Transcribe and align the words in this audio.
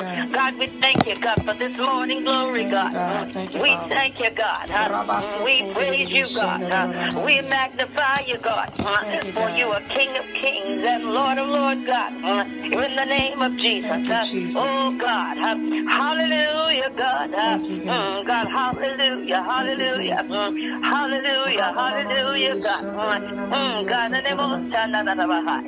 Mm. 0.00 0.32
God, 0.32 0.56
we 0.58 0.66
thank 0.80 1.06
you, 1.06 1.16
God, 1.20 1.40
for 1.46 1.54
this 1.54 1.76
morning 1.78 2.24
glory, 2.24 2.64
God. 2.64 2.92
God, 2.92 3.32
thank 3.34 3.54
you, 3.54 3.62
we 3.62 3.68
Father. 3.70 3.94
thank 3.94 4.20
you, 4.20 4.30
God. 4.34 4.70
Uh, 4.70 5.42
We 5.44 5.62
praise 5.74 6.08
you, 6.10 6.28
God. 6.34 6.62
Uh, 6.62 7.20
We 7.24 7.42
magnify 7.42 8.20
you, 8.26 8.38
God. 8.38 8.68
Uh, 8.80 9.04
you, 9.12 9.32
For 9.34 9.50
you 9.50 9.66
are 9.68 9.80
King 9.94 10.16
of 10.16 10.26
kings 10.40 10.86
and 10.86 11.04
Lord 11.04 11.38
of 11.38 11.48
lords, 11.48 11.84
God. 11.86 12.12
Uh, 12.24 12.44
In 12.84 12.96
the 12.96 13.04
name 13.06 13.42
of 13.42 13.56
Jesus. 13.58 14.08
You, 14.08 14.14
Uh, 14.14 14.24
Jesus. 14.24 14.56
Oh, 14.60 14.96
God. 14.98 15.38
Uh, 15.38 15.56
Hallelujah, 15.88 16.90
God. 16.96 17.34
Uh, 17.34 17.58
you, 17.68 17.84
God. 17.84 18.22
mm, 18.22 18.26
God, 18.26 18.46
hallelujah, 18.48 19.42
hallelujah. 19.42 20.22
Mm, 20.28 20.82
Hallelujah, 20.82 21.72
hallelujah, 21.76 22.56
God. 22.56 22.84
Mm, 22.84 23.50
mm, 23.52 23.88
God, 23.88 24.10
the 24.12 24.36
most, 24.36 24.74
uh, 24.76 24.86
na, 24.86 25.02
na, 25.02 25.14
na, 25.14 25.26
na, 25.26 25.40
na. 25.40 25.62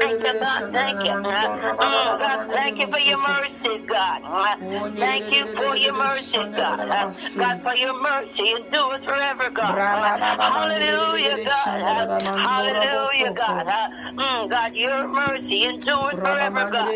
Thank 0.00 0.22
you, 0.24 0.34
God. 0.40 0.72
Thank 0.72 1.04
you. 1.04 1.12
Mm, 1.12 2.20
God, 2.20 2.50
thank 2.52 2.78
you 2.80 2.86
for 2.90 2.98
your 2.98 3.18
mercy, 3.18 3.31
God. 3.88 4.22
Thank 5.00 5.32
you 5.32 5.46
for 5.56 5.76
your 5.76 5.94
mercy, 5.94 6.32
God. 6.56 6.78
God, 7.38 7.62
for 7.62 7.76
your 7.76 7.94
mercy 8.02 8.50
endures 8.52 9.04
forever, 9.06 9.50
God. 9.50 9.78
Hallelujah, 10.40 11.38
God. 11.44 11.80
Hallelujah, 12.36 13.32
God. 13.34 13.66
Mm, 14.18 14.50
God, 14.50 14.74
your 14.74 15.08
mercy 15.08 15.64
endures 15.64 16.14
forever, 16.22 16.64
God. 16.70 16.88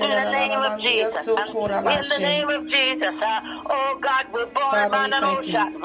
In 0.00 0.10
the 0.10 0.30
name 0.30 0.62
of 0.62 0.80
Jesus. 0.80 1.28
In 1.28 2.08
the 2.08 2.18
name 2.18 2.48
of 2.50 2.68
Jesus. 2.68 3.14
Oh, 3.70 3.98
God, 4.02 4.26
we 4.32 4.40
Father, 4.54 4.88
we 4.88 4.90
bombard 4.90 5.12
an 5.12 5.24
ocean. 5.24 5.82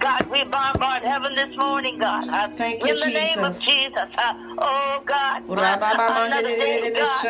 God, 0.00 0.30
we 0.30 0.44
bombard 0.44 1.02
heaven 1.02 1.34
this 1.34 1.56
morning, 1.56 1.98
God. 1.98 2.24
Thank 2.56 2.84
you, 2.84 2.90
In 2.94 3.00
the 3.00 3.06
name 3.10 3.44
of 3.44 3.54
Jesus. 3.58 3.66
Jesus. 3.66 4.16
Oh, 4.58 5.02
God. 5.06 5.42
Another 6.26 6.42
day, 6.58 6.90
God. 6.94 7.26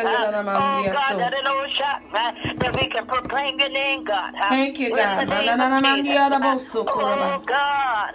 Oh, 0.57 0.83
God, 0.93 1.19
that 1.19 1.33
an 1.33 1.47
ocean 1.47 2.06
that 2.13 2.73
we 2.75 2.87
can 2.89 3.05
proclaim 3.07 3.59
your 3.59 3.69
name, 3.69 4.03
God. 4.03 4.31
Thank 4.49 4.79
you, 4.79 4.87
In 4.89 4.95
God. 4.95 5.19
the 5.19 5.25
name 5.25 5.49
of 5.49 5.57
Manana 5.57 5.81
Jesus. 5.81 6.17
mandia 6.17 6.29
da 6.29 6.39
bosso 6.39 6.85
Oh. 6.87 7.43
God. 7.45 8.13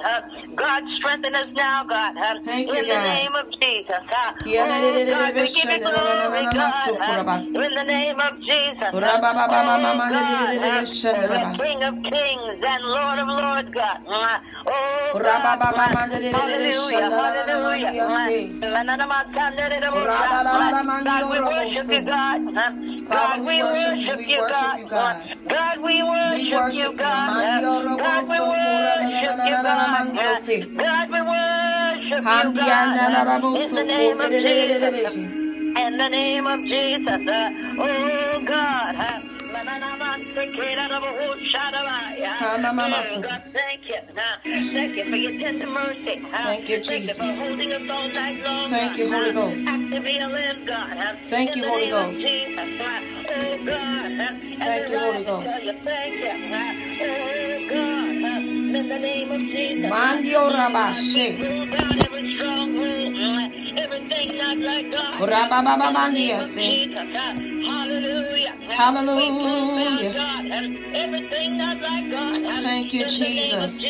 God, 0.56 0.82
strengthen 0.98 1.34
us 1.36 1.48
now, 1.56 1.84
God. 1.88 2.14
Thank 2.44 2.68
In 2.70 2.74
you, 2.76 2.82
the 2.82 2.88
God. 2.94 3.02
name 3.04 3.34
of 3.34 3.46
Jesus. 3.60 3.96
Oh, 4.58 5.04
God, 5.10 5.34
we 5.36 5.50
give 5.50 5.70
you 5.70 5.80
glory, 5.80 6.42
na- 6.44 6.52
na- 6.54 6.70
so 6.72 6.96
God. 6.96 7.24
In 7.54 7.74
the 7.74 7.84
name 7.84 8.20
of 8.20 8.40
Jesus. 8.40 8.94
Oh, 9.50 10.02
God. 10.08 10.56
The 11.30 11.46
King 11.58 11.82
of 11.84 11.94
kings 12.02 12.60
and 12.66 12.84
Lord 12.84 13.18
of 13.18 13.28
lords, 13.28 13.70
God. 13.74 13.98
Oh, 14.66 15.20
God. 15.22 15.60
Hallelujah. 16.32 17.10
shandara 17.10 17.46
na- 17.46 17.60
na- 17.60 17.72
mandia 17.72 18.00
Hallelujah. 19.52 20.30
God, 21.04 21.30
we 21.30 21.40
worship 21.40 21.88
you, 21.92 22.02
God. 22.02 22.40
God, 23.10 23.40
we 23.46 23.62
worship 23.72 24.06
you. 24.06 24.06
worship 24.06 24.18
We 24.18 24.38
worship 24.38 24.52
God. 24.52 24.78
you, 24.78 24.86
God. 24.86 25.16
God, 25.48 25.78
we 25.82 26.02
worship 26.02 26.74
you. 26.74 26.92
God. 26.96 27.62
God, 27.62 28.28
we 28.28 28.40
worship 28.40 29.38
you, 29.44 29.62
God. 29.62 30.14
God, 30.78 31.10
we 31.10 31.20
worship 31.22 32.24
you, 32.24 32.52
God. 32.52 33.56
In 33.56 33.70
the 33.74 33.84
name 33.84 34.20
of 34.20 34.30
Jesus. 34.30 35.16
In 35.16 35.96
the 35.98 36.08
name 36.08 36.46
of 36.46 36.60
Jesus. 36.60 37.20
Oh, 37.78 38.40
God. 38.46 39.31
God, 43.22 43.42
thank 43.52 43.88
you. 43.88 43.96
Thank 44.74 44.96
you. 44.96 45.04
Thank 46.44 46.68
you, 46.68 46.78
Jesus. 46.80 47.18
Thank 48.70 48.98
you, 48.98 49.12
Holy 49.12 49.32
Ghost. 49.32 49.64
Thank 51.30 51.56
you, 51.56 51.64
Holy 51.64 51.88
Ghost. 51.90 52.22
Thank 54.60 54.88
you, 54.90 54.98
Holy 54.98 55.24
Ghost. 55.24 55.50
Thank 55.84 56.14
you. 56.24 56.32
Oh, 57.74 58.11
God. 58.72 58.80
In 58.80 58.88
the 58.88 58.98
name 58.98 59.30
of 59.30 59.40
Jesus. 59.40 59.90
Mandio 59.90 60.50
rabashe. 60.50 61.38
Name. 61.38 61.72
Hallelujah. 67.68 68.54
Hallelujah. 68.68 70.08
We 70.08 70.12
God, 70.12 70.46
and 70.46 70.96
everything 70.96 71.56
not 71.58 71.80
like 71.80 72.10
God. 72.10 72.36
Thank 72.62 72.94
you, 72.94 73.02
In 73.02 73.08
the 73.08 73.18
name 73.18 73.62
of 73.62 73.70
Jesus. 73.70 73.84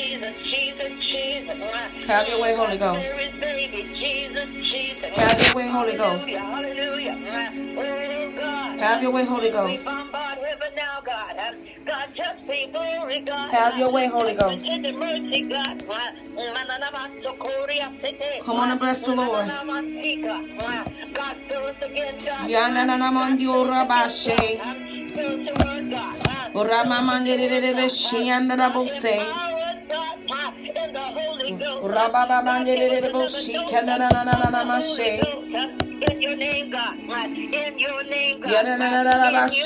Have 2.07 2.29
your 2.29 2.41
way, 2.41 2.55
Holy 2.55 2.79
Ghost. 2.79 3.15
Mary's 3.17 3.41
baby, 3.41 3.83
Jesus, 3.95 4.47
Jesus. 4.55 5.19
Have 5.19 5.43
your 5.43 5.55
way, 5.55 5.69
Holy 5.69 5.97
Ghost. 5.97 6.29
Hallelujah, 6.29 7.13
hallelujah. 7.13 8.41
God. 8.41 8.79
Have 8.79 9.03
your 9.03 9.13
way, 9.13 9.25
Holy 9.25 9.51
Ghost. 9.51 9.85
bombard 9.85 10.39
heaven 10.39 10.75
now, 10.75 11.01
God. 11.05 11.37
God, 11.87 12.09
just 12.17 12.47
be 12.47 12.69
glory, 12.73 13.21
God. 13.21 13.51
Have 13.51 13.79
your 13.79 13.91
way, 13.93 14.07
Holy 14.07 14.35
Ghost. 14.35 14.67
In 14.73 14.83
the 14.83 14.93
mercy, 14.93 15.43
God. 15.43 15.85
Come 18.45 18.59
on 18.59 18.71
and 18.71 18.81
bless 18.81 19.03
the 19.03 19.15
Lord. 19.15 19.47
God, 21.15 21.37
fill 21.49 21.67
us 21.67 21.77
again, 21.83 22.17
God. 22.25 22.49
Yanana 36.03 36.95
mandio 38.79 39.23
rabashe. 39.23 39.63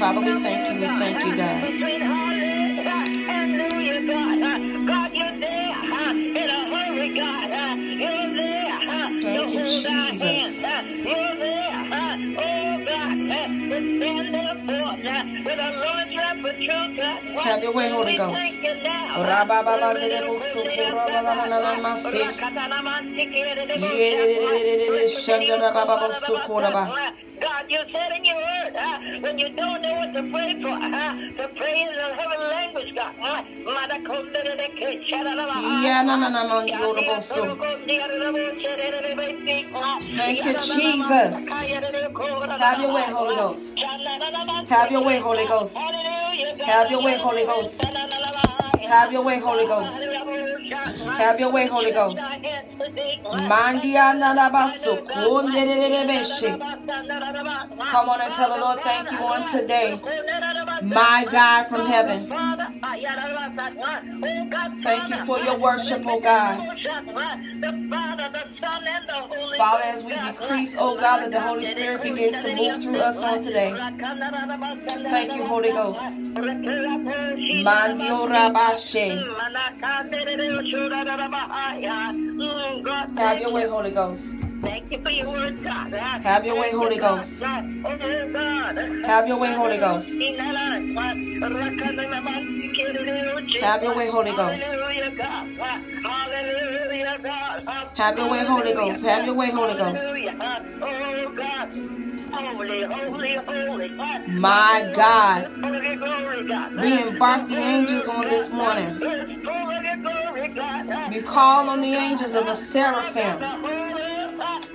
Father, 0.00 0.20
we 0.20 0.32
thank 0.42 0.68
you. 0.68 0.74
We 0.80 0.86
thank 0.86 1.24
you, 1.24 1.36
God. 1.36 1.60
God. 4.86 5.10
You're 5.12 5.36
there. 5.40 5.76
In 6.38 6.48
a 6.50 6.60
hurry, 6.72 7.08
God. 7.14 7.50
You're 8.00 8.17
Jesus. 9.68 10.60
Have 17.44 17.62
your 17.62 17.72
way, 17.74 17.88
Holy 17.90 18.16
Ghost. 18.16 18.40
God, 27.40 27.70
you 27.70 27.78
said 27.92 28.10
in 28.16 28.24
your 28.24 28.34
word, 28.36 28.74
when 29.22 29.38
you 29.38 29.48
don't 29.50 29.80
know 29.82 29.94
what 29.94 30.12
to 30.12 30.22
pray 30.32 30.60
for, 30.60 30.76
to 31.38 31.48
pray 31.56 31.82
in 31.82 31.92
the 31.94 32.08
heavenly 32.18 32.48
language, 32.48 32.94
God. 32.96 33.14
Thank 40.16 40.44
you, 40.44 40.54
Jesus. 40.54 41.48
Have 42.58 42.80
your 42.82 42.92
way, 42.94 43.02
Holy 43.18 43.34
Ghost. 43.34 43.76
Have 44.68 44.92
your 44.92 45.02
way, 45.02 45.18
Holy 45.18 45.44
Ghost. 45.44 45.76
Have 45.76 46.88
your 46.88 47.02
way, 47.02 47.16
Holy 47.18 47.44
Ghost. 47.44 47.82
Have 47.82 49.12
your 49.12 49.24
way, 49.24 49.40
Holy 49.40 49.66
Ghost. 49.66 50.47
Have 51.18 51.40
your 51.40 51.50
way, 51.52 51.66
Holy 51.66 51.92
Ghost. 51.92 52.20
Come 57.90 58.08
on 58.08 58.20
and 58.20 58.34
tell 58.34 58.50
the 58.54 58.60
Lord 58.60 58.80
thank 58.80 59.10
you 59.10 59.18
on 59.18 59.48
today. 59.48 60.00
My 60.82 61.26
God 61.30 61.64
from 61.68 61.86
heaven. 61.86 62.28
Thank 64.82 65.08
you 65.10 65.24
for 65.24 65.38
your 65.40 65.58
worship, 65.58 66.02
oh 66.06 66.20
God. 66.20 66.60
Father, 69.56 69.82
as 69.84 70.04
we 70.04 70.12
decrease, 70.16 70.76
oh 70.78 70.96
God, 70.96 71.22
that 71.22 71.30
the 71.32 71.40
Holy 71.40 71.64
Spirit 71.64 72.02
begins 72.02 72.44
to 72.44 72.54
move 72.54 72.80
through 72.82 72.98
us 73.00 73.22
on 73.22 73.40
today. 73.42 73.74
Thank 75.10 75.34
you, 75.34 75.44
Holy 75.44 75.72
Ghost. 75.72 76.00
Mandio 77.64 78.26
Rabashe. 78.28 79.08
Have 83.16 83.40
your 83.40 83.52
way, 83.52 83.66
Holy 83.66 83.90
Ghost. 83.90 84.34
Thank 84.62 84.90
you 84.90 84.98
for 85.02 85.10
your 85.10 85.28
word, 85.28 85.62
God. 85.62 85.92
Have 85.92 86.44
your 86.46 86.58
way, 86.58 86.72
Holy 86.72 86.96
Ghost. 86.96 87.40
Have 87.42 87.64
your 89.28 89.38
way, 89.38 89.52
Holy 89.52 89.78
Ghost. 89.78 90.10
Have 93.60 93.82
your 93.82 93.96
way, 93.96 94.08
Holy 94.08 94.32
Ghost. 94.32 94.64
Have 97.96 98.18
your 98.18 98.30
way, 98.30 98.44
Holy 98.44 98.72
Ghost. 98.72 99.04
Have 99.04 99.26
your 99.26 99.34
way, 99.34 99.50
Holy 99.50 99.74
Ghost. 99.74 100.02
Holy, 102.38 102.82
holy, 102.84 103.34
holy. 103.34 103.88
My 104.28 104.92
God. 104.94 105.50
Holy, 105.60 105.96
glory, 105.96 106.46
God. 106.46 106.80
We 106.80 107.02
embark 107.02 107.48
the 107.48 107.56
angels 107.56 108.08
on 108.08 108.28
this 108.28 108.48
morning. 108.48 108.98
Glory, 109.00 109.42
glory, 109.96 111.08
We 111.10 111.20
call 111.22 111.68
on 111.68 111.80
the 111.80 111.94
angels 111.94 112.36
of 112.36 112.46
the 112.46 112.54
seraphim. 112.54 113.40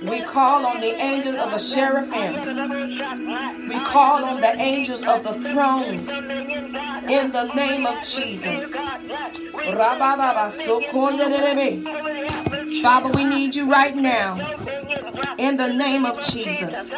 We 0.02 0.22
call 0.22 0.66
on 0.66 0.80
the 0.80 0.94
angels 1.00 1.36
of 1.36 1.50
the 1.50 1.58
seraphims. 1.58 2.46
We 3.68 3.78
call 3.80 4.24
on 4.24 4.40
the 4.40 4.54
angels 4.58 5.04
of 5.04 5.24
the 5.24 5.34
thrones 5.48 6.08
in 6.10 7.32
the 7.32 7.44
name 7.54 7.86
of 7.86 8.02
Jesus. 8.02 8.74
Father, 12.82 13.08
we 13.08 13.24
need 13.24 13.54
you 13.54 13.70
right 13.70 13.96
now 13.96 14.36
in 15.38 15.56
the 15.56 15.72
name 15.72 16.04
of 16.04 16.20
Jesus. 16.20 16.92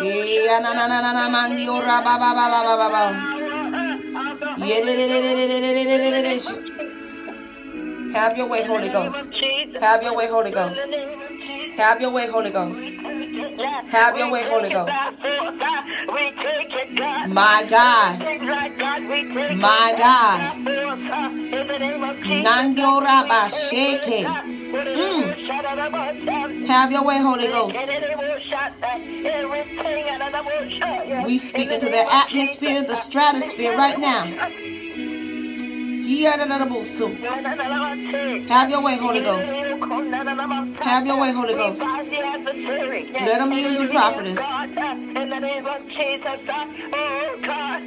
Eh, 0.00 0.38
Have 8.14 8.36
your 8.36 8.46
way, 8.48 8.64
Holy 8.64 8.88
Ghost. 8.88 9.32
Have 9.80 10.02
your 10.02 10.14
way, 10.16 10.26
Holy 10.28 10.50
Ghost. 10.50 10.80
Have 11.76 12.00
your 12.00 12.10
way, 12.10 12.26
Holy 12.26 12.50
Ghost. 12.50 12.80
Have 13.90 14.16
your 14.18 14.30
way, 14.30 14.42
Holy 14.44 14.70
Ghost. 14.70 14.92
My 17.28 17.64
God. 17.68 18.18
My 19.56 19.94
God. 19.96 20.40
Nandio 22.44 23.00
Rabba 23.02 23.48
Sheke. 23.48 24.24
Mm. 24.70 26.66
Have 26.66 26.92
your 26.92 27.04
way, 27.04 27.18
Holy 27.18 27.46
Ghost. 27.48 27.78
We 31.24 31.38
speak 31.38 31.70
into 31.70 31.86
the 31.88 32.14
atmosphere, 32.14 32.84
the 32.84 32.94
stratosphere 32.96 33.76
right 33.76 33.98
now. 33.98 34.77
Have 38.48 38.70
your 38.70 38.82
way, 38.82 38.96
Holy 38.96 39.20
Ghost. 39.20 39.50
Have 40.80 41.04
your 41.06 41.20
way, 41.20 41.32
Holy 41.32 41.54
Ghost. 41.54 41.82
Let 41.82 43.38
them 43.38 43.52
use 43.52 43.78
you, 43.78 43.88
prophetess. 43.88 44.40
In 44.40 45.28
the 45.28 45.38
name 45.38 45.66
of 45.66 45.86
Jesus, 45.88 46.40
oh 46.48 47.38
God. 47.42 47.82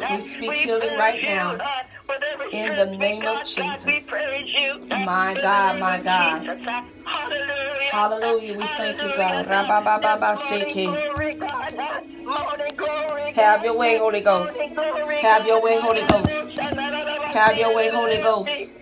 We 0.09 0.19
speak 0.21 0.51
healing 0.53 0.97
right 0.97 1.23
now. 1.23 1.57
In 2.51 2.75
the 2.75 2.85
name 2.97 3.25
of 3.25 3.45
Jesus. 3.45 4.09
My 4.91 5.37
God, 5.41 5.79
my 5.79 5.99
God. 5.99 6.47
Hallelujah. 7.91 8.55
We 8.55 8.65
thank 8.67 9.01
you, 9.01 9.13
God. 9.15 9.47
Have 13.35 13.63
your 13.65 13.77
way, 13.77 13.97
Holy 13.97 14.21
Ghost. 14.21 14.57
Have 15.21 15.47
your 15.47 15.61
way, 15.61 15.77
Holy 15.79 16.03
Ghost. 16.05 16.59
Have 17.33 17.57
your 17.57 17.75
way, 17.75 17.89
Holy 17.89 18.19
Ghost. 18.19 18.73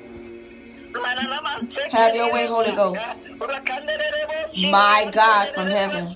Have 1.91 2.15
your 2.15 2.33
way, 2.33 2.47
Holy 2.47 2.73
Ghost. 2.75 3.19
My 4.57 5.09
God 5.11 5.49
from 5.55 5.67
heaven. 5.69 6.15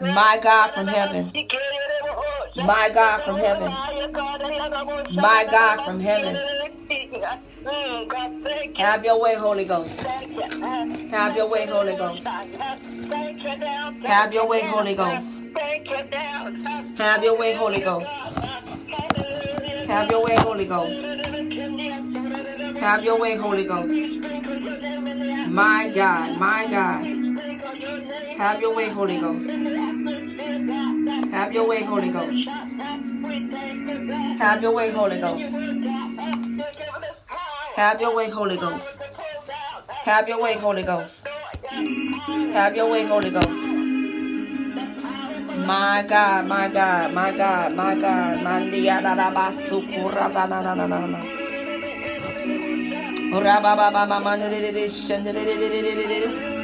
My 0.00 0.38
God 0.42 0.70
from 0.74 0.86
heaven. 0.86 1.32
My 2.56 2.90
God 2.94 3.22
from 3.22 3.36
heaven. 3.36 3.70
My 5.10 5.46
God 5.50 5.80
from 5.84 6.00
heaven. 6.00 6.36
Have 8.76 9.04
your 9.04 9.20
way, 9.20 9.34
Holy 9.34 9.64
Ghost. 9.64 10.06
Have 11.10 11.36
your 11.36 11.48
way, 11.48 11.66
Holy 11.66 11.96
Ghost. 11.96 12.26
Have 14.06 14.32
your 14.32 14.46
way, 14.46 14.62
Holy 14.64 14.94
Ghost. 14.94 15.42
Have 16.96 17.22
your 17.24 17.36
way, 17.36 17.54
Holy 17.54 17.80
Ghost. 17.80 18.10
Have 19.88 20.10
your 20.10 20.22
way, 20.22 20.36
Holy 20.36 20.66
Ghost. 20.66 21.04
Have 22.80 23.04
your 23.04 23.18
way, 23.18 23.36
Holy 23.36 23.64
Ghost. 23.64 23.94
My 25.50 25.88
God, 25.94 26.36
my 26.38 26.66
God. 26.66 27.17
Have 28.38 28.60
your 28.60 28.72
way, 28.74 28.88
Holy 28.88 29.18
Ghost. 29.18 29.50
Have 31.32 31.52
your 31.52 31.66
way, 31.66 31.82
Holy 31.82 32.08
Ghost. 32.10 32.48
Have 34.38 34.62
your 34.62 34.72
way, 34.72 34.90
Holy 34.92 35.18
Ghost. 35.18 35.56
Have 37.74 38.00
your 38.00 38.14
way, 38.14 38.30
Holy 38.30 38.56
Ghost. 38.56 39.02
Have 40.04 40.28
your 40.28 40.40
way, 40.40 40.54
Holy 40.54 40.84
Ghost. 40.84 41.26
Have 42.52 42.76
your 42.76 42.88
way, 42.90 43.04
Holy 43.06 43.30
Ghost. 43.30 43.64
My 45.66 46.04
God, 46.08 46.46
my 46.46 46.68
God, 46.68 47.12
my 47.12 47.32
God, 47.36 47.74
my 47.74 47.94
God. 47.96 48.38
Mandia 48.38 49.02
da 49.02 49.14
da 49.16 49.30
ba 49.30 49.50
sukura 49.52 50.32
da 50.32 50.46
na 50.46 50.62
na 50.62 50.74
na 50.74 50.86
na 50.86 51.06
na. 51.06 51.20
Ora 53.34 53.60
ba 53.60 53.74
ba 53.76 53.90
ba 53.90 54.06
ma 54.06 54.18
ma 54.20 54.36
ne 54.36 54.48
de 54.48 54.60
de 54.60 54.72
de 54.72 54.86
de 54.86 55.32
de 55.32 55.44
de 55.44 55.68
de 55.68 55.82
de 55.82 56.06
de 56.06 56.06
de. 56.06 56.57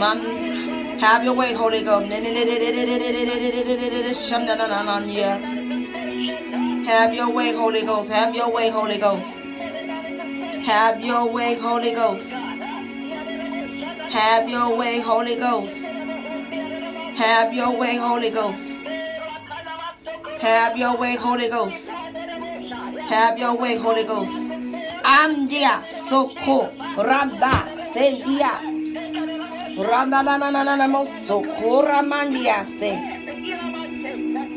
Man 0.00 0.51
have 1.02 1.24
your 1.24 1.34
way, 1.34 1.52
Holy 1.52 1.82
Ghost. 1.82 2.08
Have 2.12 2.22
your 2.36 2.92
way, 2.92 3.10
Holy 3.10 3.78
Ghost. 3.78 4.20
Have 6.86 7.12
your 7.12 7.32
way, 7.32 7.52
Holy 7.52 8.98
Ghost. 8.98 9.40
Have 10.64 11.00
your 11.02 11.26
way, 11.32 11.54
Holy 11.56 11.92
Ghost. 11.92 12.32
Have 14.12 14.48
your 14.48 14.76
way, 14.76 15.00
Holy 15.00 15.36
Ghost. 15.36 15.90
Have 17.16 17.52
your 17.52 17.76
way, 17.76 17.96
Holy 17.96 18.30
Ghost. 18.30 18.80
Have 20.40 20.76
your 20.78 20.96
way, 20.96 21.16
Holy 21.16 21.48
Ghost. 21.48 21.90
Have 21.90 23.38
your 23.38 23.56
way, 23.56 23.76
Holy 23.76 24.04
Ghost. 24.04 24.52
Andia 25.02 25.84
soko 25.84 26.70
randa 26.96 27.66
sendia. 27.92 28.71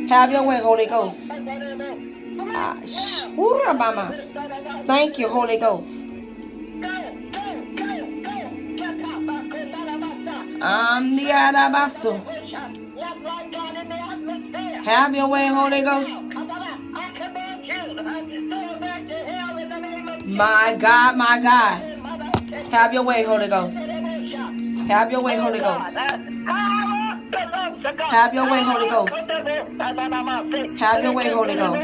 Have 0.10 0.32
your 0.32 0.44
way, 0.44 0.60
Holy 0.60 0.86
Ghost. 0.88 1.32
Ah. 2.56 2.76
Thank 4.88 5.20
you, 5.20 5.28
Holy 5.30 5.58
Ghost. 5.58 6.06
Have 14.86 15.16
your 15.16 15.28
way, 15.30 15.48
Holy 15.48 15.82
Ghost. 15.82 16.12
My 20.26 20.76
God, 20.80 21.16
my 21.18 21.40
God. 21.40 21.82
Have 22.72 22.94
your 22.94 23.04
way, 23.04 23.24
Holy 23.24 23.48
Ghost. 23.48 23.95
Have 24.88 25.12
your 25.12 25.22
way, 25.22 25.36
Holy 25.38 25.60
Ghost. 25.60 25.98
Have 27.98 28.34
your 28.34 28.50
way, 28.50 28.62
Holy 28.62 28.90
Ghost. 28.90 29.16
Have 30.80 31.04
your 31.04 31.14
way, 31.14 31.30
Holy 31.30 31.56
Ghost. 31.56 31.84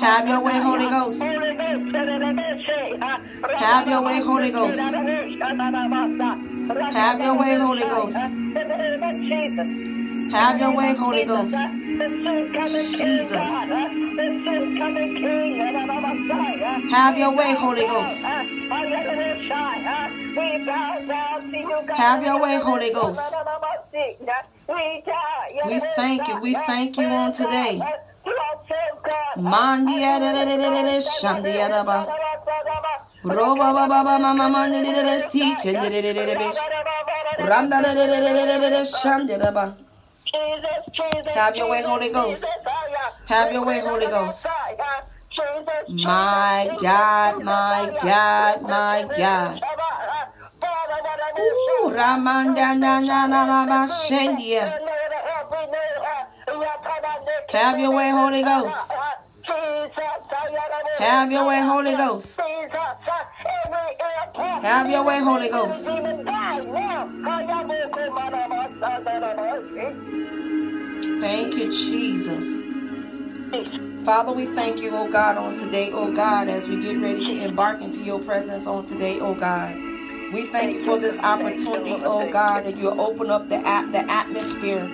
Have 0.00 0.28
your 0.28 0.40
way, 0.40 0.58
Holy 0.60 0.88
Ghost. 0.88 1.22
Have 3.56 3.88
your 3.88 4.02
way, 4.02 4.20
Holy 4.20 4.50
Ghost. 4.50 4.80
Have 6.92 7.20
your 7.20 7.38
way, 7.38 7.54
Holy 7.56 7.82
Ghost. 7.82 8.18
Have 10.30 10.60
your 10.60 10.72
way, 10.74 10.94
Holy 10.94 11.24
Ghost. 11.24 11.54
Jesus. 12.96 13.32
Have 16.90 17.18
your 17.18 17.32
way, 17.34 17.54
Holy 17.54 17.86
Ghost. 17.86 18.24
Have 21.96 22.24
your 22.24 22.40
way, 22.40 22.56
Holy 22.56 22.90
Ghost. 22.92 23.34
We 25.66 25.80
thank 25.96 26.28
you. 26.28 26.40
We 26.40 26.54
thank 26.54 26.98
you 26.98 27.06
on 27.08 27.32
today. 27.32 27.82
Roba 33.24 33.72
Baba 33.72 34.18
Mama 34.18 34.48
Mandi 34.48 35.20
Seek 35.30 35.64
Randa 38.98 39.83
Have 41.34 41.56
your 41.56 41.68
way, 41.70 41.82
Holy 41.82 42.10
Ghost. 42.10 42.44
Have 43.26 43.52
your 43.52 43.64
way, 43.64 43.80
Holy 43.80 44.06
Ghost. 44.06 44.46
My 45.88 46.70
God, 46.80 47.42
my 47.42 47.98
God, 48.02 48.62
my 48.62 49.02
God. 49.16 49.60
Ooh, 51.38 51.90
Ramanda 51.90 52.74
na 52.78 53.00
na 53.00 53.26
na 53.26 53.44
na 53.44 53.64
na. 53.64 53.86
Have 57.50 57.78
your 57.78 57.92
way, 57.92 58.10
Holy 58.10 58.42
Ghost. 58.42 58.92
Have 60.98 61.30
your 61.32 61.44
way, 61.46 61.60
Holy 61.60 61.94
Ghost. 61.94 62.40
Have 64.62 64.90
your 64.90 65.02
way, 65.04 65.20
Holy 65.20 65.48
Ghost. 65.48 65.86
Thank 71.20 71.56
you, 71.56 71.70
Jesus. 71.70 72.60
Father, 74.04 74.32
we 74.32 74.46
thank 74.46 74.80
you, 74.80 74.90
oh 74.90 75.08
God, 75.10 75.36
on 75.38 75.56
today, 75.56 75.90
oh 75.92 76.12
God, 76.14 76.48
as 76.48 76.68
we 76.68 76.76
get 76.80 77.00
ready 77.00 77.24
to 77.26 77.42
embark 77.44 77.80
into 77.82 78.02
your 78.02 78.18
presence 78.20 78.66
on 78.66 78.84
today, 78.86 79.18
oh 79.20 79.34
God. 79.34 79.74
We 80.32 80.46
thank 80.46 80.74
you 80.74 80.84
for 80.84 80.98
this 80.98 81.16
opportunity, 81.18 82.02
oh 82.04 82.30
God, 82.30 82.64
that 82.64 82.76
you 82.76 82.90
open 82.90 83.30
up 83.30 83.48
the 83.48 83.56
at 83.66 83.92
the 83.92 84.00
atmosphere. 84.10 84.84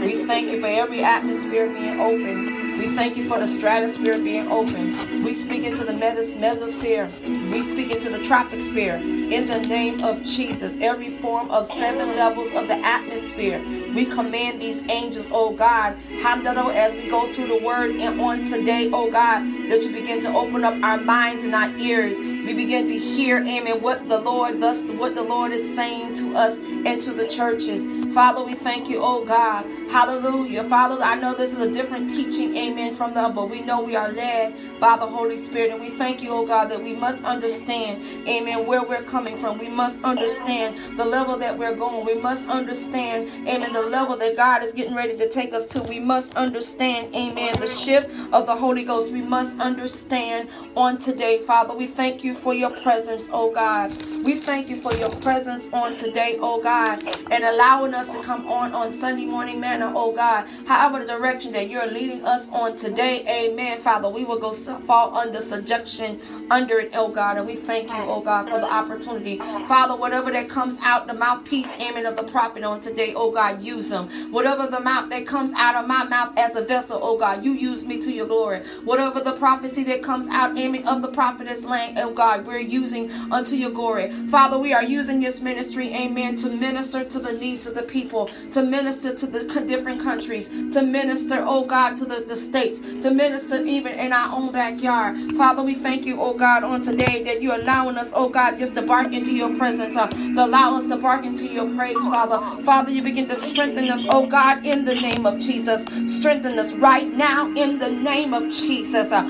We 0.00 0.24
thank 0.26 0.50
you 0.50 0.60
for 0.60 0.66
every 0.66 1.02
atmosphere 1.04 1.68
being 1.72 2.00
open. 2.00 2.69
We 2.80 2.96
thank 2.96 3.18
you 3.18 3.28
for 3.28 3.38
the 3.38 3.46
stratosphere 3.46 4.16
being 4.16 4.50
open. 4.50 5.22
We 5.22 5.34
speak 5.34 5.64
into 5.64 5.84
the 5.84 5.92
mesosphere. 5.92 7.52
We 7.52 7.60
speak 7.60 7.90
into 7.90 8.08
the 8.08 8.20
troposphere. 8.20 9.30
In 9.30 9.46
the 9.46 9.60
name 9.60 10.02
of 10.02 10.22
Jesus, 10.22 10.78
every 10.80 11.10
form 11.18 11.50
of 11.50 11.66
seven 11.66 12.16
levels 12.16 12.50
of 12.52 12.68
the 12.68 12.76
atmosphere, 12.76 13.62
we 13.94 14.06
command 14.06 14.62
these 14.62 14.82
angels, 14.88 15.28
oh 15.30 15.52
God, 15.52 15.94
as 16.24 16.94
we 16.94 17.10
go 17.10 17.28
through 17.28 17.48
the 17.48 17.58
word 17.58 17.96
and 17.96 18.18
on 18.18 18.44
today, 18.44 18.88
oh 18.94 19.10
God, 19.10 19.40
that 19.68 19.82
you 19.82 19.92
begin 19.92 20.22
to 20.22 20.34
open 20.34 20.64
up 20.64 20.82
our 20.82 20.96
minds 20.96 21.44
and 21.44 21.54
our 21.54 21.70
ears. 21.76 22.18
We 22.18 22.54
begin 22.54 22.86
to 22.86 22.98
hear, 22.98 23.40
amen, 23.40 23.82
what 23.82 24.08
the 24.08 24.20
Lord, 24.20 24.58
thus 24.58 24.82
what 24.84 25.14
the 25.14 25.22
Lord 25.22 25.52
is 25.52 25.76
saying 25.76 26.14
to 26.14 26.34
us 26.34 26.58
and 26.58 27.00
to 27.02 27.12
the 27.12 27.28
churches. 27.28 27.86
Father, 28.14 28.42
we 28.42 28.54
thank 28.54 28.88
you, 28.88 29.00
oh 29.02 29.24
God. 29.24 29.66
Hallelujah. 29.90 30.64
Father, 30.64 31.00
I 31.02 31.14
know 31.14 31.34
this 31.34 31.52
is 31.52 31.60
a 31.60 31.70
different 31.70 32.10
teaching, 32.10 32.56
amen, 32.56 32.69
from 32.70 33.14
the, 33.14 33.28
but 33.34 33.50
we 33.50 33.62
know 33.62 33.82
we 33.82 33.96
are 33.96 34.10
led 34.12 34.54
by 34.80 34.96
the 34.96 35.06
Holy 35.06 35.42
Spirit. 35.42 35.72
And 35.72 35.80
we 35.80 35.90
thank 35.90 36.22
you, 36.22 36.30
oh 36.30 36.46
God, 36.46 36.70
that 36.70 36.82
we 36.82 36.94
must 36.94 37.24
understand, 37.24 38.02
amen, 38.28 38.66
where 38.66 38.82
we're 38.82 39.02
coming 39.02 39.38
from. 39.38 39.58
We 39.58 39.68
must 39.68 40.00
understand 40.04 40.98
the 40.98 41.04
level 41.04 41.36
that 41.38 41.58
we're 41.58 41.74
going. 41.74 42.06
We 42.06 42.14
must 42.14 42.48
understand, 42.48 43.28
amen, 43.48 43.72
the 43.72 43.82
level 43.82 44.16
that 44.18 44.36
God 44.36 44.62
is 44.64 44.72
getting 44.72 44.94
ready 44.94 45.16
to 45.18 45.28
take 45.28 45.52
us 45.52 45.66
to. 45.68 45.82
We 45.82 45.98
must 45.98 46.34
understand, 46.36 47.14
amen, 47.14 47.60
the 47.60 47.66
shift 47.66 48.08
of 48.32 48.46
the 48.46 48.54
Holy 48.56 48.84
Ghost. 48.84 49.12
We 49.12 49.22
must 49.22 49.58
understand 49.58 50.48
on 50.76 50.98
today, 50.98 51.42
Father. 51.44 51.74
We 51.74 51.88
thank 51.88 52.22
you 52.22 52.34
for 52.34 52.54
your 52.54 52.70
presence, 52.70 53.28
oh 53.32 53.52
God. 53.52 53.90
We 54.22 54.36
thank 54.36 54.68
you 54.68 54.80
for 54.80 54.92
your 54.94 55.10
presence 55.10 55.66
on 55.72 55.96
today, 55.96 56.38
oh 56.40 56.62
God, 56.62 57.02
and 57.32 57.42
allowing 57.42 57.94
us 57.94 58.12
to 58.14 58.22
come 58.22 58.46
on 58.46 58.72
on 58.74 58.92
Sunday 58.92 59.26
morning 59.26 59.58
manner, 59.58 59.92
oh 59.94 60.12
God. 60.12 60.46
However, 60.66 61.00
the 61.04 61.06
direction 61.18 61.52
that 61.52 61.68
you're 61.68 61.86
leading 61.86 62.24
us 62.24 62.48
on 62.50 62.59
today, 62.68 63.24
amen, 63.26 63.80
Father, 63.80 64.08
we 64.08 64.24
will 64.24 64.38
go 64.38 64.52
fall 64.52 65.16
under 65.16 65.40
subjection 65.40 66.20
under 66.50 66.80
it, 66.80 66.90
oh 66.94 67.08
God. 67.08 67.38
And 67.38 67.46
we 67.46 67.56
thank 67.56 67.88
you, 67.88 67.96
oh 67.96 68.20
God, 68.20 68.50
for 68.50 68.58
the 68.58 68.70
opportunity. 68.70 69.38
Father, 69.38 69.96
whatever 69.96 70.30
that 70.32 70.48
comes 70.48 70.78
out 70.82 71.06
the 71.06 71.14
mouthpiece, 71.14 71.72
amen, 71.80 72.06
of 72.06 72.16
the 72.16 72.24
prophet 72.24 72.62
on 72.62 72.80
today, 72.80 73.14
oh 73.14 73.30
God, 73.30 73.62
use 73.62 73.88
them. 73.88 74.08
Whatever 74.30 74.66
the 74.66 74.80
mouth 74.80 75.08
that 75.10 75.26
comes 75.26 75.52
out 75.54 75.74
of 75.74 75.86
my 75.86 76.04
mouth 76.04 76.36
as 76.36 76.56
a 76.56 76.62
vessel, 76.62 77.00
oh 77.02 77.16
God, 77.18 77.44
you 77.44 77.52
use 77.52 77.84
me 77.84 77.98
to 78.00 78.12
your 78.12 78.26
glory. 78.26 78.60
Whatever 78.84 79.20
the 79.20 79.32
prophecy 79.32 79.82
that 79.84 80.02
comes 80.02 80.28
out, 80.28 80.58
amen, 80.58 80.86
of 80.86 81.02
the 81.02 81.08
prophetess 81.08 81.64
Lang, 81.64 81.98
oh 81.98 82.12
God, 82.12 82.46
we're 82.46 82.58
using 82.60 83.10
unto 83.32 83.56
your 83.56 83.70
glory. 83.70 84.12
Father, 84.28 84.58
we 84.58 84.72
are 84.74 84.84
using 84.84 85.20
this 85.20 85.40
ministry, 85.40 85.94
amen, 85.94 86.36
to 86.38 86.50
minister 86.50 87.04
to 87.04 87.18
the 87.18 87.32
needs 87.32 87.66
of 87.66 87.74
the 87.74 87.82
people, 87.82 88.30
to 88.52 88.62
minister 88.62 89.14
to 89.14 89.26
the 89.26 89.44
different 89.66 90.02
countries, 90.02 90.48
to 90.72 90.82
minister, 90.82 91.42
oh 91.46 91.64
God, 91.64 91.96
to 91.96 92.04
the, 92.04 92.24
the 92.26 92.36
states, 92.50 92.80
to 93.02 93.10
minister 93.10 93.64
even 93.64 93.92
in 93.94 94.12
our 94.12 94.36
own 94.36 94.52
backyard. 94.52 95.16
Father, 95.36 95.62
we 95.62 95.74
thank 95.74 96.04
you, 96.04 96.20
oh 96.20 96.34
God, 96.34 96.64
on 96.64 96.82
today 96.82 97.22
that 97.24 97.40
you're 97.42 97.54
allowing 97.54 97.96
us, 97.96 98.10
oh 98.14 98.28
God, 98.28 98.58
just 98.58 98.74
to 98.74 98.82
bark 98.82 99.12
into 99.12 99.32
your 99.34 99.56
presence, 99.56 99.96
uh, 99.96 100.08
to 100.08 100.44
allow 100.44 100.76
us 100.76 100.88
to 100.88 100.96
bark 100.96 101.24
into 101.24 101.46
your 101.46 101.72
praise, 101.76 101.96
Father. 102.14 102.38
Father, 102.64 102.90
you 102.90 103.02
begin 103.02 103.28
to 103.28 103.36
strengthen 103.36 103.90
us, 103.90 104.04
oh 104.08 104.26
God, 104.26 104.66
in 104.66 104.84
the 104.84 104.94
name 104.94 105.26
of 105.26 105.38
Jesus. 105.38 105.84
Strengthen 106.08 106.58
us 106.58 106.72
right 106.74 107.10
now 107.12 107.46
in 107.54 107.78
the 107.78 107.90
name 107.90 108.34
of 108.34 108.48
Jesus. 108.48 109.12
Uh, 109.12 109.22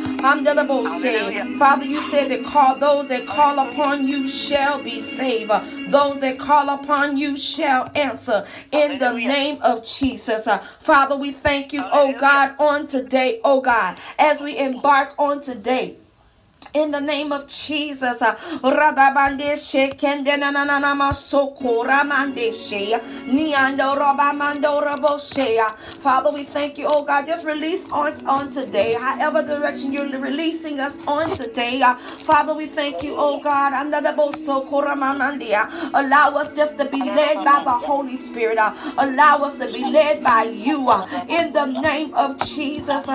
Father, 1.59 1.85
you 1.85 2.01
said 2.11 2.31
that 2.31 2.45
call 2.45 2.79
those 2.79 3.09
that 3.09 3.27
call 3.27 3.59
upon 3.59 4.07
you 4.09 4.27
shall 4.27 4.83
be 4.83 5.01
saved. 5.01 5.51
Uh, 5.51 5.63
those 5.89 6.21
that 6.21 6.39
call 6.39 6.69
upon 6.71 7.17
you 7.17 7.37
shall 7.37 7.91
answer 7.95 8.47
in 8.73 8.99
the 8.99 9.13
name 9.13 9.61
of 9.63 9.85
Jesus. 9.85 10.47
Uh, 10.47 10.59
Father, 10.81 11.17
we 11.17 11.33
thank 11.33 11.73
you, 11.73 11.83
oh 11.93 12.13
God, 12.19 12.55
on 12.59 12.87
today, 12.87 13.00
oh 13.45 13.61
God, 13.61 13.99
as 14.19 14.41
we 14.41 14.57
embark 14.59 15.15
on 15.19 15.43
today 15.43 15.97
in 16.75 16.91
the 16.93 17.01
name 17.01 17.33
of 17.33 17.47
Jesus. 17.49 18.23
Uh, 18.23 18.35
Father, 26.01 26.31
we 26.33 26.45
thank 26.45 26.79
you, 26.79 26.87
oh 26.89 27.05
God. 27.05 27.27
Just 27.27 27.45
release 27.47 27.89
us 27.93 28.23
on 28.27 28.51
today, 28.51 28.95
however 29.01 29.43
direction 29.47 29.93
you're 29.93 30.09
releasing 30.21 30.81
us 30.81 31.01
on 31.07 31.35
today. 31.35 31.83
Uh, 31.83 31.97
Father, 31.97 32.55
we 32.55 32.67
thank 32.67 33.03
you, 33.03 33.15
oh 33.17 33.41
God. 33.41 33.73
Allow 35.95 36.31
us 36.37 36.55
just 36.55 36.79
to 36.79 36.85
be 36.87 37.11
led 37.11 37.45
by 37.45 37.61
the 37.65 37.71
Holy 37.73 38.17
Spirit. 38.17 38.59
Uh, 38.59 38.75
allow 38.99 39.39
us 39.39 39.59
to 39.59 39.69
be 39.73 39.85
led 39.85 40.23
by 40.23 40.45
you 40.45 40.91
in 41.29 41.53
the 41.53 41.67
name 41.67 42.15
of 42.15 42.37
Jesus. 42.39 43.07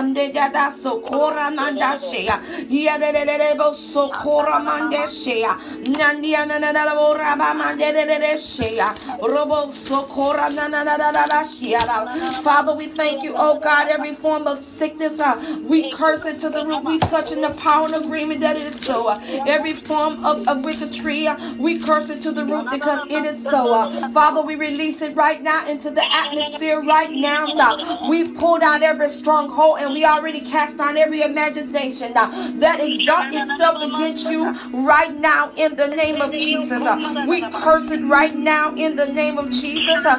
Rebo 3.38 3.74
Sokora 3.74 4.60
Mandeshea. 4.64 5.58
Nandia 5.86 6.46
Nanabora 6.48 7.36
Mandeshea. 7.36 8.96
Robo 9.22 9.68
Sokora 9.72 10.50
Nanadashia. 10.50 12.44
Father, 12.44 12.74
we 12.76 12.88
thank 12.88 13.24
you, 13.24 13.34
oh 13.36 13.60
God, 13.60 13.88
every 13.90 14.16
form 14.16 14.48
of 14.48 14.60
sickness, 14.60 15.20
uh, 15.20 15.60
we 15.64 15.92
curse 15.92 16.26
it 16.26 16.40
to 16.40 16.50
the 16.50 16.66
root. 16.66 16.84
We 16.84 17.00
touch 17.00 17.32
in 17.32 17.42
the 17.42 17.50
power 17.52 17.86
and 17.86 18.06
agreement 18.06 18.42
that 18.42 18.56
it 18.56 18.64
is 18.64 18.80
so. 18.82 19.08
Uh, 19.08 19.20
every 19.48 19.74
form 19.74 20.26
of, 20.26 20.48
of 20.48 20.92
tree, 20.92 21.28
uh, 21.28 21.56
we 21.58 21.80
curse 21.80 22.10
it 22.10 22.22
to 22.22 22.32
the 22.32 22.46
root 22.46 22.70
because 22.72 23.06
it 23.10 23.26
is 23.26 23.44
so. 23.44 23.74
Uh, 23.74 24.10
Father, 24.12 24.42
we 24.42 24.56
release 24.56 25.02
it 25.02 25.16
right 25.16 25.42
now 25.42 25.68
into 25.68 25.90
the 25.92 26.04
atmosphere 26.14 26.82
right 26.84 27.12
now. 27.12 27.46
Uh, 27.48 28.08
we 28.10 28.30
pull 28.30 28.60
down 28.60 28.84
every 28.84 29.10
stronghold 29.10 29.80
and 29.80 29.94
we 29.94 30.06
already 30.06 30.42
cast 30.42 30.78
down 30.78 30.98
every 30.98 31.22
imagination 31.22 32.14
uh, 32.16 32.30
that 32.56 32.80
exalts 32.80 33.25
itself 33.34 33.82
against 33.82 34.30
you 34.30 34.54
right 34.74 35.14
now 35.16 35.52
in 35.56 35.76
the 35.76 35.88
name 35.88 36.22
of 36.22 36.32
Jesus. 36.32 36.82
Uh, 36.86 37.26
we 37.28 37.42
curse 37.42 37.92
it 37.92 38.04
right 38.06 38.36
now 38.36 38.74
in 38.76 38.96
the 38.96 39.08
name 39.08 39.38
of 39.38 39.52
Jesus. 39.52 40.06
Uh, 40.06 40.18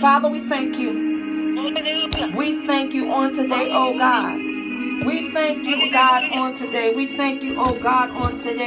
Father, 0.00 0.28
we 0.28 0.40
thank 0.48 0.78
you. 0.78 1.12
We 2.36 2.66
thank 2.66 2.94
you 2.94 3.10
on 3.12 3.34
today, 3.34 3.70
oh 3.72 3.96
God. 3.98 4.51
We 5.04 5.30
thank 5.32 5.66
you, 5.66 5.90
God, 5.92 6.30
on 6.32 6.54
today. 6.54 6.94
We 6.94 7.16
thank 7.16 7.42
you, 7.42 7.56
oh 7.58 7.74
God, 7.78 8.10
on 8.10 8.38
today. 8.38 8.66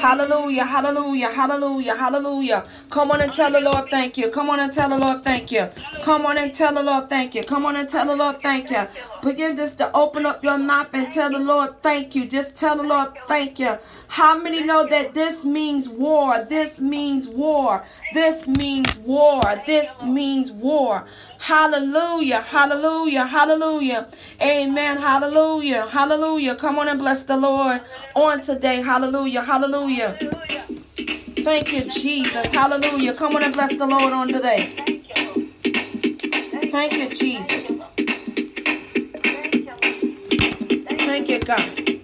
Hallelujah, 0.00 0.64
hallelujah, 0.64 1.30
hallelujah, 1.30 1.94
hallelujah. 1.96 2.64
Come 2.90 3.10
on 3.10 3.20
and 3.22 3.32
tell 3.32 3.50
the 3.50 3.60
Lord 3.60 3.88
thank 3.90 4.18
you. 4.18 4.30
Come 4.30 4.50
on 4.50 4.60
and 4.60 4.72
tell 4.72 4.88
the 4.88 4.98
Lord 4.98 5.24
thank 5.24 5.50
you. 5.52 5.70
Come 6.02 6.26
on 6.26 6.38
and 6.38 6.54
tell 6.54 6.74
the 6.74 6.82
Lord 6.82 7.08
thank 7.08 7.34
you. 7.34 7.42
Come 7.42 7.66
on 7.66 7.76
and 7.76 7.88
tell 7.88 8.06
the 8.06 8.16
Lord 8.16 8.42
thank 8.42 8.70
you. 8.70 8.86
Begin 9.22 9.56
just 9.56 9.78
to 9.78 9.90
open 9.96 10.26
up 10.26 10.42
your 10.44 10.58
mouth 10.58 10.88
and 10.92 11.12
tell 11.12 11.30
the 11.30 11.38
Lord 11.38 11.82
thank 11.82 12.14
you. 12.14 12.26
Just 12.26 12.56
tell 12.56 12.76
the 12.76 12.82
Lord 12.82 13.10
thank 13.28 13.58
you. 13.58 13.78
How 14.10 14.36
many 14.36 14.64
know 14.64 14.88
that 14.88 15.14
this 15.14 15.44
means 15.44 15.88
war? 15.88 16.42
This 16.42 16.80
means 16.80 17.28
war. 17.28 17.86
This 18.12 18.48
means 18.48 18.96
war. 18.96 19.40
This 19.64 20.02
means 20.02 20.50
war. 20.50 21.06
Hallelujah. 21.38 22.40
Hallelujah. 22.40 23.24
Hallelujah. 23.24 24.08
Amen. 24.42 24.96
Hallelujah. 24.98 25.86
Hallelujah. 25.86 26.56
Come 26.56 26.80
on 26.80 26.88
and 26.88 26.98
bless 26.98 27.22
the 27.22 27.36
Lord 27.36 27.82
on 28.16 28.40
today. 28.42 28.82
Hallelujah. 28.82 29.42
Hallelujah. 29.42 30.18
Thank 31.44 31.72
you, 31.72 31.84
Jesus. 31.84 32.46
Hallelujah. 32.50 33.14
Come 33.14 33.36
on 33.36 33.44
and 33.44 33.52
bless 33.52 33.76
the 33.76 33.86
Lord 33.86 34.12
on 34.12 34.26
today. 34.26 34.70
Thank 36.72 36.94
you, 36.94 37.10
Jesus. 37.10 37.78
Thank 40.98 41.28
you, 41.28 41.38
God. 41.38 41.99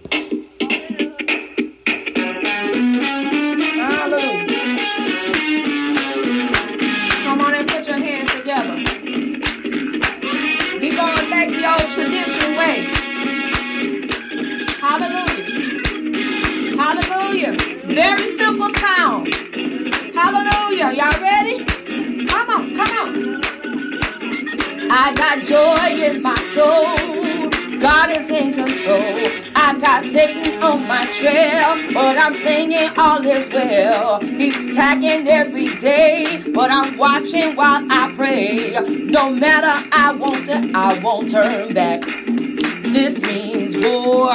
I 25.06 25.12
got 25.14 25.40
joy 25.44 26.04
in 26.04 26.20
my 26.20 26.34
soul. 26.52 27.78
God 27.78 28.10
is 28.10 28.28
in 28.28 28.52
control. 28.54 29.52
I 29.54 29.78
got 29.78 30.04
Satan 30.06 30.60
on 30.60 30.88
my 30.88 31.04
trail, 31.12 31.94
but 31.94 32.18
I'm 32.18 32.34
singing 32.34 32.90
all 32.98 33.25
is 33.25 33.48
well. 33.50 34.18
He's 34.20 34.70
attacking 34.70 35.28
every 35.28 35.68
day, 35.76 36.42
but 36.52 36.72
I'm 36.72 36.96
watching 36.98 37.54
while 37.54 37.86
I 37.88 38.12
pray. 38.16 38.72
No 39.04 39.30
matter 39.30 39.88
I 39.92 40.12
won't, 40.12 40.50
I 40.75 40.98
won't 40.98 41.30
turn 41.30 41.72
back. 41.72 42.00
This 42.02 43.22
means 43.22 43.76
war. 43.76 44.34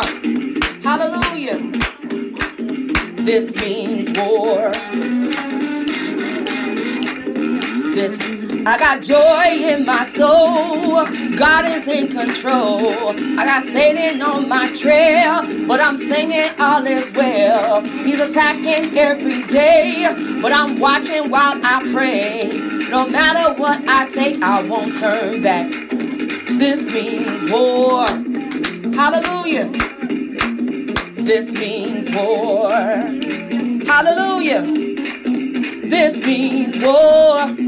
Hallelujah. 0.83 1.59
This 3.25 3.53
means 3.57 4.09
war. 4.17 4.71
This 7.93 8.40
I 8.63 8.77
got 8.77 9.01
joy 9.01 9.69
in 9.69 9.85
my 9.87 10.07
soul. 10.09 11.03
God 11.35 11.65
is 11.65 11.87
in 11.87 12.09
control. 12.09 13.09
I 13.39 13.43
got 13.43 13.63
Satan 13.65 14.21
on 14.21 14.47
my 14.47 14.71
trail, 14.73 15.65
but 15.67 15.81
I'm 15.81 15.97
singing 15.97 16.51
all 16.59 16.85
is 16.85 17.11
well. 17.13 17.81
He's 17.81 18.19
attacking 18.21 18.95
every 18.95 19.41
day, 19.47 20.05
but 20.43 20.53
I'm 20.53 20.79
watching 20.79 21.31
while 21.31 21.59
I 21.63 21.91
pray. 21.91 22.51
No 22.89 23.07
matter 23.07 23.59
what 23.59 23.81
I 23.87 24.07
take, 24.09 24.43
I 24.43 24.61
won't 24.61 24.95
turn 24.95 25.41
back. 25.41 25.71
This 26.59 26.87
means 26.93 27.51
war. 27.51 28.05
Hallelujah. 28.93 29.71
This 31.15 31.51
means 31.53 32.11
war. 32.11 32.69
Hallelujah. 32.69 34.61
This 35.87 36.23
means 36.23 36.77
war. 36.77 37.60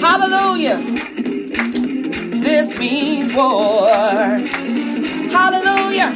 Hallelujah. 0.00 0.78
This 2.42 2.78
means 2.78 3.34
war. 3.34 3.88
Hallelujah. 5.36 6.12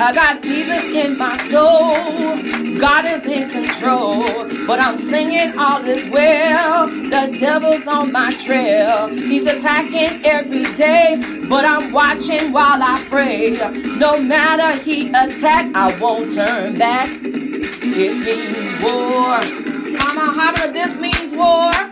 I 0.00 0.12
got 0.12 0.42
Jesus 0.42 0.84
in 0.84 1.16
my 1.16 1.36
soul. 1.48 2.78
God 2.78 3.04
is 3.04 3.24
in 3.24 3.48
control. 3.48 4.22
But 4.66 4.80
I'm 4.80 4.98
singing 4.98 5.56
all 5.58 5.84
is 5.84 6.08
well. 6.08 6.88
The 6.88 7.36
devil's 7.38 7.86
on 7.86 8.10
my 8.10 8.34
trail. 8.34 9.08
He's 9.08 9.46
attacking 9.46 10.24
every 10.24 10.64
day. 10.74 11.20
But 11.48 11.64
I'm 11.64 11.92
watching 11.92 12.52
while 12.52 12.82
I 12.82 13.04
pray. 13.08 13.50
No 13.96 14.20
matter 14.20 14.82
he 14.82 15.08
attack, 15.08 15.74
I 15.76 15.96
won't 16.00 16.32
turn 16.32 16.78
back. 16.78 17.08
It 17.12 18.14
means 18.16 18.82
war. 18.82 19.62
How 19.98 20.52
many 20.52 20.72
this 20.72 20.98
means 20.98 21.32
war? 21.34 21.91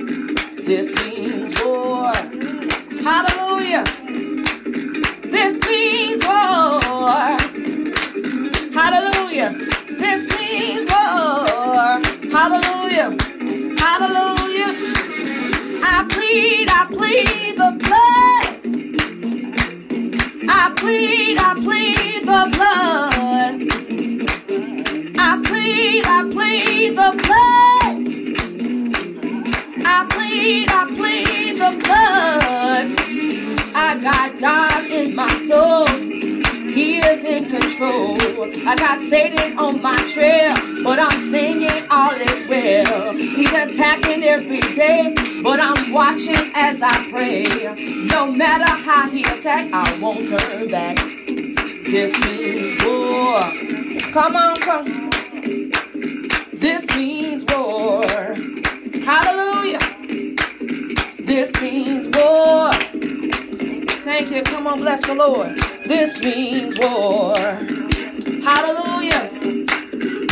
This 0.71 0.95
means 1.03 1.53
war. 1.65 2.15
Hallelujah. 3.03 3.83
This 5.25 5.61
means 5.67 6.25
war. 6.25 7.37
Hallelujah. 8.79 9.51
This 9.99 10.29
means 10.31 10.89
war. 10.89 11.99
Hallelujah. 12.31 13.17
Hallelujah. 13.83 14.73
I 15.83 16.07
plead, 16.09 16.69
I 16.71 16.87
plead 16.89 17.57
the 17.59 17.71
blood. 17.83 18.47
I 20.49 20.73
plead, 20.77 21.37
I 21.37 21.55
plead 21.65 22.21
the 22.31 22.43
blood. 22.55 23.55
I 25.19 25.43
plead, 25.43 26.05
I 26.07 26.31
plead 26.31 26.91
the 26.97 27.11
blood. 27.27 27.80
I 30.31 30.33
plead, 30.33 30.71
I 30.71 30.85
plead 30.87 31.55
the 31.57 31.73
blood. 31.85 33.75
I 33.75 33.99
got 34.01 34.39
God 34.39 34.87
in 34.87 35.15
my 35.17 35.29
soul. 35.47 35.89
He 36.71 36.99
is 36.99 37.25
in 37.25 37.47
control. 37.49 38.17
I 38.69 38.77
got 38.77 39.03
Satan 39.03 39.59
on 39.59 39.83
my 39.83 39.97
trail, 40.07 40.55
but 40.85 41.01
I'm 41.01 41.31
singing 41.31 41.85
all 41.91 42.13
is 42.13 42.47
well. 42.47 43.13
He's 43.15 43.51
attacking 43.51 44.23
every 44.23 44.61
day, 44.75 45.15
but 45.43 45.59
I'm 45.61 45.93
watching 45.93 46.53
as 46.55 46.81
I 46.81 47.11
pray. 47.11 47.45
No 48.07 48.31
matter 48.31 48.71
how 48.71 49.11
he 49.11 49.25
attack, 49.25 49.69
I 49.73 49.99
won't 49.99 50.29
turn 50.29 50.69
back. 50.69 50.97
This 50.97 52.17
means 52.21 52.85
war. 52.85 53.41
Come 54.13 54.37
on, 54.37 54.57
come. 54.59 55.11
This 56.53 56.87
means 56.95 57.45
war. 57.47 58.05
Hallelujah. 59.03 59.90
This 61.41 61.57
means 61.63 62.07
war. 62.09 62.71
Thank 64.05 64.31
you. 64.31 64.43
Come 64.43 64.67
on, 64.67 64.81
bless 64.81 65.01
the 65.07 65.15
Lord. 65.15 65.59
This 65.87 66.21
means 66.23 66.79
war. 66.79 67.35
Hallelujah. 68.45 69.31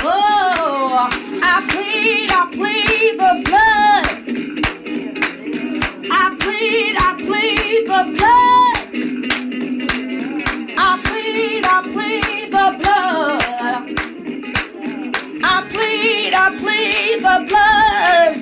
Oh, 0.05 1.09
I 1.42 1.64
plead, 1.71 2.31
I 2.31 2.44
plead 2.53 3.18
the 3.25 3.40
blood. 3.47 4.07
I 6.11 6.37
plead, 6.40 6.97
I 6.99 7.14
plead 7.25 7.87
the 7.88 8.03
blood. 8.18 8.77
I 10.77 11.01
plead, 11.07 11.64
I 11.64 11.81
plead 11.94 12.53
the 12.53 12.68
blood. 12.83 13.42
I 15.42 15.57
plead, 15.73 16.35
I 16.35 16.59
plead 16.61 17.23
the 17.23 17.38
blood. 17.49 18.35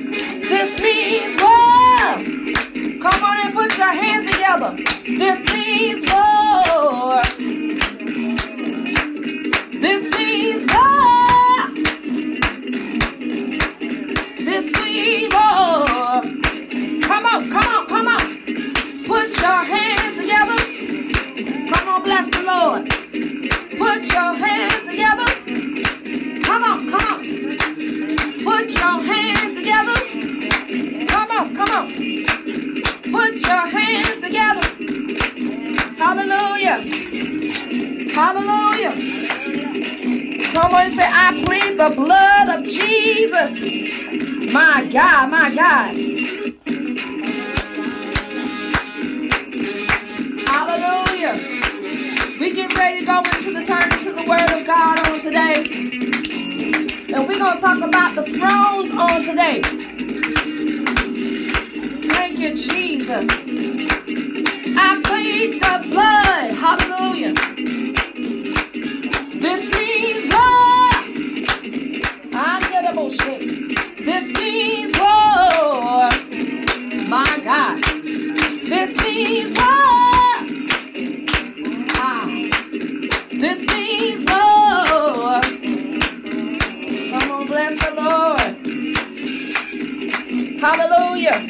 This 0.51 0.81
means 0.81 1.41
war. 1.41 2.26
Put 3.57 3.79
your 3.79 3.91
hands 3.91 4.31
together. 4.31 4.77
This 5.07 5.39
means 5.51 6.13
war. 6.13 7.23
This 9.81 10.11
means 10.15 10.67
war. 10.75 11.71
This 14.45 14.71
means 14.77 15.33
war. 15.33 16.21
Come 17.01 17.25
on, 17.25 17.51
come 17.51 17.69
on, 17.75 17.87
come 17.87 18.09
on. 18.09 18.25
Put 19.07 19.41
your 19.41 19.65
hands 19.73 20.21
together. 20.21 20.59
Come 21.73 21.89
on, 21.89 22.03
bless 22.03 22.29
the 22.29 22.43
Lord. 22.43 22.91
Put 23.79 24.05
your 24.13 24.35
hands 24.35 24.87
together. 24.87 25.31
Come 26.43 26.63
on, 26.63 26.91
come 26.91 27.07
on. 27.11 27.21
Put 28.45 28.71
your 28.75 29.03
hands 29.03 29.57
together. 29.57 31.07
Come 31.09 31.31
on, 31.31 31.57
come 31.57 31.71
on. 31.71 32.16
Put 33.37 33.49
your 33.49 33.67
hands 33.67 34.23
together. 34.23 34.67
Hallelujah. 35.99 36.79
Hallelujah. 38.15 38.93
Come 40.55 40.75
on 40.75 40.87
and 40.87 40.95
say, 40.95 41.05
I 41.07 41.43
plead 41.45 41.79
the 41.79 41.91
blood 41.95 42.49
of 42.49 42.65
Jesus. 42.65 43.61
My 44.55 44.89
God, 44.91 45.31
my 45.31 45.55
God. 45.55 45.97
Hallelujah. 50.49 51.61
We 52.41 52.55
get 52.55 52.75
ready 52.75 53.01
to 53.01 53.07
go 53.07 53.19
into 53.19 53.53
the 53.53 53.65
turn 53.67 53.93
into 53.93 54.13
the 54.13 54.25
word 54.27 54.51
of 54.59 54.67
God 54.67 55.11
on 55.11 55.21
today. 55.21 55.93
And 57.15 57.29
we're 57.29 57.39
going 57.39 57.57
to 57.57 57.61
talk 57.61 57.83
about 57.83 58.15
the 58.15 58.25
thrones 58.25 58.93
on 58.93 59.23
today. 59.23 59.86
You, 62.47 62.55
Jesus. 62.55 63.29
I 64.79 65.01
plead 65.03 65.61
the 65.61 65.89
blood. 65.91 66.53
Hallelujah. 66.55 67.35
This 69.35 69.63
means 69.75 70.33
war. 70.33 70.93
I'm 72.33 72.63
gonna 72.71 72.95
bullshit. 72.95 73.41
This 73.99 74.33
means 74.35 74.97
war. 74.97 76.09
My 77.09 77.41
God. 77.43 77.83
This 78.69 78.97
means 79.03 79.53
war. 79.59 79.76
Hallelujah. 90.59 91.43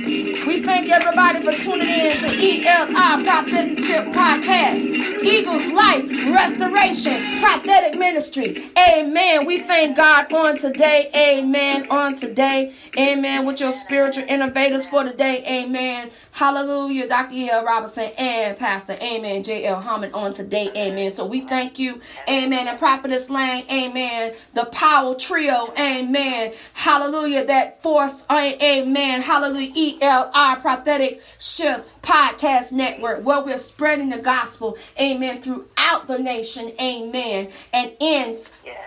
We 0.46 0.62
thank 0.62 0.90
everybody 0.90 1.40
for 1.44 1.52
tuning 1.52 1.88
in 1.88 2.16
to 2.18 2.26
ELI 2.26 3.24
Prophetic 3.24 4.12
Podcast, 4.12 5.22
Eagles 5.22 5.66
Life 5.68 6.04
Restoration 6.34 7.40
Prophetic 7.40 7.98
Ministry. 7.98 8.68
Amen. 8.88 9.46
We 9.46 9.60
thank 9.60 9.96
God 9.96 10.32
on 10.32 10.56
today. 10.58 11.10
Amen. 11.14 11.88
On 11.90 12.14
today. 12.14 12.72
Amen. 12.96 13.44
With 13.44 13.60
your 13.60 13.72
spiritual 13.72 14.24
innovators 14.28 14.86
for 14.86 15.02
today. 15.02 15.44
Amen. 15.44 16.10
Hallelujah. 16.30 17.08
Dr. 17.08 17.34
E.L. 17.34 17.64
Robinson 17.64 18.10
and 18.16 18.56
Pastor 18.56 18.96
Amen. 19.02 19.42
J.L. 19.42 19.80
Harmon 19.80 20.12
on 20.14 20.32
today. 20.32 20.70
Amen. 20.76 21.10
So 21.10 21.26
we 21.26 21.40
thank 21.42 21.78
you. 21.78 22.00
Amen. 22.28 22.68
And 22.68 22.78
Prophetess 22.78 23.28
Lang. 23.28 23.64
Amen. 23.70 24.34
The 24.54 24.66
Power 24.66 25.14
Trio. 25.16 25.72
Amen. 25.78 26.52
Hallelujah. 26.72 27.44
That 27.44 27.82
force. 27.82 28.24
Uh, 28.30 28.52
amen. 28.62 29.20
Hallelujah. 29.20 29.72
E.L.I. 29.74 30.56
Prophetic 30.60 31.22
Shift 31.38 31.88
Podcast 32.02 32.70
Network 32.70 33.24
where 33.24 33.42
we're 33.42 33.58
spreading 33.58 34.10
the 34.10 34.18
gospel. 34.18 34.78
Amen. 35.00 35.42
Throughout 35.42 36.06
the 36.06 36.18
nation. 36.18 36.72
Amen. 36.80 37.50
And 37.72 37.92
in 37.98 38.36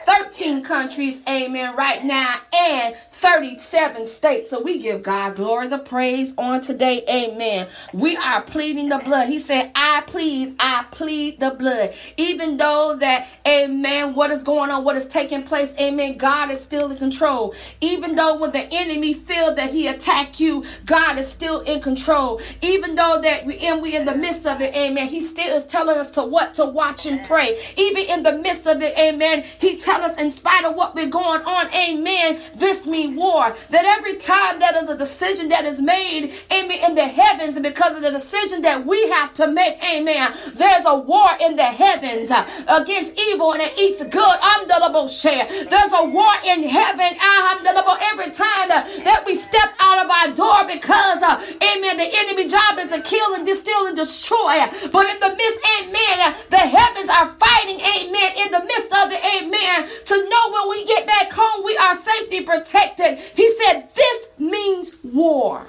13 0.06 0.64
countries. 0.64 1.22
Amen. 1.28 1.76
Right 1.76 2.04
now. 2.04 2.36
And 2.54 2.96
37 3.20 4.06
states. 4.06 4.50
So 4.50 4.62
we 4.62 4.80
give 4.80 5.04
God 5.04 5.36
glory, 5.36 5.68
the 5.68 5.78
praise 5.78 6.34
on 6.38 6.62
today. 6.62 7.04
Amen. 7.10 7.68
We 7.94 8.16
are 8.16 8.42
pleading 8.42 8.88
the 8.88 9.00
blood. 9.00 9.28
He 9.28 9.40
said, 9.40 9.72
I 9.76 10.04
plead, 10.08 10.56
I 10.60 10.86
plead 10.92 11.40
the 11.40 11.52
blood. 11.52 11.94
Even 12.16 12.56
though 12.56 12.96
that, 13.00 13.28
amen, 13.46 14.16
what 14.16 14.32
is 14.32 14.42
going 14.44 14.72
on, 14.72 14.86
what 14.86 14.96
is 14.96 15.06
taking 15.06 15.44
place, 15.44 15.76
amen, 15.78 16.18
God 16.18 16.50
is 16.50 16.62
still 16.62 16.90
in 16.90 16.98
control. 16.98 17.54
Even 17.82 18.16
though 18.16 18.38
when 18.38 18.52
the 18.52 18.68
enemy 18.72 19.14
feel 19.14 19.54
that 19.56 19.70
he 19.70 19.88
attack 19.88 20.40
you, 20.40 20.64
God 20.86 21.20
is 21.20 21.28
still 21.28 21.60
in 21.62 21.82
control. 21.82 22.40
Even 22.62 22.96
though 22.96 23.20
that 23.22 23.46
we 23.46 23.60
and 23.60 23.82
we 23.82 23.98
in 23.98 24.06
the 24.06 24.16
midst 24.16 24.48
of 24.48 24.62
it, 24.62 24.74
amen, 24.76 25.08
he 25.08 25.20
still 25.20 25.58
is 25.58 25.66
telling 25.66 25.98
us 25.98 26.12
to 26.12 26.24
what? 26.24 26.54
To 26.54 26.66
watch 26.66 27.06
and 27.06 27.26
pray. 27.26 27.60
Even 27.76 28.04
in 28.04 28.24
the 28.24 28.38
midst 28.38 28.66
of 28.66 28.82
it, 28.82 28.98
amen, 28.98 29.44
he 29.60 29.76
tell 29.80 30.02
us 30.02 30.22
in 30.22 30.32
spite 30.32 30.66
of 30.66 30.76
what 30.76 30.96
we're 30.96 31.08
going 31.08 31.42
on, 31.42 31.74
amen, 31.74 32.40
this 32.56 32.86
means 32.88 33.18
war. 33.18 33.56
That 33.70 33.86
every 33.86 34.18
time 34.18 34.60
that 34.60 34.76
is 34.76 34.90
a 34.90 34.98
decision 34.98 35.50
that 35.50 35.66
is 35.66 35.82
made, 35.82 36.34
amen, 36.52 36.80
in 36.90 36.96
the 36.96 37.08
heavens, 37.08 37.56
and 37.56 37.64
because 37.64 37.96
of 37.96 38.04
the 38.04 38.12
decision 38.12 38.62
that 38.64 38.86
we 38.86 39.10
have 39.10 39.34
to 39.36 39.48
make, 39.48 39.84
amen, 39.84 40.34
there's 40.56 40.86
a 40.86 40.98
war 40.98 41.30
in 41.42 41.56
the 41.56 41.64
heavens 41.64 42.32
uh, 42.32 42.48
against 42.68 43.20
evil 43.20 43.54
and 43.54 43.62
it 43.62 43.78
eats 43.78 44.04
good. 44.04 44.38
Undelible 44.60 45.08
share. 45.08 45.48
There's 45.48 45.94
a 45.94 46.06
war 46.06 46.34
in 46.46 46.64
heaven, 46.64 47.18
I'm 47.20 47.50
alhamdulillah, 47.50 47.98
every 48.14 48.32
time 48.32 48.70
uh, 48.70 48.84
that 49.04 49.24
we 49.26 49.36
step 49.36 49.74
out 49.80 50.06
of 50.06 50.08
our 50.10 50.30
door 50.36 50.68
because, 50.68 51.22
uh, 51.24 51.42
amen, 51.62 51.98
the 51.98 52.10
enemy 52.14 52.48
job 52.48 52.78
is 52.80 52.92
to 52.94 53.02
kill 53.02 53.34
and 53.36 53.46
distill 53.46 53.88
and 53.88 53.96
destroy. 53.96 54.60
But 54.92 55.10
in 55.10 55.18
the 55.20 55.34
midst, 55.36 55.60
amen, 55.82 56.36
the 56.50 56.62
heavens 56.62 57.10
are 57.10 57.28
fighting, 57.36 57.80
amen, 57.82 58.30
in 58.38 58.50
the 58.52 58.64
midst 58.64 58.92
of 58.94 59.12
it, 59.12 59.22
amen, 59.42 59.59
to 60.06 60.30
know 60.30 60.52
when 60.52 60.70
we 60.70 60.86
get 60.86 61.06
back 61.06 61.32
home, 61.32 61.66
we 61.66 61.78
are 61.78 61.98
safety 61.98 62.42
protected. 62.42 63.20
He 63.20 63.50
said, 63.56 63.90
This 63.96 64.28
means 64.38 64.96
war. 65.04 65.68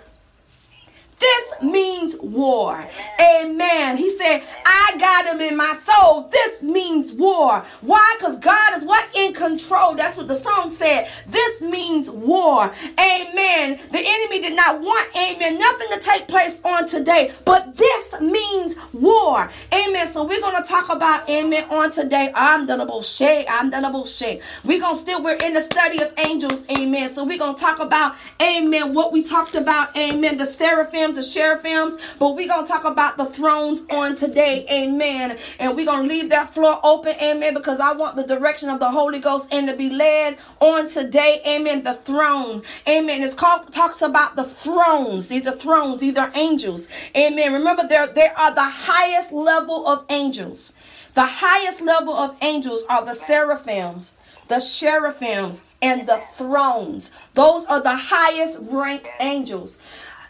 This 1.20 1.62
means 1.62 2.16
war. 2.16 2.85
Amen. 3.20 3.96
He 3.98 4.16
said, 4.16 4.42
I 4.64 4.96
got 4.98 5.26
him 5.26 5.40
in 5.40 5.56
my 5.56 5.78
soul. 5.85 6.28
This 6.30 6.62
means 6.62 7.12
war. 7.12 7.64
Why? 7.83 8.16
Because 8.18 8.38
God 8.38 8.76
is 8.76 8.87
what? 8.87 9.06
In 9.14 9.35
control. 9.35 9.94
That's 9.94 10.16
what 10.16 10.28
the 10.28 10.35
song 10.35 10.70
said. 10.70 11.11
This 11.26 11.61
means 11.61 12.11
war. 12.11 12.72
Amen. 12.98 13.78
The 13.90 13.98
enemy 13.98 14.40
did 14.40 14.56
not 14.56 14.80
want, 14.80 15.09
amen, 15.16 15.59
nothing 15.59 15.88
to 15.92 16.00
take 16.00 16.26
place 16.26 16.61
on 16.64 16.87
today. 16.87 17.33
But 17.44 17.76
this 17.76 18.20
means 18.20 18.76
war. 18.94 19.50
Amen. 19.72 20.11
So 20.11 20.24
we're 20.24 20.40
going 20.40 20.62
to 20.62 20.68
talk 20.68 20.88
about, 20.88 21.28
amen, 21.28 21.64
on 21.70 21.90
today. 21.90 22.33
I'm 22.35 22.66
the 22.66 22.85
bullshit. 22.87 23.46
I'm 23.48 23.70
the 23.70 23.90
bullshit. 23.92 24.40
We're 24.64 24.80
going 24.80 24.94
to 24.94 24.98
still, 24.98 25.22
we're 25.22 25.37
in 25.37 25.52
the 25.52 25.61
study 25.61 26.02
of 26.02 26.12
angels. 26.26 26.64
Amen. 26.70 27.11
So 27.11 27.24
we're 27.24 27.38
going 27.38 27.56
to 27.56 27.61
talk 27.61 27.78
about, 27.78 28.16
amen, 28.40 28.94
what 28.94 29.12
we 29.12 29.22
talked 29.22 29.54
about. 29.54 29.94
Amen. 29.96 30.38
The 30.38 30.46
seraphim 30.46 31.10
the 31.14 31.23
seraphims, 31.23 31.96
but 32.18 32.35
we're 32.35 32.49
going 32.49 32.64
to 32.64 32.70
talk 32.70 32.85
about 32.85 33.16
the 33.16 33.27
thrones 33.27 33.85
on 33.90 34.16
today. 34.16 34.66
Amen. 34.70 35.38
And 35.59 35.77
we're 35.77 35.87
going 35.87 36.09
to 36.09 36.09
leave 36.09 36.31
that 36.31 36.53
floor 36.55 36.79
open. 36.83 37.14
Amen. 37.23 37.55
Because 37.55 37.81
I 37.81 37.92
want 37.92 38.16
the 38.16 38.27
direction 38.27 38.68
of 38.68 38.81
the 38.81 38.90
Holy 38.90 39.18
Ghost 39.18 39.53
and 39.53 39.68
to 39.68 39.77
be 39.77 39.90
led 39.90 40.38
on 40.61 40.88
today. 40.88 41.40
Amen. 41.46 41.83
The 41.83 41.94
throne. 41.94 42.62
Amen. 42.88 43.23
It's 43.23 43.35
called, 43.35 43.73
talks 43.73 44.03
about 44.03 44.37
the 44.37 44.44
thrones. 44.44 45.29
These 45.29 45.46
are 45.46 45.57
thrones. 45.57 46.01
These 46.01 46.16
are 46.16 46.31
angels. 46.35 46.88
Amen. 47.16 47.53
Remember, 47.53 47.87
there, 47.87 48.07
there 48.07 48.37
are 48.38 48.55
the 48.55 48.62
highest 48.62 49.33
level 49.33 49.87
of 49.87 50.05
angels. 50.11 50.73
The 51.14 51.27
highest 51.27 51.81
level 51.81 52.14
of 52.14 52.37
angels 52.40 52.85
are 52.88 53.05
the 53.05 53.14
seraphims, 53.14 54.16
the 54.46 54.61
seraphims, 54.61 55.64
and 55.83 56.07
the 56.07 56.18
thrones. 56.35 57.11
Those 57.35 57.64
are 57.66 57.83
the 57.83 57.96
highest 57.96 58.61
ranked 58.62 59.09
angels. 59.18 59.79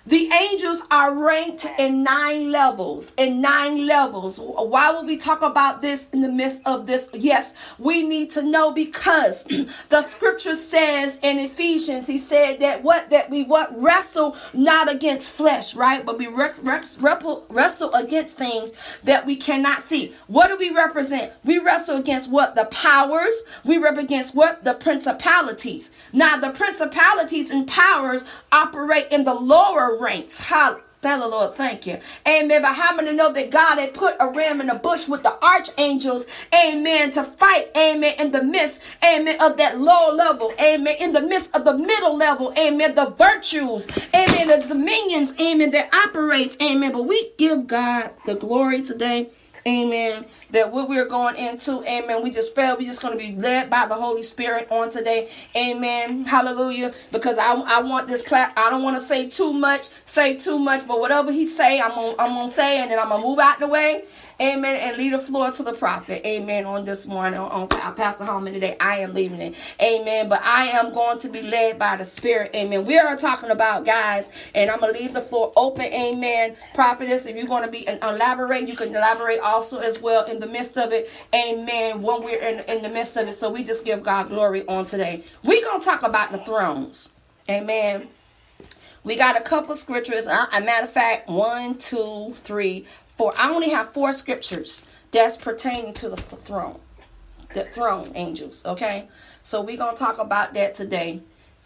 The 0.07 0.31
angels 0.51 0.83
are 0.91 1.15
ranked 1.15 1.67
in 1.79 2.03
nine 2.03 2.53
levels. 2.53 3.13
In 3.19 3.41
nine 3.41 3.87
levels. 3.87 4.39
Why 4.41 4.93
would 4.93 5.07
we 5.07 5.17
talk 5.17 5.43
about 5.43 5.83
this 5.83 6.11
in 6.11 6.21
the 6.23 6.29
midst 6.29 6.61
of 6.67 6.87
this? 6.87 7.11
Yes, 7.15 7.55
we 7.79 8.03
need 8.03 8.31
to 8.33 8.43
know 8.43 8.73
because 8.73 9.45
the 9.91 10.03
scripture 10.03 10.57
says 10.57 11.19
in 11.23 11.39
Ephesians, 11.39 12.07
he 12.07 12.19
said 12.19 12.61
that 12.61 12.83
what 12.83 13.11
that 13.11 13.31
we 13.31 13.45
what 13.45 13.71
wrestle 13.81 14.37
not 14.55 14.93
against 14.93 15.31
flesh, 15.31 15.75
right? 15.77 16.05
But 16.05 16.19
we 16.19 16.29
re- 16.29 16.51
re- 16.63 16.83
wrestle 17.51 17.95
against 17.95 18.37
things 18.37 18.73
that 19.05 19.27
we 19.27 19.37
cannot 19.37 19.85
see. 19.85 20.15
What 20.29 20.49
do 20.49 20.59
we 20.59 20.71
represent? 20.75 21.33
We 21.45 21.61
wrestle 21.61 21.99
against 21.99 22.31
what 22.31 22.57
the 22.57 22.67
powers. 22.67 23.43
We 23.65 23.79
represent 23.79 24.01
against 24.03 24.35
what 24.35 24.65
the 24.65 24.75
principalities. 24.75 25.91
Now 26.13 26.37
the 26.37 26.51
principalities 26.51 27.51
and 27.51 27.67
powers 27.67 28.25
operate 28.53 29.07
in 29.11 29.25
the 29.25 29.35
lower 29.35 29.90
ranks. 29.99 30.39
Hallelujah. 30.39 30.85
Tell 31.03 31.21
the 31.21 31.29
Lord, 31.29 31.55
thank 31.55 31.87
you. 31.87 31.99
Amen. 32.29 32.61
But 32.61 32.75
how 32.75 32.95
many 32.95 33.13
know 33.13 33.33
that 33.33 33.51
God 33.51 33.79
had 33.79 33.95
put 33.95 34.17
a 34.21 34.29
ram 34.29 34.61
in 34.61 34.67
the 34.67 34.75
bush 34.75 35.09
with 35.09 35.23
the 35.23 35.43
archangels, 35.43 36.27
amen, 36.55 37.13
to 37.13 37.25
fight, 37.25 37.71
amen, 37.75 38.17
in 38.19 38.33
the 38.33 38.43
midst, 38.43 38.83
amen, 39.03 39.41
of 39.41 39.57
that 39.57 39.81
low 39.81 40.15
level, 40.15 40.53
amen, 40.61 40.97
in 41.01 41.15
the 41.15 41.23
midst 41.23 41.57
of 41.57 41.65
the 41.65 41.73
middle 41.73 42.15
level, 42.15 42.53
amen, 42.59 42.95
the 42.95 43.11
virtues, 43.11 43.89
amen, 44.15 44.49
the 44.49 44.67
dominions, 44.69 45.33
amen, 45.41 45.71
that 45.71 45.89
operates, 45.95 46.59
amen. 46.61 46.93
But 46.93 47.07
we 47.07 47.33
give 47.39 47.67
God 47.67 48.11
the 48.27 48.35
glory 48.35 48.83
today. 48.83 49.31
Amen. 49.67 50.25
That 50.51 50.73
what 50.73 50.89
we're 50.89 51.07
going 51.09 51.37
into, 51.37 51.83
amen. 51.85 52.23
We 52.23 52.31
just 52.31 52.55
felt 52.55 52.79
we 52.79 52.87
just 52.87 53.03
going 53.03 53.17
to 53.17 53.19
be 53.19 53.37
led 53.37 53.71
by 53.71 53.87
the 53.87 53.95
Holy 53.95 54.23
Spirit 54.23 54.69
on 54.71 54.91
today. 54.91 55.31
Amen. 55.57 56.25
Hallelujah. 56.25 56.95
Because 57.13 57.39
I, 57.39 57.53
I 57.53 57.81
want 57.83 58.09
this 58.09 58.23
plat 58.23 58.53
I 58.57 58.71
don't 58.71 58.83
want 58.83 58.99
to 58.99 59.05
say 59.05 59.29
too 59.29 59.53
much, 59.53 59.89
say 60.07 60.37
too 60.37 60.59
much, 60.59 60.87
but 60.89 61.01
whatever 61.01 61.33
he 61.33 61.47
say, 61.47 61.81
I'm 61.81 61.91
gonna 61.91 62.17
I'm 62.19 62.31
gonna 62.35 62.49
say 62.49 62.79
and 62.81 62.91
then 62.91 62.99
I'm 62.99 63.09
gonna 63.11 63.25
move 63.25 63.39
out 63.39 63.59
the 63.59 63.67
way. 63.69 64.05
Amen. 64.41 64.77
And 64.77 64.97
lead 64.97 65.13
the 65.13 65.19
floor 65.19 65.51
to 65.51 65.63
the 65.63 65.75
prophet. 65.75 66.27
Amen. 66.27 66.65
On 66.65 66.85
this 66.85 67.07
morning, 67.07 67.39
on, 67.39 67.69
on 67.71 67.95
Pastor 67.95 68.25
Holman 68.25 68.55
today, 68.55 68.77
I 68.81 69.01
am 69.01 69.13
leaving 69.13 69.41
it. 69.41 69.55
Amen. 69.83 70.31
But 70.31 70.41
I 70.43 70.69
am 70.69 70.93
going 70.95 71.19
to 71.19 71.29
be 71.29 71.43
led 71.43 71.79
by 71.79 71.97
the 71.97 72.05
Spirit. 72.07 72.51
Amen. 72.55 72.87
We 72.87 72.99
are 72.99 73.17
talking 73.17 73.51
about 73.51 73.85
guys, 73.85 74.31
and 74.55 74.71
I'm 74.71 74.81
gonna 74.81 74.93
leave 74.93 75.13
the 75.13 75.21
floor 75.21 75.53
open. 75.57 75.85
Amen. 75.85 76.57
Prophetess, 76.75 77.27
if 77.27 77.37
you're 77.37 77.47
going 77.47 77.65
to 77.65 77.71
be 77.71 77.87
elaborate, 77.87 78.67
you 78.67 78.77
can 78.77 78.89
elaborate 78.89 79.41
also 79.41 79.79
as 79.81 80.01
well 80.01 80.25
in 80.25 80.41
the 80.41 80.47
midst 80.47 80.79
of 80.79 80.93
it. 80.93 81.11
Amen. 81.35 82.01
When 82.01 82.23
we're 82.23 82.41
in, 82.41 82.61
in 82.61 82.83
the 82.83 82.89
midst 82.89 83.17
of 83.19 83.29
it, 83.29 83.35
so 83.35 83.51
we 83.51 83.63
just 83.63 83.85
give 83.85 84.03
God 84.03 84.29
glory 84.29 84.67
on 84.67 84.87
today. 84.87 85.23
We're 85.45 85.63
gonna 85.63 85.83
talk 85.83 86.03
about 86.03 86.33
the 86.33 86.39
thrones. 86.39 87.13
Amen. 87.49 88.09
We 89.03 89.17
got 89.17 89.37
a 89.37 89.41
couple 89.41 89.75
scriptures. 89.75 90.27
Uh, 90.27 90.47
a 90.53 90.61
matter 90.61 90.87
of 90.87 90.93
fact, 90.93 91.29
one, 91.29 91.79
two, 91.79 92.33
three, 92.35 92.87
four. 93.21 93.35
I 93.39 93.53
only 93.53 93.69
have 93.69 93.93
four 93.93 94.15
scriptures 94.15 94.89
that's 95.11 95.37
pertaining 95.37 95.93
to 95.95 96.09
the 96.09 96.17
throne, 96.17 96.81
the 97.53 97.65
throne 97.65 98.11
angels. 98.15 98.65
Okay, 98.65 99.09
so 99.43 99.61
we're 99.61 99.77
gonna 99.77 99.95
talk 99.95 100.19
about 100.19 100.55
that 100.55 100.75
today. 100.75 101.21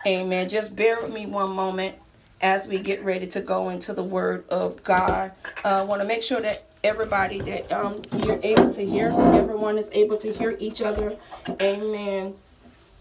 Amen. 0.05 0.49
Just 0.49 0.75
bear 0.75 1.01
with 1.01 1.13
me 1.13 1.27
one 1.27 1.51
moment 1.51 1.95
as 2.41 2.67
we 2.67 2.81
get 2.81 3.05
ready 3.05 3.29
to 3.29 3.41
go 3.41 3.69
into 3.69 3.95
the 3.95 4.03
Word 4.03 4.45
of 4.49 4.83
God. 4.83 5.31
I 5.65 5.71
uh, 5.71 5.85
want 5.85 6.03
to 6.03 6.09
make 6.09 6.25
sure 6.25 6.41
that 6.41 6.65
everybody 6.83 7.41
that 7.43 7.71
um 7.71 8.03
you're 8.25 8.41
able 8.43 8.71
to 8.71 8.85
hear, 8.85 9.11
everyone 9.11 9.79
is 9.79 9.89
able 9.93 10.17
to 10.17 10.33
hear 10.33 10.57
each 10.59 10.83
other. 10.83 11.17
Amen. 11.63 12.35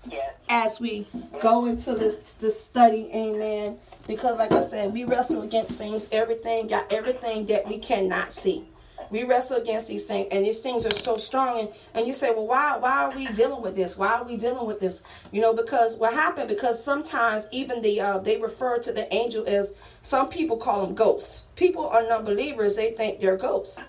Yes. 0.08 0.36
As 0.48 0.80
we 0.80 1.08
go 1.42 1.66
into 1.66 1.96
this 1.96 2.34
this 2.34 2.64
study, 2.64 3.10
amen. 3.16 3.80
Because 4.08 4.38
like 4.38 4.52
I 4.52 4.64
said, 4.64 4.94
we 4.94 5.06
wrestle 5.06 5.44
against 5.44 5.78
things, 5.78 6.08
everything, 6.12 6.68
got 6.68 6.92
everything 6.92 7.46
that 7.48 7.68
we 7.68 7.78
cannot 7.78 8.34
see. 8.34 8.68
We 9.10 9.24
wrestle 9.24 9.58
against 9.58 9.88
these 9.88 10.06
things, 10.06 10.28
and 10.32 10.44
these 10.44 10.62
things 10.62 10.86
are 10.86 10.94
so 10.94 11.18
strong. 11.18 11.60
And, 11.60 11.70
and 11.94 12.08
you 12.08 12.14
say, 12.14 12.32
well, 12.32 12.48
why 12.48 12.78
why 12.78 13.04
are 13.04 13.16
we 13.16 13.28
dealing 13.28 13.62
with 13.62 13.76
this? 13.76 13.98
Why 13.98 14.14
are 14.14 14.24
we 14.24 14.38
dealing 14.38 14.66
with 14.66 14.80
this? 14.80 15.04
You 15.32 15.42
know, 15.42 15.54
because 15.54 15.98
what 15.98 16.14
happened? 16.14 16.48
Because 16.48 16.84
sometimes 16.84 17.48
even 17.52 17.82
the 17.82 18.02
uh, 18.02 18.18
they 18.20 18.38
refer 18.38 18.80
to 18.80 18.92
the 18.92 19.14
angel 19.14 19.46
as 19.46 19.74
some 20.02 20.30
people 20.30 20.58
call 20.58 20.86
them 20.86 20.96
ghosts. 20.96 21.48
People 21.56 21.88
are 21.88 22.04
non-believers; 22.04 22.76
they 22.76 22.92
think 22.92 23.20
they're 23.20 23.38
ghosts. 23.38 23.80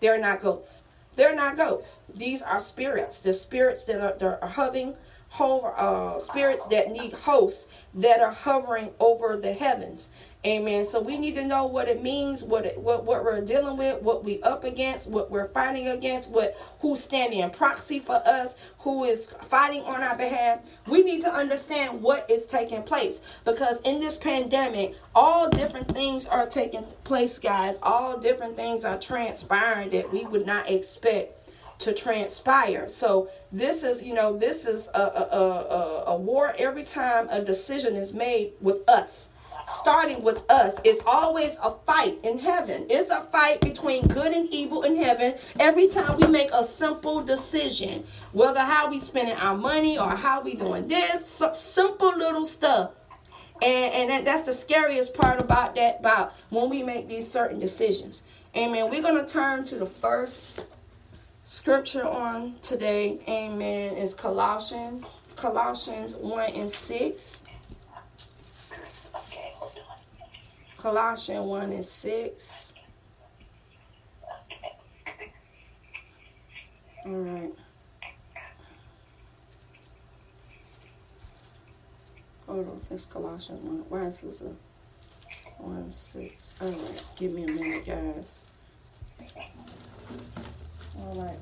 They're 0.00 0.18
not 0.18 0.42
ghosts. 0.42 0.82
They're 1.14 1.34
not 1.34 1.56
ghosts. 1.56 2.00
These 2.14 2.42
are 2.42 2.60
spirits. 2.60 3.20
The 3.20 3.32
spirits 3.32 3.84
that 3.84 4.00
are, 4.00 4.18
that 4.18 4.42
are 4.42 4.48
hovering 4.48 4.94
hover, 5.28 5.72
uh, 5.76 6.18
spirits 6.18 6.66
that 6.68 6.90
need 6.90 7.12
hosts 7.12 7.68
that 7.94 8.20
are 8.20 8.30
hovering 8.30 8.90
over 9.00 9.36
the 9.36 9.52
heavens. 9.52 10.08
Amen. 10.46 10.84
So 10.84 11.00
we 11.00 11.18
need 11.18 11.34
to 11.34 11.44
know 11.44 11.66
what 11.66 11.88
it 11.88 12.04
means, 12.04 12.44
what 12.44 12.66
it, 12.66 12.78
what 12.78 13.04
what 13.04 13.24
we're 13.24 13.40
dealing 13.40 13.76
with, 13.76 14.00
what 14.02 14.22
we 14.22 14.40
up 14.42 14.62
against, 14.62 15.10
what 15.10 15.28
we're 15.28 15.48
fighting 15.48 15.88
against, 15.88 16.30
what 16.30 16.56
who's 16.78 17.02
standing 17.02 17.40
in 17.40 17.50
proxy 17.50 17.98
for 17.98 18.22
us, 18.24 18.56
who 18.78 19.02
is 19.02 19.26
fighting 19.26 19.82
on 19.82 20.02
our 20.02 20.16
behalf. 20.16 20.60
We 20.86 21.02
need 21.02 21.22
to 21.22 21.32
understand 21.32 22.00
what 22.00 22.30
is 22.30 22.46
taking 22.46 22.84
place 22.84 23.22
because 23.44 23.80
in 23.80 23.98
this 23.98 24.16
pandemic, 24.16 24.94
all 25.16 25.48
different 25.50 25.92
things 25.92 26.26
are 26.26 26.46
taking 26.46 26.84
place, 27.02 27.40
guys. 27.40 27.80
All 27.82 28.16
different 28.16 28.56
things 28.56 28.84
are 28.84 28.98
transpiring 28.98 29.90
that 29.90 30.12
we 30.12 30.26
would 30.26 30.46
not 30.46 30.70
expect 30.70 31.36
to 31.78 31.92
transpire. 31.92 32.88
So 32.88 33.28
this 33.52 33.82
is, 33.82 34.02
you 34.02 34.14
know, 34.14 34.36
this 34.36 34.64
is 34.66 34.88
a, 34.94 35.00
a, 35.00 35.38
a, 35.38 36.04
a 36.08 36.16
war 36.16 36.54
every 36.58 36.84
time 36.84 37.28
a 37.30 37.42
decision 37.42 37.96
is 37.96 38.12
made 38.12 38.52
with 38.60 38.88
us. 38.88 39.30
Starting 39.66 40.22
with 40.22 40.48
us, 40.48 40.76
it's 40.84 41.02
always 41.06 41.58
a 41.60 41.72
fight 41.86 42.18
in 42.22 42.38
heaven. 42.38 42.86
It's 42.88 43.10
a 43.10 43.24
fight 43.32 43.60
between 43.60 44.06
good 44.06 44.32
and 44.32 44.48
evil 44.50 44.84
in 44.84 44.94
heaven. 44.94 45.34
Every 45.58 45.88
time 45.88 46.16
we 46.18 46.28
make 46.28 46.50
a 46.54 46.62
simple 46.62 47.20
decision, 47.20 48.04
whether 48.32 48.60
how 48.60 48.88
we 48.88 49.00
spending 49.00 49.34
our 49.36 49.56
money 49.56 49.98
or 49.98 50.08
how 50.10 50.40
we 50.40 50.54
doing 50.54 50.86
this, 50.86 51.26
some 51.26 51.56
simple 51.56 52.16
little 52.16 52.46
stuff. 52.46 52.92
And, 53.60 53.92
and 53.92 54.10
that, 54.10 54.24
that's 54.24 54.46
the 54.46 54.52
scariest 54.52 55.14
part 55.14 55.40
about 55.40 55.74
that, 55.74 55.98
about 55.98 56.34
when 56.50 56.70
we 56.70 56.84
make 56.84 57.08
these 57.08 57.28
certain 57.28 57.58
decisions. 57.58 58.22
Amen. 58.56 58.88
We're 58.88 59.02
going 59.02 59.16
to 59.16 59.30
turn 59.30 59.64
to 59.64 59.74
the 59.76 59.86
first 59.86 60.64
Scripture 61.48 62.04
on 62.04 62.56
today, 62.60 63.20
amen, 63.28 63.94
is 63.94 64.16
Colossians, 64.16 65.14
Colossians 65.36 66.16
1 66.16 66.50
and 66.50 66.72
6. 66.72 67.42
Colossians 70.76 71.46
1 71.46 71.70
and 71.70 71.84
6. 71.84 72.74
All 77.04 77.12
right. 77.12 77.54
Hold 82.48 82.66
on, 82.66 82.80
this 82.90 83.04
Colossians 83.04 83.62
1. 83.62 83.84
Why 83.88 84.06
is 84.06 84.20
this 84.20 84.42
a 84.42 84.50
1 85.62 85.92
6? 85.92 86.54
All 86.60 86.68
right, 86.68 87.04
give 87.14 87.30
me 87.30 87.44
a 87.44 87.52
minute, 87.52 87.86
guys. 87.86 88.32
All 91.00 91.14
right. 91.14 91.38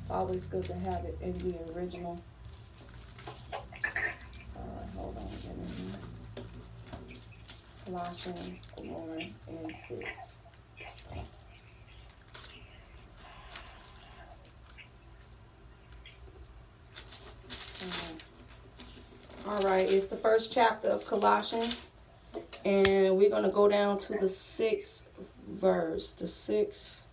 It's 0.00 0.10
always 0.10 0.46
good 0.46 0.64
to 0.66 0.74
have 0.74 1.04
it 1.04 1.18
in 1.20 1.36
the 1.38 1.72
original. 1.72 2.20
All 3.52 3.60
right, 4.56 4.90
hold 4.96 5.16
on 5.16 5.24
a 5.24 5.48
minute. 5.84 6.00
Colossians 7.84 8.62
1 8.78 9.34
and 9.48 9.74
6. 9.88 10.36
All 19.48 19.62
right, 19.62 19.88
it's 19.88 20.08
the 20.08 20.16
first 20.16 20.52
chapter 20.52 20.88
of 20.88 21.06
Colossians, 21.06 21.90
and 22.64 23.16
we're 23.16 23.30
going 23.30 23.44
to 23.44 23.48
go 23.48 23.68
down 23.68 23.98
to 24.00 24.14
the 24.14 24.28
sixth 24.28 25.08
verse. 25.48 26.12
The 26.12 26.26
sixth 26.26 27.05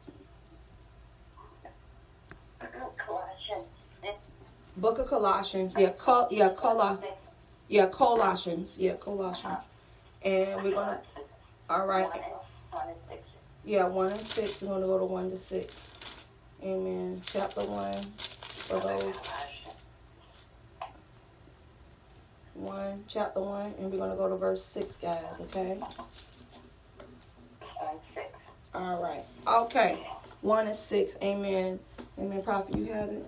Book 4.77 4.99
of 4.99 5.07
Colossians. 5.07 5.75
Yeah, 5.77 5.89
Col- 5.91 6.27
yeah, 6.31 6.49
Col- 6.49 7.03
yeah, 7.67 7.85
Colossians. 7.87 8.77
Yeah, 8.79 8.95
Colossians. 8.95 9.63
And 10.23 10.63
we're 10.63 10.71
gonna. 10.73 11.01
All 11.69 11.85
right. 11.87 12.09
Yeah, 13.65 13.87
one 13.87 14.11
and 14.11 14.19
six. 14.21 14.61
We're 14.61 14.69
gonna 14.69 14.85
go 14.85 14.97
to 14.99 15.05
one 15.05 15.29
to 15.29 15.37
six. 15.37 15.89
Amen. 16.63 17.21
Chapter 17.25 17.61
one 17.65 18.01
for 18.17 18.79
those. 18.79 19.21
One, 22.55 23.03
chapter 23.07 23.41
one, 23.41 23.73
and 23.79 23.91
we're 23.91 23.97
gonna 23.97 24.15
go 24.15 24.29
to 24.29 24.35
verse 24.35 24.63
six, 24.63 24.97
guys. 24.97 25.41
Okay. 25.41 25.77
All 28.73 29.01
right. 29.01 29.23
Okay. 29.47 29.99
One 30.41 30.67
and 30.67 30.75
six. 30.75 31.17
Amen. 31.21 31.79
Amen. 32.19 32.41
Prophet, 32.43 32.75
you 32.75 32.85
have 32.93 33.09
it. 33.09 33.25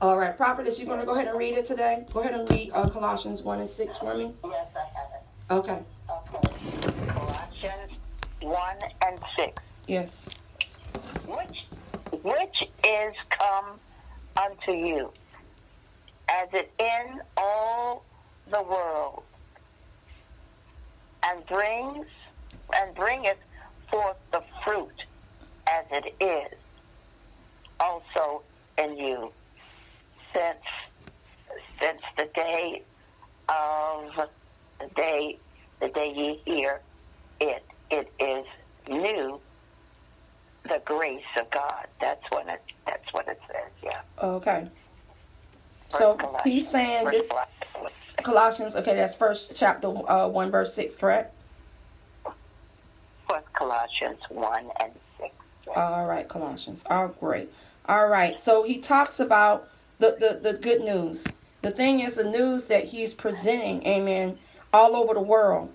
All 0.00 0.18
right, 0.18 0.36
prophetess, 0.36 0.78
you're 0.78 0.86
going 0.86 1.00
to 1.00 1.06
go 1.06 1.14
ahead 1.14 1.28
and 1.28 1.38
read 1.38 1.56
it 1.56 1.64
today. 1.66 2.04
Go 2.12 2.20
ahead 2.20 2.34
and 2.34 2.50
read 2.50 2.70
uh, 2.74 2.88
Colossians 2.90 3.42
one 3.42 3.60
and 3.60 3.68
six 3.68 3.96
for 3.96 4.14
me. 4.14 4.34
Yes, 4.44 4.66
I 4.74 4.80
have 4.98 5.08
it. 5.14 5.52
Okay. 5.52 5.82
Okay. 6.10 7.06
Colossians 7.08 7.92
one 8.40 8.76
and 9.06 9.18
six. 9.38 9.62
Yes. 9.86 10.22
Which 11.26 11.66
which 12.22 12.64
is 12.84 13.14
come 13.30 13.80
unto 14.36 14.72
you, 14.72 15.12
as 16.30 16.48
it 16.52 16.72
in 16.78 17.20
all 17.36 18.04
the 18.50 18.62
world, 18.62 19.22
and 21.24 21.44
brings 21.46 22.06
and 22.76 22.94
bringeth 22.94 23.38
forth 23.90 24.16
the 24.32 24.42
fruit 24.64 25.03
as 25.66 25.84
it 25.90 26.14
is. 26.20 26.58
Also 27.80 28.42
in 28.78 28.96
you 28.96 29.32
since 30.32 30.58
since 31.80 32.00
the 32.16 32.28
day 32.34 32.82
of 33.48 34.28
the 34.80 34.86
day 34.96 35.38
the 35.80 35.88
day 35.88 36.12
ye 36.14 36.40
hear 36.44 36.80
it 37.40 37.64
it 37.90 38.10
is 38.18 38.46
new 38.88 39.40
the 40.68 40.80
grace 40.84 41.22
of 41.38 41.50
God. 41.50 41.86
That's 42.00 42.22
what 42.30 42.48
it 42.48 42.62
that's 42.86 43.12
what 43.12 43.28
it 43.28 43.40
says 43.46 43.70
yeah. 43.82 44.00
Okay. 44.22 44.68
So 45.90 46.18
he's 46.42 46.68
saying 46.68 47.06
this, 47.06 47.22
Colossians. 48.22 48.74
Okay 48.76 48.94
that's 48.94 49.14
first 49.14 49.52
chapter 49.54 49.88
uh, 50.08 50.28
1 50.28 50.50
verse 50.50 50.74
6 50.74 50.96
correct? 50.96 51.34
First 53.28 53.52
Colossians 53.52 54.20
1 54.30 54.70
and 54.80 54.92
6 54.92 55.13
all 55.76 56.06
right 56.06 56.28
Colossians 56.28 56.84
all 56.88 57.08
great 57.08 57.50
all 57.88 58.08
right 58.08 58.38
so 58.38 58.62
he 58.62 58.78
talks 58.78 59.20
about 59.20 59.68
the, 59.98 60.16
the, 60.42 60.52
the 60.52 60.58
good 60.58 60.82
news. 60.82 61.26
The 61.62 61.70
thing 61.70 62.00
is 62.00 62.16
the 62.16 62.30
news 62.30 62.66
that 62.66 62.84
he's 62.84 63.14
presenting, 63.14 63.86
amen, 63.86 64.38
all 64.72 64.96
over 64.96 65.14
the 65.14 65.20
world. 65.20 65.72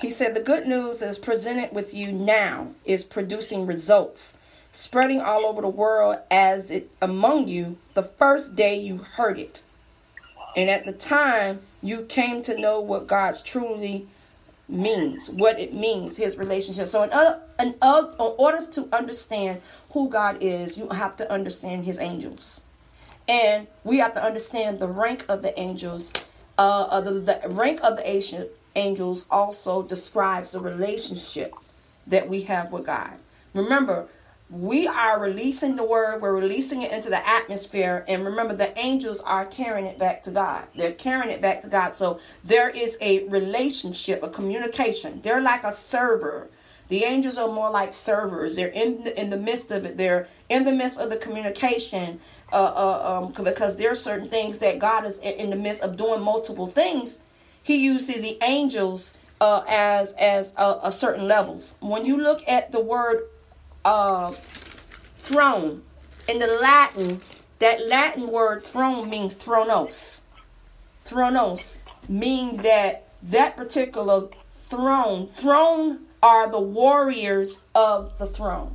He 0.00 0.10
said 0.10 0.34
the 0.34 0.40
good 0.40 0.66
news 0.66 0.98
that 0.98 1.08
is 1.08 1.18
presented 1.18 1.72
with 1.72 1.94
you 1.94 2.10
now 2.10 2.68
is 2.84 3.04
producing 3.04 3.66
results, 3.66 4.36
spreading 4.72 5.20
all 5.20 5.46
over 5.46 5.62
the 5.62 5.68
world 5.68 6.16
as 6.30 6.70
it 6.70 6.90
among 7.00 7.46
you 7.46 7.76
the 7.94 8.02
first 8.02 8.56
day 8.56 8.76
you 8.76 8.98
heard 8.98 9.38
it. 9.38 9.62
And 10.56 10.68
at 10.68 10.84
the 10.84 10.92
time 10.92 11.60
you 11.80 12.02
came 12.06 12.42
to 12.42 12.58
know 12.58 12.80
what 12.80 13.06
God's 13.06 13.42
truly 13.42 14.08
means, 14.68 15.30
what 15.30 15.60
it 15.60 15.74
means, 15.74 16.16
his 16.16 16.38
relationship. 16.38 16.88
So 16.88 17.02
in, 17.02 17.10
in, 17.60 17.72
in 17.72 17.74
order 17.80 18.66
to 18.66 18.88
understand 18.92 19.60
who 19.90 20.08
God 20.08 20.38
is, 20.40 20.78
you 20.78 20.88
have 20.88 21.16
to 21.16 21.30
understand 21.30 21.84
his 21.84 21.98
angels. 21.98 22.62
And 23.28 23.66
we 23.84 23.98
have 23.98 24.14
to 24.14 24.22
understand 24.22 24.80
the 24.80 24.88
rank 24.88 25.24
of 25.28 25.42
the 25.42 25.58
angels. 25.58 26.12
Uh, 26.58 27.00
the, 27.00 27.12
the 27.12 27.40
rank 27.48 27.80
of 27.82 27.96
the 27.96 28.48
angels 28.76 29.26
also 29.30 29.82
describes 29.82 30.52
the 30.52 30.60
relationship 30.60 31.54
that 32.06 32.28
we 32.28 32.42
have 32.42 32.72
with 32.72 32.86
God. 32.86 33.12
Remember, 33.54 34.08
we 34.54 34.86
are 34.86 35.18
releasing 35.18 35.74
the 35.74 35.82
word, 35.82 36.22
we're 36.22 36.36
releasing 36.36 36.82
it 36.82 36.92
into 36.92 37.10
the 37.10 37.28
atmosphere. 37.28 38.04
And 38.06 38.24
remember, 38.24 38.54
the 38.54 38.76
angels 38.78 39.20
are 39.20 39.46
carrying 39.46 39.86
it 39.86 39.98
back 39.98 40.22
to 40.24 40.30
God. 40.30 40.68
They're 40.76 40.92
carrying 40.92 41.30
it 41.30 41.40
back 41.40 41.60
to 41.62 41.68
God. 41.68 41.96
So 41.96 42.20
there 42.44 42.70
is 42.70 42.96
a 43.00 43.26
relationship, 43.28 44.22
a 44.22 44.28
communication. 44.28 45.20
They're 45.22 45.40
like 45.40 45.64
a 45.64 45.74
server. 45.74 46.48
The 46.88 47.02
angels 47.02 47.36
are 47.36 47.48
more 47.48 47.70
like 47.70 47.92
servers. 47.92 48.54
They're 48.54 48.68
in 48.68 49.08
in 49.08 49.30
the 49.30 49.36
midst 49.36 49.72
of 49.72 49.84
it. 49.86 49.96
They're 49.96 50.28
in 50.48 50.64
the 50.64 50.72
midst 50.72 51.00
of 51.00 51.10
the 51.10 51.16
communication 51.16 52.20
uh, 52.52 52.56
uh, 52.56 53.22
um, 53.24 53.44
because 53.44 53.76
there 53.76 53.90
are 53.90 53.96
certain 53.96 54.28
things 54.28 54.58
that 54.58 54.78
God 54.78 55.04
is 55.04 55.18
in 55.18 55.50
the 55.50 55.56
midst 55.56 55.82
of 55.82 55.96
doing 55.96 56.20
multiple 56.20 56.68
things. 56.68 57.18
He 57.62 57.76
uses 57.76 58.22
the 58.22 58.38
angels 58.44 59.14
uh, 59.40 59.64
as 59.66 60.12
as 60.12 60.52
a, 60.56 60.78
a 60.84 60.92
certain 60.92 61.26
levels. 61.26 61.74
When 61.80 62.04
you 62.04 62.18
look 62.18 62.46
at 62.46 62.70
the 62.70 62.80
word 62.80 63.22
uh, 63.84 64.32
throne. 65.16 65.82
In 66.28 66.38
the 66.38 66.46
Latin, 66.46 67.20
that 67.58 67.86
Latin 67.86 68.28
word 68.28 68.62
throne 68.62 69.10
means 69.10 69.34
thronos. 69.34 70.22
Thronos 71.04 71.80
means 72.08 72.62
that 72.62 73.08
that 73.22 73.56
particular 73.56 74.28
throne, 74.50 75.26
throne 75.26 76.00
are 76.22 76.50
the 76.50 76.60
warriors 76.60 77.60
of 77.74 78.16
the 78.18 78.26
throne. 78.26 78.74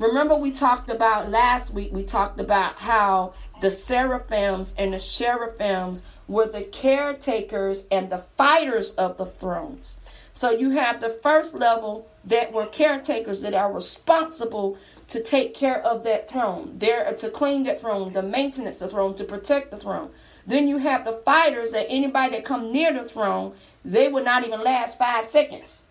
Remember, 0.00 0.34
we 0.34 0.50
talked 0.50 0.90
about 0.90 1.28
last 1.28 1.74
week, 1.74 1.92
we 1.92 2.02
talked 2.02 2.40
about 2.40 2.76
how 2.76 3.34
the 3.60 3.70
seraphims 3.70 4.74
and 4.78 4.94
the 4.94 4.98
cherubim 4.98 5.94
were 6.26 6.46
the 6.46 6.62
caretakers 6.62 7.86
and 7.90 8.10
the 8.10 8.24
fighters 8.36 8.92
of 8.92 9.18
the 9.18 9.26
thrones. 9.26 9.98
So 10.32 10.50
you 10.50 10.70
have 10.70 11.00
the 11.00 11.10
first 11.10 11.54
level 11.54 12.09
that 12.24 12.52
were 12.52 12.66
caretakers 12.66 13.42
that 13.42 13.54
are 13.54 13.72
responsible 13.72 14.76
to 15.08 15.22
take 15.22 15.54
care 15.54 15.80
of 15.82 16.04
that 16.04 16.28
throne. 16.30 16.74
They're 16.76 17.12
to 17.14 17.30
clean 17.30 17.64
that 17.64 17.80
throne, 17.80 18.12
the 18.12 18.22
maintenance 18.22 18.78
the 18.78 18.88
throne, 18.88 19.14
to 19.16 19.24
protect 19.24 19.70
the 19.70 19.78
throne. 19.78 20.10
Then 20.46 20.68
you 20.68 20.78
have 20.78 21.04
the 21.04 21.14
fighters 21.24 21.72
that 21.72 21.86
anybody 21.88 22.36
that 22.36 22.44
come 22.44 22.72
near 22.72 22.92
the 22.92 23.04
throne, 23.04 23.54
they 23.84 24.08
would 24.08 24.24
not 24.24 24.46
even 24.46 24.62
last 24.62 24.98
five 24.98 25.24
seconds. 25.24 25.86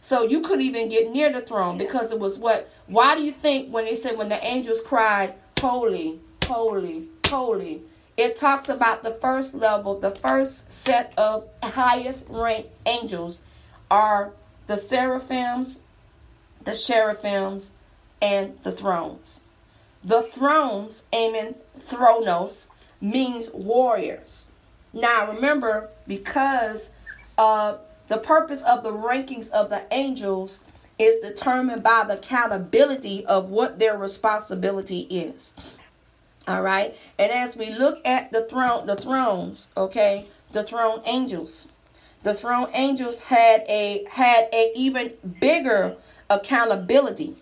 So 0.00 0.22
you 0.22 0.40
couldn't 0.40 0.64
even 0.64 0.88
get 0.88 1.10
near 1.12 1.30
the 1.30 1.40
throne 1.40 1.76
because 1.76 2.12
it 2.12 2.18
was 2.18 2.38
what? 2.38 2.68
Why 2.86 3.16
do 3.16 3.22
you 3.22 3.32
think 3.32 3.72
when 3.72 3.84
they 3.84 3.94
said 3.94 4.16
when 4.16 4.28
the 4.28 4.44
angels 4.44 4.80
cried, 4.82 5.34
holy, 5.60 6.18
holy, 6.44 7.08
holy? 7.26 7.82
It 8.16 8.36
talks 8.36 8.68
about 8.68 9.02
the 9.02 9.12
first 9.14 9.54
level, 9.54 9.98
the 9.98 10.10
first 10.10 10.72
set 10.72 11.12
of 11.16 11.48
highest 11.62 12.26
ranked 12.28 12.70
angels 12.86 13.42
are 13.90 14.32
the 14.70 14.78
seraphims, 14.78 15.80
the 16.62 16.70
cherubins, 16.70 17.70
and 18.22 18.56
the 18.62 18.70
thrones. 18.70 19.40
The 20.04 20.22
thrones, 20.22 21.06
amen, 21.12 21.56
thronos, 21.80 22.68
means 23.00 23.50
warriors. 23.50 24.46
Now 24.92 25.32
remember, 25.32 25.88
because 26.06 26.90
uh, 27.36 27.78
the 28.06 28.18
purpose 28.18 28.62
of 28.62 28.84
the 28.84 28.92
rankings 28.92 29.50
of 29.50 29.70
the 29.70 29.82
angels 29.90 30.60
is 31.00 31.20
determined 31.20 31.82
by 31.82 32.04
the 32.04 32.14
accountability 32.14 33.26
of 33.26 33.50
what 33.50 33.80
their 33.80 33.98
responsibility 33.98 35.00
is. 35.10 35.52
All 36.46 36.62
right. 36.62 36.96
And 37.18 37.32
as 37.32 37.56
we 37.56 37.70
look 37.70 38.06
at 38.06 38.30
the 38.30 38.42
throne, 38.44 38.86
the 38.86 38.94
thrones, 38.94 39.70
okay, 39.76 40.28
the 40.52 40.62
throne 40.62 41.02
angels, 41.06 41.66
the 42.22 42.34
throne 42.34 42.68
angels 42.74 43.18
had 43.18 43.64
a 43.68 44.04
had 44.10 44.48
a 44.52 44.72
even 44.76 45.12
bigger 45.40 45.96
accountability. 46.28 47.34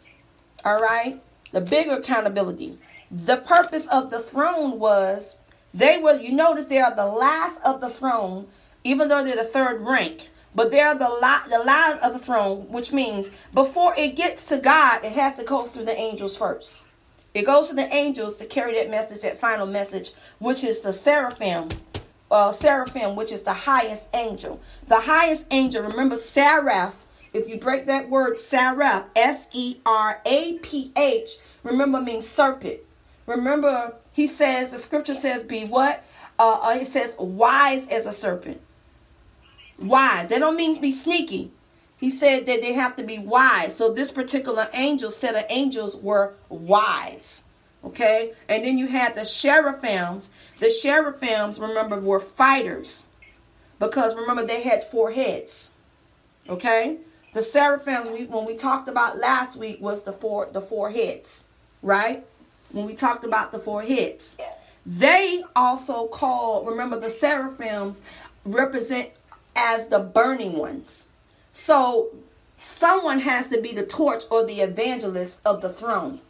All 0.64 0.80
right? 0.80 1.20
The 1.52 1.60
bigger 1.60 1.94
accountability. 1.94 2.78
The 3.10 3.38
purpose 3.38 3.86
of 3.88 4.10
the 4.10 4.20
throne 4.20 4.78
was 4.78 5.38
they 5.74 5.98
were 5.98 6.20
you 6.20 6.32
notice 6.32 6.66
they 6.66 6.80
are 6.80 6.94
the 6.94 7.06
last 7.06 7.60
of 7.62 7.80
the 7.80 7.90
throne, 7.90 8.46
even 8.84 9.08
though 9.08 9.24
they're 9.24 9.36
the 9.36 9.44
third 9.44 9.80
rank. 9.80 10.28
But 10.54 10.70
they're 10.70 10.94
the 10.94 11.08
lot 11.08 11.50
the 11.50 11.58
line 11.58 11.98
of 11.98 12.12
the 12.12 12.18
throne, 12.18 12.68
which 12.70 12.92
means 12.92 13.30
before 13.52 13.94
it 13.96 14.16
gets 14.16 14.44
to 14.46 14.58
God, 14.58 15.04
it 15.04 15.12
has 15.12 15.36
to 15.38 15.44
go 15.44 15.66
through 15.66 15.84
the 15.84 15.96
angels 15.96 16.36
first. 16.36 16.86
It 17.34 17.42
goes 17.44 17.68
to 17.68 17.74
the 17.74 17.94
angels 17.94 18.36
to 18.38 18.46
carry 18.46 18.74
that 18.74 18.90
message, 18.90 19.20
that 19.22 19.38
final 19.40 19.66
message, 19.66 20.12
which 20.38 20.64
is 20.64 20.80
the 20.80 20.92
seraphim, 20.92 21.68
uh, 22.30 22.52
seraphim, 22.52 23.16
which 23.16 23.32
is 23.32 23.42
the 23.42 23.52
highest 23.52 24.08
angel. 24.14 24.60
The 24.86 25.00
highest 25.00 25.46
angel, 25.50 25.82
remember, 25.82 26.16
seraph, 26.16 27.06
if 27.32 27.48
you 27.48 27.58
break 27.58 27.86
that 27.86 28.08
word 28.08 28.38
seraph, 28.38 29.04
S 29.14 29.48
E 29.52 29.76
R 29.84 30.20
A 30.24 30.58
P 30.58 30.92
H, 30.96 31.38
remember 31.62 32.00
means 32.00 32.26
serpent. 32.26 32.80
Remember, 33.26 33.94
he 34.12 34.26
says, 34.26 34.70
the 34.70 34.78
scripture 34.78 35.14
says, 35.14 35.42
be 35.42 35.64
what? 35.64 36.04
Uh, 36.38 36.58
uh, 36.62 36.78
it 36.80 36.86
says, 36.86 37.16
wise 37.18 37.86
as 37.88 38.06
a 38.06 38.12
serpent. 38.12 38.60
Wise. 39.78 40.28
That 40.30 40.38
don't 40.38 40.56
mean 40.56 40.80
be 40.80 40.92
sneaky. 40.92 41.50
He 41.98 42.10
said 42.10 42.46
that 42.46 42.62
they 42.62 42.72
have 42.72 42.96
to 42.96 43.02
be 43.02 43.18
wise. 43.18 43.76
So 43.76 43.92
this 43.92 44.10
particular 44.10 44.68
angel 44.72 45.10
set 45.10 45.34
of 45.34 45.44
angels 45.50 45.96
were 45.96 46.34
wise. 46.48 47.42
Okay, 47.84 48.32
and 48.48 48.64
then 48.64 48.76
you 48.76 48.88
had 48.88 49.14
the 49.14 49.24
seraphims. 49.24 50.30
The 50.58 50.70
seraphims, 50.70 51.60
remember, 51.60 52.00
were 52.00 52.20
fighters 52.20 53.04
because 53.78 54.14
remember 54.16 54.44
they 54.44 54.62
had 54.62 54.84
four 54.84 55.10
heads. 55.10 55.72
Okay, 56.48 56.98
the 57.32 57.42
seraphims 57.42 58.10
we, 58.10 58.24
when 58.24 58.44
we 58.44 58.56
talked 58.56 58.88
about 58.88 59.18
last 59.18 59.56
week 59.58 59.80
was 59.80 60.02
the 60.02 60.12
four 60.12 60.48
the 60.52 60.60
four 60.60 60.90
heads, 60.90 61.44
right? 61.82 62.24
When 62.72 62.84
we 62.84 62.94
talked 62.94 63.24
about 63.24 63.52
the 63.52 63.58
four 63.58 63.82
heads, 63.82 64.36
they 64.84 65.44
also 65.54 66.08
call 66.08 66.64
remember 66.64 66.98
the 66.98 67.10
seraphims 67.10 68.00
represent 68.44 69.10
as 69.54 69.86
the 69.86 69.98
burning 69.98 70.56
ones. 70.56 71.08
So 71.52 72.10
someone 72.56 73.20
has 73.20 73.48
to 73.48 73.60
be 73.60 73.72
the 73.72 73.86
torch 73.86 74.24
or 74.30 74.44
the 74.44 74.60
evangelist 74.60 75.40
of 75.44 75.60
the 75.60 75.72
throne. 75.72 76.20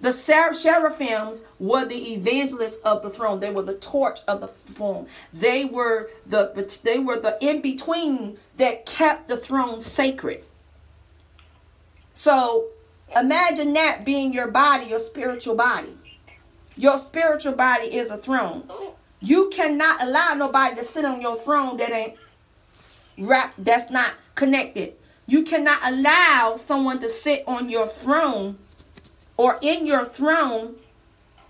The 0.00 0.12
seraphims 0.12 1.42
were 1.58 1.84
the 1.84 2.14
evangelists 2.14 2.78
of 2.78 3.02
the 3.02 3.10
throne. 3.10 3.40
They 3.40 3.50
were 3.50 3.62
the 3.62 3.74
torch 3.74 4.20
of 4.28 4.40
the 4.40 4.48
throne. 4.48 5.06
They 5.32 5.66
were 5.66 6.10
the 6.26 6.80
they 6.82 6.98
were 6.98 7.20
the 7.20 7.36
in 7.42 7.60
between 7.60 8.38
that 8.56 8.86
kept 8.86 9.28
the 9.28 9.36
throne 9.36 9.82
sacred. 9.82 10.44
So 12.14 12.68
imagine 13.14 13.74
that 13.74 14.04
being 14.04 14.32
your 14.32 14.48
body, 14.48 14.86
your 14.86 14.98
spiritual 14.98 15.54
body. 15.54 15.96
Your 16.76 16.96
spiritual 16.96 17.52
body 17.52 17.94
is 17.94 18.10
a 18.10 18.16
throne. 18.16 18.70
You 19.20 19.50
cannot 19.50 20.02
allow 20.02 20.32
nobody 20.32 20.76
to 20.76 20.84
sit 20.84 21.04
on 21.04 21.20
your 21.20 21.36
throne 21.36 21.76
that 21.76 21.92
ain't 21.92 22.14
wrapped, 23.18 23.62
that's 23.62 23.90
not 23.90 24.14
connected. 24.34 24.94
You 25.26 25.42
cannot 25.42 25.78
allow 25.84 26.56
someone 26.56 27.00
to 27.00 27.08
sit 27.08 27.44
on 27.46 27.68
your 27.68 27.86
throne 27.86 28.58
or 29.40 29.58
in 29.62 29.86
your 29.86 30.04
throne 30.04 30.76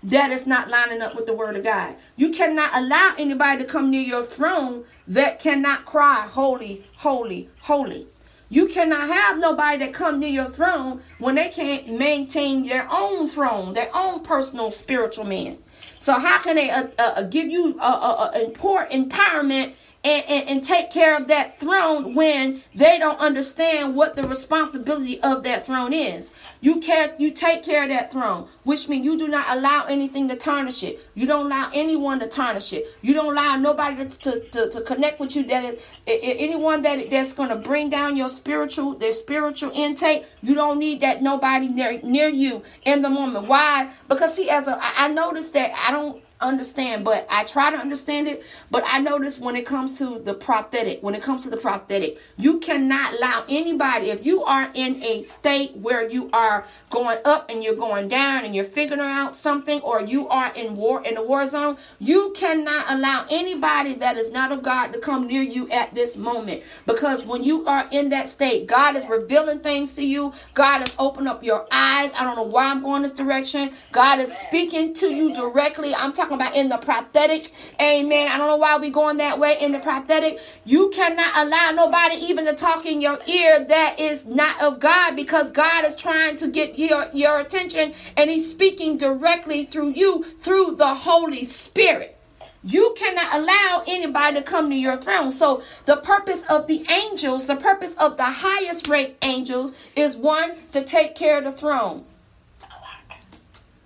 that 0.01 0.31
is 0.31 0.47
not 0.47 0.69
lining 0.69 1.01
up 1.01 1.13
with 1.13 1.25
the 1.25 1.33
word 1.33 1.57
of 1.57 1.63
God. 1.65 1.93
You 2.15 2.29
cannot 2.29 2.71
allow 2.73 3.13
anybody 3.17 3.61
to 3.61 3.69
come 3.69 3.91
near 3.91 4.01
your 4.01 4.23
throne 4.23 4.85
that 5.09 5.39
cannot 5.39 5.83
cry, 5.83 6.21
holy, 6.21 6.85
holy, 6.95 7.49
holy. 7.59 8.07
You 8.47 8.67
cannot 8.67 9.09
have 9.09 9.39
nobody 9.39 9.79
that 9.79 9.93
come 9.93 10.21
near 10.21 10.29
your 10.29 10.47
throne 10.47 11.01
when 11.19 11.35
they 11.35 11.49
can't 11.49 11.89
maintain 11.89 12.65
their 12.65 12.87
own 12.89 13.27
throne, 13.27 13.73
their 13.73 13.89
own 13.93 14.23
personal 14.23 14.71
spiritual 14.71 15.25
man. 15.25 15.57
So 15.99 16.17
how 16.17 16.39
can 16.39 16.55
they 16.55 16.69
uh, 16.69 16.87
uh, 16.97 17.23
give 17.23 17.47
you 17.47 17.77
uh, 17.77 17.99
uh, 18.01 18.31
uh 18.33 18.87
empowerment 18.89 19.73
and, 20.03 20.23
and, 20.27 20.49
and, 20.49 20.63
take 20.63 20.89
care 20.89 21.15
of 21.15 21.27
that 21.27 21.57
throne 21.59 22.15
when 22.15 22.61
they 22.73 22.97
don't 22.97 23.19
understand 23.19 23.95
what 23.95 24.15
the 24.15 24.23
responsibility 24.23 25.21
of 25.21 25.43
that 25.43 25.65
throne 25.65 25.93
is. 25.93 26.31
You 26.59 26.79
care, 26.79 27.13
you 27.19 27.31
take 27.31 27.63
care 27.63 27.83
of 27.83 27.89
that 27.89 28.11
throne, 28.11 28.47
which 28.63 28.89
means 28.89 29.05
you 29.05 29.17
do 29.17 29.27
not 29.27 29.45
allow 29.49 29.85
anything 29.85 30.27
to 30.29 30.35
tarnish 30.35 30.83
it. 30.83 31.07
You 31.13 31.27
don't 31.27 31.47
allow 31.47 31.69
anyone 31.73 32.19
to 32.19 32.27
tarnish 32.27 32.73
it. 32.73 32.85
You 33.01 33.13
don't 33.13 33.31
allow 33.33 33.57
nobody 33.57 34.07
to, 34.07 34.17
to, 34.17 34.39
to, 34.49 34.69
to 34.69 34.81
connect 34.81 35.19
with 35.19 35.35
you. 35.35 35.43
That 35.43 35.65
is, 35.65 35.81
anyone 36.07 36.81
that 36.83 37.09
that's 37.09 37.33
going 37.33 37.49
to 37.49 37.55
bring 37.55 37.89
down 37.89 38.15
your 38.15 38.29
spiritual, 38.29 38.93
their 38.93 39.11
spiritual 39.11 39.71
intake. 39.73 40.25
You 40.41 40.55
don't 40.55 40.79
need 40.79 41.01
that 41.01 41.21
nobody 41.21 41.67
near 41.67 41.99
near 42.01 42.27
you 42.27 42.63
in 42.85 43.01
the 43.01 43.09
moment. 43.09 43.47
Why? 43.47 43.91
Because 44.07 44.35
see, 44.35 44.49
as 44.49 44.67
a, 44.67 44.79
I 44.81 45.09
noticed 45.09 45.53
that 45.53 45.71
I 45.77 45.91
don't 45.91 46.23
understand, 46.41 47.05
but 47.05 47.27
I 47.29 47.43
try 47.45 47.71
to 47.71 47.77
understand 47.77 48.27
it. 48.27 48.43
But 48.71 48.83
I 48.87 48.99
notice 48.99 49.39
when 49.39 49.55
it 49.55 49.65
comes 49.65 49.97
to 49.99 50.19
the 50.19 50.33
prophetic, 50.33 51.01
when 51.03 51.15
it 51.15 51.23
comes 51.23 51.43
to 51.45 51.49
the 51.49 51.57
prophetic, 51.57 52.19
you 52.37 52.59
cannot 52.59 53.15
allow 53.15 53.45
anybody, 53.49 54.09
if 54.09 54.25
you 54.25 54.43
are 54.43 54.69
in 54.73 55.03
a 55.03 55.23
state 55.23 55.75
where 55.77 56.09
you 56.09 56.29
are 56.33 56.65
going 56.89 57.19
up 57.25 57.49
and 57.49 57.63
you're 57.63 57.75
going 57.75 58.07
down 58.07 58.45
and 58.45 58.55
you're 58.55 58.63
figuring 58.65 59.01
out 59.01 59.35
something, 59.35 59.81
or 59.81 60.01
you 60.01 60.27
are 60.29 60.53
in 60.53 60.75
war 60.75 61.03
in 61.03 61.17
a 61.17 61.23
war 61.23 61.45
zone, 61.45 61.77
you 61.99 62.33
cannot 62.35 62.85
allow 62.89 63.25
anybody 63.29 63.95
that 63.95 64.17
is 64.17 64.31
not 64.31 64.51
of 64.51 64.63
God 64.63 64.93
to 64.93 64.99
come 64.99 65.27
near 65.27 65.41
you 65.43 65.69
at 65.69 65.93
this 65.95 66.17
moment. 66.17 66.63
Because 66.85 67.25
when 67.25 67.43
you 67.43 67.65
are 67.67 67.87
in 67.91 68.09
that 68.09 68.29
state, 68.29 68.67
God 68.67 68.95
is 68.95 69.07
revealing 69.07 69.59
things 69.59 69.93
to 69.95 70.05
you. 70.05 70.33
God 70.53 70.79
has 70.79 70.95
opened 70.99 71.27
up 71.27 71.43
your 71.43 71.67
eyes. 71.71 72.13
I 72.15 72.23
don't 72.23 72.35
know 72.35 72.43
why 72.43 72.65
I'm 72.65 72.81
going 72.81 73.03
this 73.03 73.11
direction. 73.11 73.71
God 73.91 74.19
is 74.19 74.35
speaking 74.35 74.93
to 74.95 75.13
you 75.13 75.33
directly. 75.33 75.93
I'm 75.95 76.13
talking 76.13 76.30
about 76.33 76.55
in 76.55 76.69
the 76.69 76.77
prophetic. 76.77 77.51
Amen. 77.81 78.27
I 78.27 78.37
don't 78.37 78.47
know 78.47 78.57
why 78.57 78.77
we 78.77 78.89
going 78.89 79.17
that 79.17 79.39
way 79.39 79.57
in 79.59 79.71
the 79.71 79.79
prophetic. 79.79 80.39
You 80.65 80.89
cannot 80.89 81.31
allow 81.35 81.71
nobody 81.71 82.15
even 82.25 82.45
to 82.45 82.53
talk 82.53 82.85
in 82.85 83.01
your 83.01 83.19
ear 83.27 83.65
that 83.65 83.99
is 83.99 84.25
not 84.25 84.61
of 84.61 84.79
God 84.79 85.15
because 85.15 85.51
God 85.51 85.85
is 85.85 85.95
trying 85.95 86.37
to 86.37 86.47
get 86.47 86.77
your, 86.77 87.05
your 87.13 87.39
attention 87.39 87.93
and 88.17 88.29
he's 88.29 88.49
speaking 88.49 88.97
directly 88.97 89.65
through 89.65 89.91
you 89.91 90.25
through 90.39 90.75
the 90.75 90.93
Holy 90.93 91.43
Spirit. 91.43 92.17
You 92.63 92.93
cannot 92.95 93.33
allow 93.33 93.83
anybody 93.87 94.35
to 94.37 94.43
come 94.43 94.69
to 94.69 94.75
your 94.75 94.95
throne. 94.95 95.31
So, 95.31 95.63
the 95.85 95.97
purpose 95.97 96.43
of 96.43 96.67
the 96.67 96.85
angels, 96.91 97.47
the 97.47 97.55
purpose 97.55 97.95
of 97.95 98.17
the 98.17 98.23
highest 98.23 98.87
rank 98.87 99.15
angels, 99.23 99.75
is 99.95 100.15
one, 100.15 100.53
to 100.71 100.83
take 100.83 101.15
care 101.15 101.39
of 101.39 101.43
the 101.45 101.51
throne. 101.51 102.05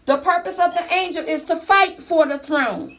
The 0.05 0.17
purpose 0.17 0.59
of 0.59 0.73
the 0.75 0.93
angel 0.93 1.23
is 1.25 1.43
to 1.45 1.55
fight 1.55 2.01
for 2.01 2.27
the 2.27 2.37
throne, 2.37 2.97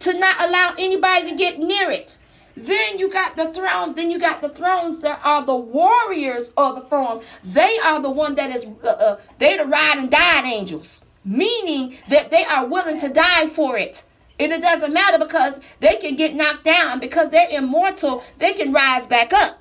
to 0.00 0.18
not 0.18 0.36
allow 0.40 0.74
anybody 0.78 1.30
to 1.30 1.36
get 1.36 1.58
near 1.58 1.90
it. 1.90 2.18
Then 2.54 2.98
you 2.98 3.08
got 3.08 3.36
the 3.36 3.52
throne. 3.52 3.94
Then 3.94 4.10
you 4.10 4.18
got 4.18 4.42
the 4.42 4.48
thrones 4.48 5.00
that 5.00 5.20
are 5.22 5.46
the 5.46 5.56
warriors 5.56 6.52
of 6.56 6.74
the 6.74 6.82
throne. 6.82 7.22
They 7.44 7.78
are 7.84 8.00
the 8.00 8.10
one 8.10 8.34
that 8.34 8.54
is 8.54 8.66
uh, 8.82 8.88
uh, 8.88 9.20
they 9.38 9.56
the 9.56 9.64
ride 9.64 9.98
and 9.98 10.10
die 10.10 10.42
angels, 10.44 11.04
meaning 11.24 11.96
that 12.08 12.30
they 12.30 12.44
are 12.44 12.66
willing 12.66 12.98
to 12.98 13.08
die 13.08 13.46
for 13.46 13.78
it. 13.78 14.04
And 14.40 14.52
it 14.52 14.60
doesn't 14.60 14.92
matter 14.92 15.18
because 15.18 15.60
they 15.80 15.96
can 15.96 16.16
get 16.16 16.34
knocked 16.34 16.64
down 16.64 17.00
because 17.00 17.30
they're 17.30 17.48
immortal. 17.50 18.22
They 18.38 18.52
can 18.52 18.72
rise 18.72 19.06
back 19.06 19.32
up. 19.32 19.58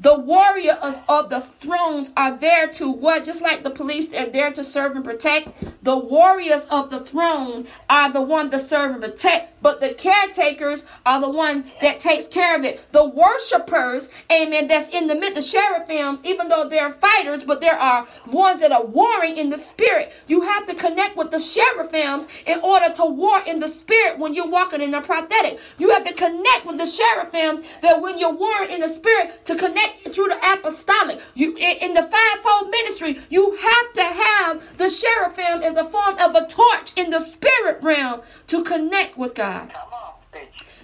The 0.00 0.16
warriors 0.16 1.02
of 1.08 1.28
the 1.28 1.40
thrones 1.40 2.12
are 2.16 2.36
there 2.36 2.68
to 2.68 2.88
what? 2.88 3.24
Just 3.24 3.42
like 3.42 3.64
the 3.64 3.70
police, 3.70 4.06
they're 4.06 4.30
there 4.30 4.52
to 4.52 4.62
serve 4.62 4.94
and 4.94 5.04
protect. 5.04 5.48
The 5.82 5.98
warriors 5.98 6.66
of 6.66 6.90
the 6.90 7.00
throne 7.00 7.66
are 7.90 8.12
the 8.12 8.22
one 8.22 8.50
to 8.50 8.60
serve 8.60 8.92
and 8.92 9.02
protect 9.02 9.58
but 9.60 9.80
the 9.80 9.94
caretakers 9.94 10.86
are 11.04 11.20
the 11.20 11.30
one 11.30 11.64
that 11.80 12.00
takes 12.00 12.28
care 12.28 12.56
of 12.56 12.64
it. 12.64 12.80
The 12.92 13.08
worshipers, 13.08 14.10
amen, 14.30 14.68
that's 14.68 14.94
in 14.94 15.06
the 15.06 15.14
midst, 15.14 15.34
the 15.34 15.42
seraphims, 15.42 16.24
even 16.24 16.48
though 16.48 16.68
they're 16.68 16.92
fighters, 16.92 17.44
but 17.44 17.60
there 17.60 17.78
are 17.78 18.06
ones 18.26 18.60
that 18.60 18.72
are 18.72 18.84
warring 18.84 19.36
in 19.36 19.50
the 19.50 19.58
spirit. 19.58 20.12
You 20.26 20.40
have 20.40 20.66
to 20.66 20.74
connect 20.74 21.16
with 21.16 21.30
the 21.30 21.38
seraphims 21.38 22.28
in 22.46 22.60
order 22.60 22.92
to 22.94 23.06
war 23.06 23.40
in 23.46 23.60
the 23.60 23.68
spirit 23.68 24.18
when 24.18 24.34
you're 24.34 24.48
walking 24.48 24.80
in 24.80 24.92
the 24.92 25.00
prophetic. 25.00 25.58
You 25.78 25.90
have 25.90 26.04
to 26.04 26.14
connect 26.14 26.66
with 26.66 26.78
the 26.78 26.86
seraphims 26.86 27.62
that 27.82 28.00
when 28.00 28.18
you're 28.18 28.34
warring 28.34 28.70
in 28.70 28.80
the 28.80 28.88
spirit 28.88 29.44
to 29.46 29.54
connect 29.54 29.87
through 30.08 30.28
the 30.28 30.52
apostolic. 30.52 31.20
You 31.34 31.56
in 31.56 31.94
the 31.94 32.02
fivefold 32.02 32.70
ministry, 32.70 33.18
you 33.28 33.56
have 33.56 33.92
to 33.94 34.04
have 34.04 34.78
the 34.78 34.88
seraphim 34.88 35.62
as 35.62 35.76
a 35.76 35.84
form 35.84 36.16
of 36.18 36.34
a 36.34 36.46
torch 36.46 36.92
in 36.96 37.10
the 37.10 37.20
spirit 37.20 37.78
realm 37.82 38.22
to 38.48 38.62
connect 38.62 39.16
with 39.18 39.34
God. 39.34 39.48
God. 39.48 39.72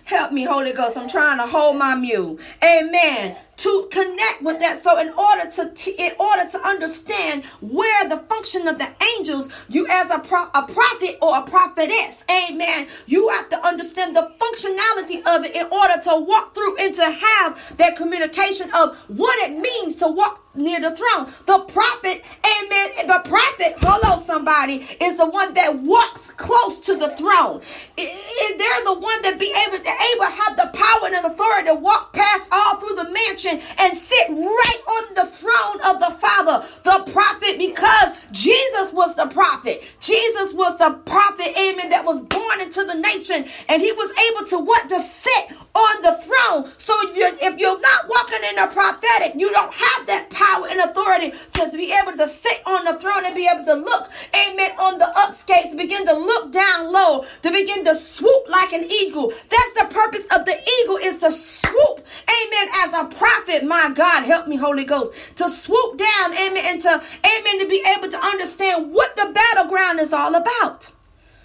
Help 0.05 0.33
me, 0.33 0.45
Holy 0.45 0.73
Ghost. 0.73 0.99
I'm 0.99 1.09
trying 1.09 1.39
to 1.39 1.47
hold 1.47 1.77
my 1.77 1.95
mule. 1.95 2.39
Amen 2.63 3.37
to 3.59 3.89
connect 3.91 4.43
with 4.43 4.61
that. 4.61 4.79
So 4.81 4.99
in 4.99 5.11
order 5.11 5.51
to 5.51 5.71
t- 5.75 5.95
in 5.99 6.13
order 6.19 6.49
to 6.51 6.59
understand 6.67 7.45
where 7.61 8.09
the 8.09 8.19
function 8.19 8.67
of 8.69 8.79
the 8.79 8.89
angels, 9.17 9.49
you 9.69 9.87
as 9.91 10.11
a 10.11 10.19
pro- 10.19 10.51
a 10.55 10.67
prophet 10.67 11.19
or 11.23 11.39
a 11.39 11.43
prophetess, 11.43 12.25
amen, 12.31 12.89
you 13.07 13.29
have 13.29 13.49
to 13.51 13.67
understand 13.67 14.17
the 14.17 14.33
functionality 14.39 15.19
of 15.37 15.45
it 15.45 15.55
in 15.55 15.67
order 15.71 15.95
to 16.03 16.21
walk 16.21 16.55
through 16.55 16.77
and 16.79 16.95
to 16.95 17.05
have 17.05 17.77
that 17.77 17.97
communication 17.97 18.69
of 18.75 18.97
what 19.09 19.37
it 19.49 19.59
means 19.59 19.97
to 19.97 20.09
walk 20.09 20.43
near 20.55 20.81
the 20.81 20.91
throne. 20.91 21.27
The 21.47 21.59
prophet, 21.61 22.23
amen, 22.45 23.07
the 23.07 23.21
prophet, 23.29 23.75
hello 23.79 24.23
somebody, 24.25 24.87
is 25.01 25.17
the 25.17 25.27
one 25.27 25.55
that 25.55 25.77
walks 25.79 26.31
close 26.31 26.81
to 26.83 26.97
the 26.97 27.09
throne. 27.17 27.61
They're 27.97 28.85
the 28.85 28.99
one 28.99 29.23
that 29.23 29.37
be 29.39 29.53
able 29.67 29.79
to 29.79 29.91
able 30.15 30.25
have 30.25 30.57
the 30.57 30.71
power 30.77 31.07
and 31.07 31.27
authority 31.27 31.69
to 31.69 31.75
walk 31.75 32.13
past 32.13 32.47
all 32.53 32.77
through 32.77 32.97
the 32.97 33.11
mansion 33.11 33.44
and 33.47 33.97
sit 33.97 34.29
right 34.29 34.83
on 34.89 35.15
the 35.15 35.27
throne 35.27 35.95
of 35.95 36.01
the 36.01 36.11
Father, 36.19 36.67
the 36.83 37.13
prophet, 37.13 37.59
because 37.59 38.13
Jesus 38.33 38.93
was 38.93 39.15
the 39.15 39.27
prophet. 39.27 39.85
Jesus 40.01 40.55
was 40.55 40.77
the 40.79 40.99
prophet, 41.05 41.57
amen, 41.59 41.91
that 41.91 42.05
was 42.05 42.21
born 42.21 42.61
into 42.61 42.85
the 42.85 42.95
nation, 42.95 43.47
and 43.69 43.83
he 43.83 43.93
was 43.93 44.13
able 44.31 44.47
to 44.47 44.59
what? 44.59 44.89
To 44.89 45.01
sit 45.01 45.53
on 45.75 46.03
the 46.03 46.15
throne. 46.23 46.71
So 46.79 46.95
if 47.09 47.17
you're 47.17 47.35
if 47.43 47.59
you're 47.59 47.81
not 47.81 48.09
walking 48.09 48.39
in 48.49 48.57
the 48.57 48.67
prophetic, 48.73 49.35
you 49.41 49.51
don't 49.53 49.73
have 49.73 50.07
that 50.07 50.31
power 50.31 50.69
and 50.69 50.81
authority 50.81 51.33
to 51.53 51.71
be 51.77 51.93
able 51.93 52.17
to 52.17 52.27
sit 52.29 52.63
on 52.67 52.85
the 52.85 52.99
throne 52.99 53.25
and 53.25 53.35
be 53.35 53.49
able 53.53 53.65
to 53.65 53.75
look, 53.75 54.11
amen, 54.35 54.71
on 54.81 54.99
the 54.99 55.09
upskates, 55.19 55.75
begin 55.75 56.07
to 56.07 56.15
look 56.15 56.53
down 56.53 56.93
low, 56.93 57.25
to 57.43 57.51
begin 57.51 57.85
to 57.85 57.95
swoop 57.95 58.49
like 58.49 58.73
an 58.73 58.85
eagle. 58.85 59.31
That's 59.31 59.73
the 59.81 59.89
purpose 59.91 60.27
of 60.27 60.45
the 60.47 60.57
eagle 60.81 60.97
is 60.97 61.19
to 61.21 61.31
swoop, 61.31 62.01
amen, 62.01 62.69
as 62.85 62.95
a 62.95 63.05
prophet. 63.07 63.65
My 63.65 63.91
God, 63.95 64.23
help 64.25 64.47
me, 64.47 64.57
Holy 64.57 64.85
Ghost, 64.85 65.13
to 65.37 65.49
swoop 65.49 65.99
down, 65.99 66.33
amen, 66.35 66.65
and 66.67 66.83
to 66.83 66.91
amen 66.91 67.59
to 67.61 67.69
be 67.69 67.85
able 67.97 68.09
to 68.09 68.25
understand 68.25 68.93
what 68.93 69.17
the 69.17 69.33
battleground 69.35 70.01
is 70.01 70.13
all 70.13 70.35
about. 70.35 70.93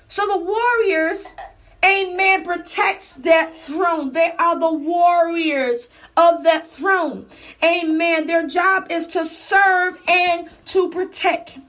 So 0.08 0.26
the 0.26 0.38
warriors 0.38 1.36
Amen. 1.86 2.44
Protects 2.44 3.16
that 3.16 3.56
throne. 3.56 4.12
They 4.12 4.34
are 4.38 4.60
the 4.60 4.74
warriors 4.74 5.90
of 6.18 6.44
that 6.44 6.68
throne. 6.68 7.26
Amen. 7.64 8.28
Their 8.28 8.48
job 8.48 8.88
is 8.90 9.08
to 9.08 9.24
serve 9.26 10.02
and 10.08 10.50
to 10.66 10.90
protect. 10.90 11.60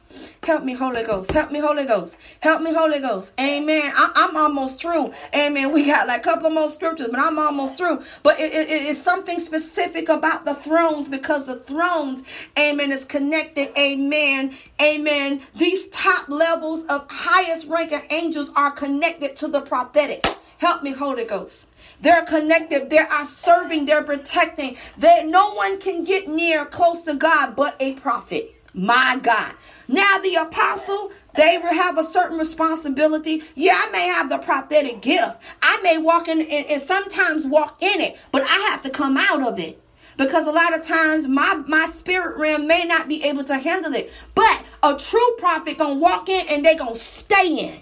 Help 0.43 0.65
me, 0.65 0.73
Holy 0.73 1.05
Ghost. 1.05 1.31
Help 1.31 1.53
me, 1.53 1.61
Holy 1.61 1.85
Ghost. 1.85 2.17
Help 2.41 2.63
me, 2.63 2.73
Holy 2.73 2.99
Ghost. 2.99 3.33
Amen. 3.39 3.93
I, 3.95 4.29
am 4.29 4.37
almost 4.37 4.81
through. 4.81 5.13
Amen. 5.35 5.71
We 5.71 5.87
got 5.87 6.09
like 6.09 6.21
a 6.21 6.25
couple 6.25 6.51
more 6.51 6.69
scriptures, 6.69 7.09
but 7.11 7.21
I'm 7.21 7.39
almost 7.39 7.77
through. 7.77 8.03
But 8.23 8.41
it, 8.41 8.53
it, 8.53 8.69
it's 8.69 8.99
something 8.99 9.39
specific 9.39 10.09
about 10.09 10.45
the 10.45 10.55
thrones 10.55 11.09
because 11.09 11.47
the 11.47 11.57
thrones, 11.57 12.25
amen, 12.59 12.91
is 12.91 13.05
connected. 13.05 13.71
Amen. 13.79 14.53
Amen. 14.83 15.43
These 15.55 15.89
top 15.91 16.29
levels 16.29 16.85
of 16.87 17.07
highest 17.11 17.69
ranking 17.69 18.03
angels 18.11 18.51
are 18.57 18.71
connected 18.71 19.37
to 19.37 19.49
the 19.49 19.61
prophetic. 19.61 20.27
Help 20.59 20.83
me, 20.83 20.93
Holy 20.93 21.25
Ghost. 21.25 21.69
They're 22.01 22.25
connected. 22.25 22.91
They 22.91 22.99
are 22.99 23.25
serving. 23.25 23.85
They're 23.87 24.03
protecting. 24.03 24.77
That 24.99 25.27
no 25.27 25.55
one 25.55 25.79
can 25.79 26.05
get 26.05 26.29
near 26.29 26.65
close 26.65 27.03
to 27.03 27.15
God 27.15 27.55
but 27.55 27.77
a 27.79 27.93
prophet. 27.95 28.57
My 28.75 29.19
God. 29.23 29.53
Now, 29.89 30.19
the 30.23 30.37
apostle, 30.37 31.11
they 31.35 31.59
will 31.59 31.75
have 31.75 31.99
a 31.99 32.03
certain 32.03 32.39
responsibility. 32.39 33.43
Yeah, 33.55 33.81
I 33.83 33.91
may 33.91 34.07
have 34.07 34.29
the 34.31 34.39
prophetic 34.39 35.03
gift. 35.03 35.39
I 35.63 35.81
may 35.83 35.99
walk 35.99 36.29
in 36.29 36.43
and 36.43 36.81
sometimes 36.81 37.47
walk 37.47 37.83
in 37.83 38.01
it, 38.01 38.17
but 38.33 38.43
I 38.43 38.59
have 38.71 38.83
to 38.83 38.91
come 38.91 39.17
out 39.17 39.47
of 39.47 39.59
it 39.59 39.81
because 40.17 40.47
a 40.47 40.53
lot 40.53 40.77
of 40.77 40.83
times 40.83 41.27
my 41.27 41.55
my 41.67 41.87
spirit 41.87 42.37
realm 42.37 42.67
may 42.67 42.85
not 42.85 43.09
be 43.09 43.25
able 43.25 43.43
to 43.45 43.57
handle 43.57 43.95
it 43.95 44.13
but 44.35 44.63
a 44.83 44.95
true 44.97 45.35
prophet 45.39 45.79
gonna 45.79 45.95
walk 45.95 46.29
in 46.29 46.47
and 46.49 46.65
they 46.65 46.75
gonna 46.75 46.95
stay 46.95 47.57
in 47.57 47.81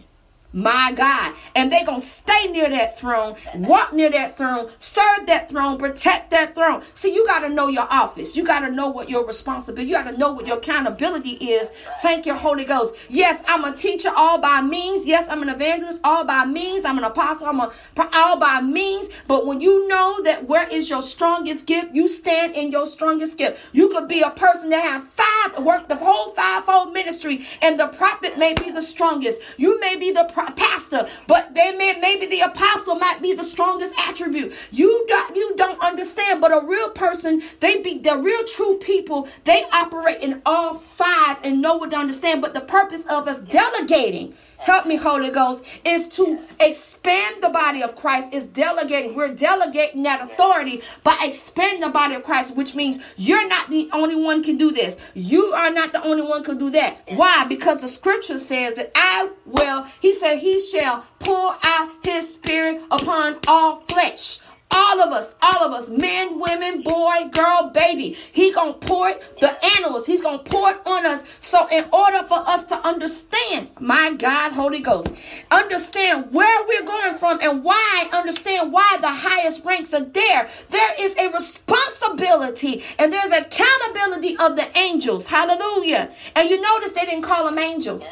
my 0.52 0.92
God. 0.92 1.34
And 1.54 1.70
they're 1.70 1.84
going 1.84 2.00
to 2.00 2.06
stay 2.06 2.48
near 2.50 2.68
that 2.70 2.98
throne, 2.98 3.36
walk 3.54 3.92
near 3.92 4.10
that 4.10 4.36
throne, 4.36 4.70
serve 4.78 5.26
that 5.26 5.48
throne, 5.48 5.78
protect 5.78 6.30
that 6.30 6.54
throne. 6.54 6.82
See, 6.94 7.14
you 7.14 7.26
got 7.26 7.40
to 7.40 7.48
know 7.48 7.68
your 7.68 7.86
office. 7.90 8.36
You 8.36 8.44
got 8.44 8.60
to 8.60 8.70
know 8.70 8.88
what 8.88 9.08
your 9.08 9.26
responsibility, 9.26 9.90
you 9.90 9.94
got 9.94 10.10
to 10.10 10.16
know 10.16 10.32
what 10.32 10.46
your 10.46 10.58
accountability 10.58 11.32
is. 11.32 11.70
Thank 12.00 12.26
you, 12.26 12.34
Holy 12.34 12.64
Ghost. 12.64 12.94
Yes, 13.08 13.42
I'm 13.46 13.64
a 13.64 13.76
teacher 13.76 14.10
all 14.14 14.38
by 14.38 14.60
means. 14.60 15.06
Yes, 15.06 15.28
I'm 15.28 15.42
an 15.42 15.48
evangelist 15.48 16.00
all 16.04 16.24
by 16.24 16.44
means. 16.44 16.84
I'm 16.84 16.98
an 16.98 17.04
apostle. 17.04 17.46
I'm 17.46 17.60
a 17.60 17.72
all 18.12 18.38
by 18.38 18.60
means. 18.60 19.08
But 19.26 19.46
when 19.46 19.60
you 19.60 19.86
know 19.88 20.22
that 20.22 20.48
where 20.48 20.68
is 20.68 20.88
your 20.88 21.02
strongest 21.02 21.66
gift, 21.66 21.94
you 21.94 22.08
stand 22.08 22.54
in 22.54 22.70
your 22.70 22.86
strongest 22.86 23.38
gift. 23.38 23.60
You 23.72 23.88
could 23.88 24.08
be 24.08 24.22
a 24.22 24.30
person 24.30 24.70
that 24.70 24.82
have 24.82 25.08
five, 25.08 25.64
work 25.64 25.88
the 25.88 25.96
whole 25.96 26.32
fivefold 26.32 26.92
ministry, 26.92 27.46
and 27.60 27.78
the 27.78 27.88
prophet 27.88 28.38
may 28.38 28.54
be 28.54 28.70
the 28.70 28.82
strongest. 28.82 29.40
You 29.56 29.78
may 29.80 29.96
be 29.96 30.12
the 30.12 30.24
pastor, 30.46 31.08
but 31.26 31.54
they 31.54 31.76
may, 31.76 31.98
maybe 32.00 32.26
the 32.26 32.40
apostle 32.40 32.94
might 32.96 33.20
be 33.22 33.32
the 33.34 33.44
strongest 33.44 33.94
attribute. 33.98 34.54
You 34.70 35.04
don't 35.08 35.36
you 35.36 35.54
don't 35.56 35.80
understand, 35.82 36.40
but 36.40 36.52
a 36.52 36.66
real 36.66 36.90
person, 36.90 37.42
they 37.60 37.80
be 37.82 37.98
the 37.98 38.16
real 38.18 38.44
true 38.44 38.78
people, 38.78 39.28
they 39.44 39.64
operate 39.72 40.20
in 40.22 40.42
all 40.46 40.74
five 40.74 41.38
and 41.44 41.60
know 41.60 41.76
what 41.76 41.90
to 41.90 41.96
understand. 41.96 42.40
But 42.40 42.54
the 42.54 42.60
purpose 42.60 43.04
of 43.06 43.28
us 43.28 43.40
delegating 43.40 44.34
help 44.58 44.86
me, 44.86 44.96
Holy 44.96 45.30
Ghost, 45.30 45.64
is 45.84 46.08
to 46.10 46.38
expand 46.60 47.42
the 47.42 47.48
body 47.48 47.82
of 47.82 47.96
Christ, 47.96 48.32
is 48.34 48.46
delegating. 48.46 49.14
We're 49.14 49.34
delegating 49.34 50.02
that 50.02 50.20
authority 50.20 50.82
by 51.02 51.16
expanding 51.22 51.80
the 51.80 51.88
body 51.88 52.14
of 52.14 52.22
Christ, 52.22 52.56
which 52.56 52.74
means 52.74 52.98
you're 53.16 53.48
not 53.48 53.70
the 53.70 53.88
only 53.92 54.16
one 54.16 54.42
can 54.42 54.56
do 54.56 54.70
this. 54.70 54.96
You 55.14 55.44
are 55.46 55.70
not 55.70 55.92
the 55.92 56.02
only 56.04 56.22
one 56.22 56.44
can 56.44 56.58
do 56.58 56.70
that. 56.70 56.98
Why? 57.08 57.44
Because 57.46 57.80
the 57.80 57.88
scripture 57.88 58.38
says 58.38 58.76
that 58.76 58.92
I 58.94 59.30
will, 59.46 59.84
he 60.00 60.12
said, 60.12 60.38
he 60.38 60.60
shall 60.60 61.04
pour 61.18 61.56
out 61.64 61.90
his 62.04 62.32
spirit 62.32 62.82
upon 62.90 63.38
all 63.46 63.76
flesh. 63.88 64.40
All 64.70 65.00
of 65.00 65.12
us, 65.12 65.34
all 65.40 65.64
of 65.64 65.72
us, 65.72 65.88
men, 65.88 66.38
women, 66.38 66.82
boy, 66.82 67.28
girl, 67.30 67.70
baby. 67.72 68.16
He 68.32 68.52
gonna 68.52 68.74
pour 68.74 69.08
it, 69.08 69.22
the 69.40 69.56
animals, 69.76 70.06
he's 70.06 70.20
gonna 70.20 70.38
pour 70.38 70.70
it 70.70 70.80
on 70.86 71.06
us. 71.06 71.22
So 71.40 71.66
in 71.68 71.86
order 71.92 72.22
for 72.24 72.38
us 72.38 72.64
to 72.66 72.86
understand, 72.86 73.68
my 73.80 74.12
God, 74.12 74.52
Holy 74.52 74.80
Ghost, 74.80 75.14
understand 75.50 76.32
where 76.32 76.66
we're 76.66 76.84
going 76.84 77.14
from 77.14 77.38
and 77.40 77.64
why, 77.64 78.08
understand 78.12 78.72
why 78.72 78.98
the 79.00 79.10
highest 79.10 79.64
ranks 79.64 79.94
are 79.94 80.04
there. 80.04 80.48
There 80.68 80.94
is 81.00 81.16
a 81.16 81.30
responsibility 81.30 82.82
and 82.98 83.12
there's 83.12 83.32
accountability 83.32 84.36
of 84.36 84.56
the 84.56 84.66
angels. 84.78 85.26
Hallelujah. 85.26 86.10
And 86.34 86.48
you 86.48 86.60
notice 86.60 86.92
they 86.92 87.06
didn't 87.06 87.22
call 87.22 87.44
them 87.44 87.58
angels. 87.58 88.08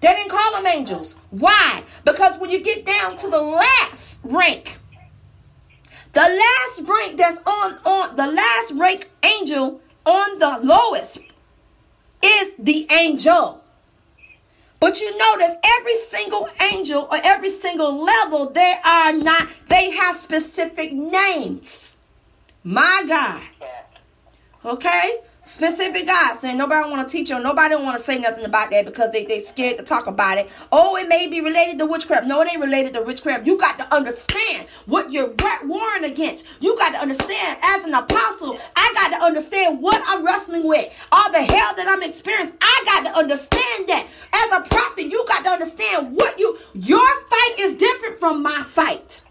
They 0.00 0.08
didn't 0.08 0.30
call 0.30 0.52
them 0.52 0.66
angels. 0.66 1.16
Why? 1.30 1.82
Because 2.04 2.38
when 2.38 2.50
you 2.50 2.60
get 2.60 2.86
down 2.86 3.16
to 3.18 3.28
the 3.28 3.40
last 3.40 4.20
rank, 4.24 4.78
the 6.12 6.20
last 6.20 6.88
rank 6.88 7.18
that's 7.18 7.38
on 7.46 7.78
on 7.84 8.16
the 8.16 8.26
last 8.26 8.72
rank 8.74 9.08
angel 9.22 9.80
on 10.06 10.38
the 10.38 10.60
lowest 10.62 11.18
is 12.22 12.52
the 12.58 12.86
angel. 12.90 13.62
But 14.80 14.98
you 14.98 15.16
notice 15.16 15.56
every 15.62 15.94
single 15.96 16.48
angel 16.72 17.06
or 17.10 17.18
every 17.22 17.50
single 17.50 18.02
level, 18.02 18.48
they 18.48 18.74
are 18.82 19.12
not, 19.12 19.46
they 19.68 19.90
have 19.90 20.16
specific 20.16 20.92
names. 20.92 21.98
My 22.64 23.04
God. 23.06 23.42
Okay? 24.64 25.20
Specific 25.50 26.06
God 26.06 26.36
saying 26.36 26.56
nobody 26.58 26.88
want 26.88 27.08
to 27.08 27.12
teach 27.12 27.28
you, 27.28 27.40
nobody 27.40 27.74
want 27.74 27.98
to 27.98 28.02
say 28.02 28.18
nothing 28.18 28.44
about 28.44 28.70
that 28.70 28.86
because 28.86 29.10
they 29.10 29.24
they 29.24 29.40
scared 29.40 29.78
to 29.78 29.84
talk 29.84 30.06
about 30.06 30.38
it. 30.38 30.48
Oh, 30.70 30.94
it 30.94 31.08
may 31.08 31.26
be 31.26 31.40
related 31.40 31.76
to 31.80 31.86
witchcraft. 31.86 32.24
No, 32.28 32.40
it 32.40 32.52
ain't 32.52 32.60
related 32.60 32.94
to 32.94 33.02
witchcraft. 33.02 33.48
You 33.48 33.58
got 33.58 33.76
to 33.78 33.92
understand 33.92 34.68
what 34.86 35.10
you're 35.10 35.34
warring 35.64 36.04
against. 36.04 36.46
You 36.60 36.76
got 36.76 36.90
to 36.90 37.00
understand 37.00 37.58
as 37.64 37.84
an 37.84 37.94
apostle, 37.94 38.60
I 38.76 38.92
got 38.94 39.18
to 39.18 39.24
understand 39.24 39.82
what 39.82 40.00
I'm 40.06 40.24
wrestling 40.24 40.68
with. 40.68 40.88
All 41.10 41.32
the 41.32 41.42
hell 41.42 41.74
that 41.74 41.86
I'm 41.88 42.08
experiencing, 42.08 42.56
I 42.60 42.82
got 42.86 43.10
to 43.10 43.18
understand 43.18 43.88
that. 43.88 44.06
As 44.32 44.56
a 44.56 44.68
prophet, 44.68 45.06
you 45.06 45.24
got 45.26 45.42
to 45.46 45.50
understand 45.50 46.14
what 46.14 46.38
you 46.38 46.58
your 46.74 47.20
fight 47.24 47.54
is 47.58 47.74
different 47.74 48.20
from 48.20 48.40
my 48.40 48.62
fight. 48.62 49.22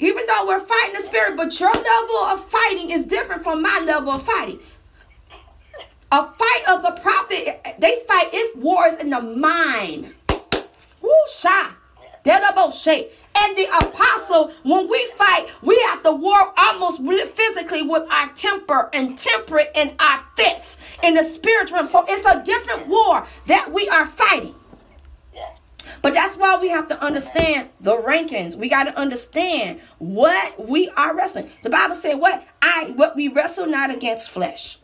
Even 0.00 0.24
though 0.26 0.46
we're 0.46 0.60
fighting 0.60 0.94
the 0.94 1.02
spirit, 1.02 1.36
but 1.36 1.60
your 1.60 1.70
level 1.70 2.16
of 2.30 2.48
fighting 2.48 2.90
is 2.90 3.04
different 3.04 3.44
from 3.44 3.62
my 3.62 3.82
level 3.84 4.10
of 4.10 4.22
fighting. 4.22 4.58
A 6.10 6.26
fight 6.26 6.64
of 6.68 6.82
the 6.82 6.98
prophet, 7.02 7.76
they 7.78 8.00
fight 8.08 8.30
it 8.32 8.56
wars 8.56 8.98
in 8.98 9.10
the 9.10 9.20
mind. 9.20 10.12
Woo 11.02 11.10
sha. 11.32 11.72
shape. 12.72 13.12
And 13.42 13.56
the 13.56 13.66
apostle, 13.78 14.52
when 14.64 14.88
we 14.88 15.06
fight, 15.16 15.46
we 15.62 15.78
have 15.88 16.02
to 16.02 16.12
war 16.12 16.52
almost 16.56 17.00
physically 17.34 17.82
with 17.82 18.10
our 18.10 18.28
temper 18.32 18.90
and 18.92 19.18
temperate 19.18 19.70
in 19.74 19.94
our 20.00 20.24
fists 20.36 20.78
in 21.02 21.14
the 21.14 21.22
spiritual 21.22 21.76
realm. 21.76 21.88
So 21.88 22.04
it's 22.08 22.26
a 22.26 22.42
different 22.42 22.88
war 22.88 23.26
that 23.46 23.70
we 23.70 23.88
are 23.88 24.06
fighting. 24.06 24.54
But 26.02 26.14
that's 26.14 26.36
why 26.36 26.58
we 26.60 26.68
have 26.70 26.88
to 26.88 27.02
understand 27.02 27.68
the 27.80 27.96
rankings. 27.96 28.56
We 28.56 28.68
got 28.68 28.84
to 28.84 28.98
understand 28.98 29.80
what 29.98 30.68
we 30.68 30.88
are 30.96 31.14
wrestling. 31.14 31.50
The 31.62 31.70
Bible 31.70 31.94
said, 31.94 32.14
"What 32.14 32.44
I 32.62 32.92
what 32.96 33.16
we 33.16 33.28
wrestle 33.28 33.66
not 33.66 33.90
against 33.90 34.30
flesh." 34.30 34.78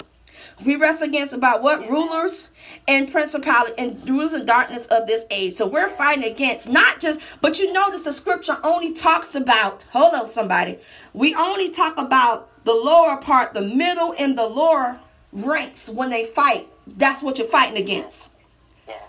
We 0.65 0.77
wrestle 0.77 1.09
against 1.09 1.35
about 1.35 1.63
what 1.63 1.89
rulers 1.89 2.49
and 2.89 3.11
principality 3.11 3.75
and 3.77 4.09
rulers 4.09 4.33
and 4.33 4.47
darkness 4.47 4.87
of 4.87 5.07
this 5.07 5.27
age. 5.31 5.55
So 5.55 5.67
we're 5.67 5.89
fighting 5.89 6.25
against 6.25 6.67
not 6.69 6.99
just, 6.99 7.21
but 7.43 7.59
you 7.59 7.73
notice 7.73 8.05
the 8.05 8.13
scripture 8.13 8.57
only 8.65 8.93
talks 8.93 9.35
about. 9.35 9.83
Hold 9.93 10.15
on, 10.15 10.27
somebody. 10.27 10.79
We 11.13 11.35
only 11.35 11.71
talk 11.71 11.99
about 11.99 12.49
the 12.65 12.73
lower 12.73 13.19
part, 13.19 13.53
the 13.53 13.63
middle, 13.63 14.15
and 14.19 14.37
the 14.39 14.47
lower 14.47 14.99
ranks 15.33 15.91
when 15.91 16.09
they 16.09 16.25
fight. 16.25 16.69
That's 16.87 17.23
what 17.23 17.39
you're 17.39 17.47
fighting 17.47 17.77
against. 17.77 18.31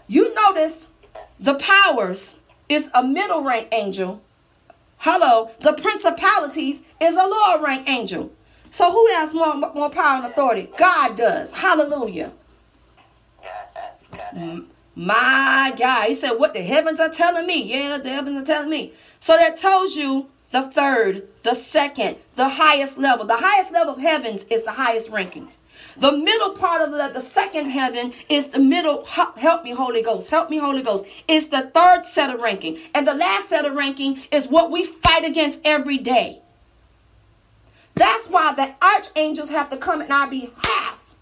You 0.07 0.33
notice 0.33 0.89
the 1.39 1.55
powers 1.55 2.39
is 2.69 2.89
a 2.93 3.03
middle 3.03 3.43
rank 3.43 3.67
angel. 3.71 4.21
Hello, 4.97 5.51
the 5.61 5.73
principalities 5.73 6.83
is 6.99 7.15
a 7.15 7.25
lower 7.25 7.63
rank 7.63 7.87
angel. 7.89 8.31
So 8.69 8.91
who 8.91 9.07
has 9.13 9.33
more 9.33 9.55
more 9.55 9.89
power 9.89 10.17
and 10.17 10.25
authority? 10.25 10.69
God 10.77 11.15
does. 11.15 11.51
Hallelujah. 11.51 12.31
My 14.95 15.73
God, 15.77 16.09
he 16.09 16.15
said, 16.15 16.31
"What 16.31 16.53
the 16.53 16.61
heavens 16.61 16.99
are 16.99 17.09
telling 17.09 17.45
me." 17.45 17.61
Yeah, 17.63 17.97
the 17.97 18.09
heavens 18.09 18.41
are 18.41 18.45
telling 18.45 18.69
me. 18.69 18.93
So 19.19 19.37
that 19.37 19.57
tells 19.57 19.95
you 19.95 20.27
the 20.51 20.63
third, 20.63 21.27
the 21.43 21.53
second, 21.53 22.17
the 22.35 22.49
highest 22.49 22.97
level. 22.97 23.25
The 23.25 23.37
highest 23.37 23.71
level 23.71 23.93
of 23.93 24.01
heavens 24.01 24.45
is 24.49 24.63
the 24.63 24.71
highest 24.71 25.11
rankings. 25.11 25.57
The 25.99 26.11
middle 26.11 26.51
part 26.51 26.81
of 26.81 26.91
the, 26.91 27.09
the 27.13 27.21
second 27.21 27.69
heaven 27.69 28.13
is 28.29 28.49
the 28.49 28.59
middle. 28.59 29.03
Help 29.05 29.63
me, 29.63 29.71
Holy 29.71 30.03
Ghost. 30.03 30.29
Help 30.29 30.49
me, 30.49 30.57
Holy 30.57 30.83
Ghost. 30.83 31.05
It's 31.27 31.47
the 31.47 31.71
third 31.73 32.05
set 32.05 32.33
of 32.33 32.39
ranking. 32.39 32.77
And 32.93 33.07
the 33.07 33.15
last 33.15 33.49
set 33.49 33.65
of 33.65 33.73
ranking 33.73 34.21
is 34.31 34.47
what 34.47 34.69
we 34.69 34.85
fight 34.85 35.25
against 35.25 35.59
every 35.65 35.97
day. 35.97 36.41
That's 37.95 38.29
why 38.29 38.53
the 38.53 38.75
archangels 38.79 39.49
have 39.49 39.71
to 39.71 39.77
come 39.77 40.03
in 40.03 40.11
our 40.11 40.29
behalf. 40.29 41.15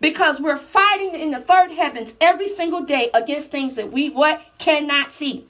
Because 0.00 0.40
we're 0.40 0.56
fighting 0.56 1.14
in 1.14 1.30
the 1.30 1.40
third 1.40 1.70
heavens 1.70 2.14
every 2.20 2.48
single 2.48 2.82
day 2.82 3.10
against 3.12 3.50
things 3.50 3.74
that 3.74 3.92
we 3.92 4.08
what 4.10 4.40
cannot 4.58 5.12
see. 5.12 5.46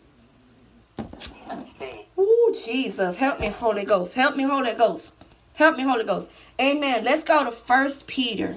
Oh, 2.19 2.55
Jesus. 2.64 3.17
Help 3.17 3.39
me, 3.39 3.49
Holy 3.49 3.85
Ghost. 3.85 4.14
Help 4.14 4.37
me, 4.37 4.43
Holy 4.45 4.75
Ghost. 4.75 5.16
Help 5.57 5.77
me, 5.79 5.83
Holy 5.85 6.05
Ghost. 6.05 6.31
Amen. 6.61 7.03
Let's 7.03 7.25
go 7.25 7.43
to 7.43 7.51
First 7.51 8.07
Peter. 8.07 8.57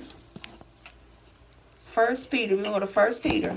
First 1.87 2.29
Peter. 2.29 2.57
To 2.57 2.61
go 2.61 2.77
to 2.77 2.87
First 2.87 3.23
Peter. 3.23 3.55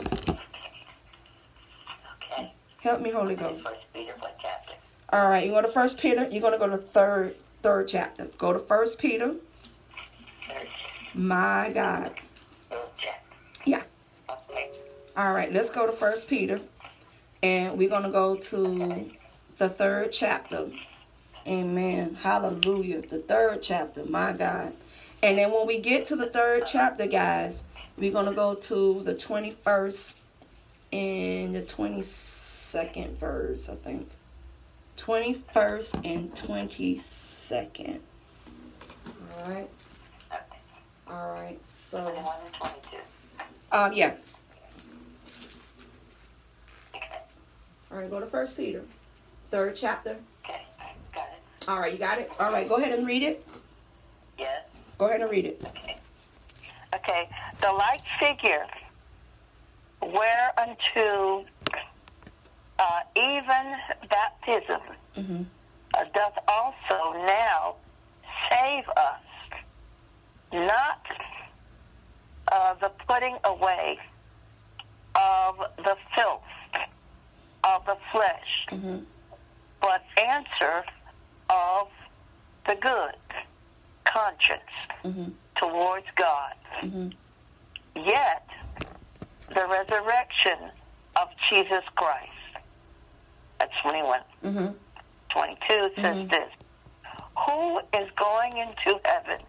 Okay. 2.33 2.53
Help 2.81 3.01
me, 3.01 3.11
Holy 3.11 3.35
Ghost. 3.35 3.65
First 3.65 3.93
Peter, 3.93 4.15
what 4.21 4.39
chapter? 4.41 4.75
All 5.13 5.29
right. 5.29 5.45
You 5.45 5.51
go 5.51 5.61
to 5.61 5.67
First 5.67 5.99
Peter. 5.99 6.29
You're 6.31 6.41
going 6.41 6.53
to 6.53 6.59
go 6.59 6.69
to 6.69 6.79
third 6.79 7.35
third 7.63 7.89
chapter. 7.89 8.27
Go 8.39 8.53
to 8.53 8.61
First 8.61 9.01
Peter. 9.01 9.35
My 11.13 11.69
God. 11.75 12.13
Chapter. 12.71 13.19
Yeah. 13.65 13.83
Okay. 14.31 14.71
All 15.17 15.33
right. 15.33 15.53
Let's 15.53 15.71
go 15.71 15.85
to 15.85 15.93
First 15.93 16.29
Peter, 16.29 16.61
and 17.43 17.77
we're 17.77 17.89
going 17.89 18.05
to 18.05 18.11
go 18.11 18.37
to 18.37 19.11
the 19.59 19.69
third 19.69 20.13
chapter. 20.13 20.71
Amen. 21.47 22.15
Hallelujah. 22.15 23.03
The 23.03 23.19
third 23.19 23.63
chapter, 23.63 24.05
my 24.05 24.33
God. 24.33 24.73
And 25.23 25.39
then 25.39 25.51
when 25.53 25.67
we 25.67 25.79
get 25.79 26.07
to 26.07 26.17
the 26.17 26.27
third 26.27 26.65
chapter, 26.67 27.07
guys, 27.07 27.65
we're 27.97 28.13
going 28.13 28.27
to 28.27 28.33
go 28.33 28.55
to 28.55 29.03
the 29.03 29.15
21st 29.15 30.15
and 30.93 31.55
the 31.55 31.63
22nd 31.63 33.17
verse, 33.17 33.69
I 33.69 33.75
think. 33.77 34.09
21st 34.97 36.07
and 36.07 36.33
22nd. 36.35 38.01
All 39.39 39.51
right. 39.51 39.71
All 41.09 41.31
right. 41.33 41.63
So. 41.63 42.05
22. 42.61 42.97
Um, 43.73 43.93
yeah. 43.95 44.15
All 47.93 47.99
right, 47.99 48.09
go 48.09 48.21
to 48.21 48.27
First 48.27 48.57
Peter, 48.57 48.83
third 49.51 49.77
chapter. 49.77 50.17
All 51.69 51.79
right, 51.79 51.93
you 51.93 51.99
got 51.99 52.19
it? 52.19 52.31
All 52.41 52.53
right, 52.53 52.69
go 52.69 52.77
ahead 52.77 52.93
and 52.97 53.07
read 53.07 53.23
it. 53.23 53.47
Yes. 54.39 54.63
Go 54.99 55.07
ahead 55.07 55.21
and 55.21 55.31
read 55.31 55.45
it. 55.47 55.63
Okay. 55.67 55.97
Okay. 56.95 57.29
The 57.61 57.73
like 57.73 58.03
figure 58.21 58.67
whereunto 60.03 61.45
uh, 62.79 63.01
even 63.17 63.77
baptism 64.11 64.81
mm-hmm. 65.17 65.43
uh, 65.95 66.05
doth 66.15 66.39
also 66.49 67.13
now 67.27 67.77
save 68.51 68.85
us, 68.97 69.21
not 70.53 71.01
uh, 72.51 72.75
the 72.81 72.91
putting 73.07 73.37
away 73.45 73.99
of 75.15 75.57
the 75.79 75.97
filth 76.15 76.43
of 77.65 77.85
the 77.87 77.97
flesh, 78.11 78.67
Mm-hmm. 78.71 78.99
but 79.81 80.03
answer 80.19 80.85
of 81.53 81.89
the 82.67 82.77
good 82.81 83.15
conscience 84.05 84.63
Mm-hmm. 85.05 85.31
towards 85.57 86.07
God. 86.17 86.55
Mm-hmm. 86.83 87.09
Yet, 88.07 88.47
the 89.55 89.67
resurrection 89.69 90.71
of 91.21 91.29
Jesus 91.51 91.83
Christ, 91.97 92.29
at 93.61 93.69
21, 93.83 94.21
Mm-hmm. 94.45 94.73
22 95.33 95.91
says 95.97 96.17
Mhm. 96.17 96.31
this 96.31 96.51
Who 97.47 97.79
is 97.95 98.09
going 98.17 98.57
into 98.59 99.01
heaven 99.05 99.41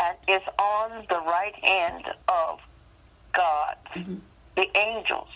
and 0.00 0.16
is 0.28 0.42
on 0.58 1.06
the 1.10 1.20
right 1.20 1.54
hand 1.64 2.04
of 2.28 2.58
God, 3.32 3.76
Mhm. 3.94 4.20
the 4.56 4.68
angels 4.76 5.28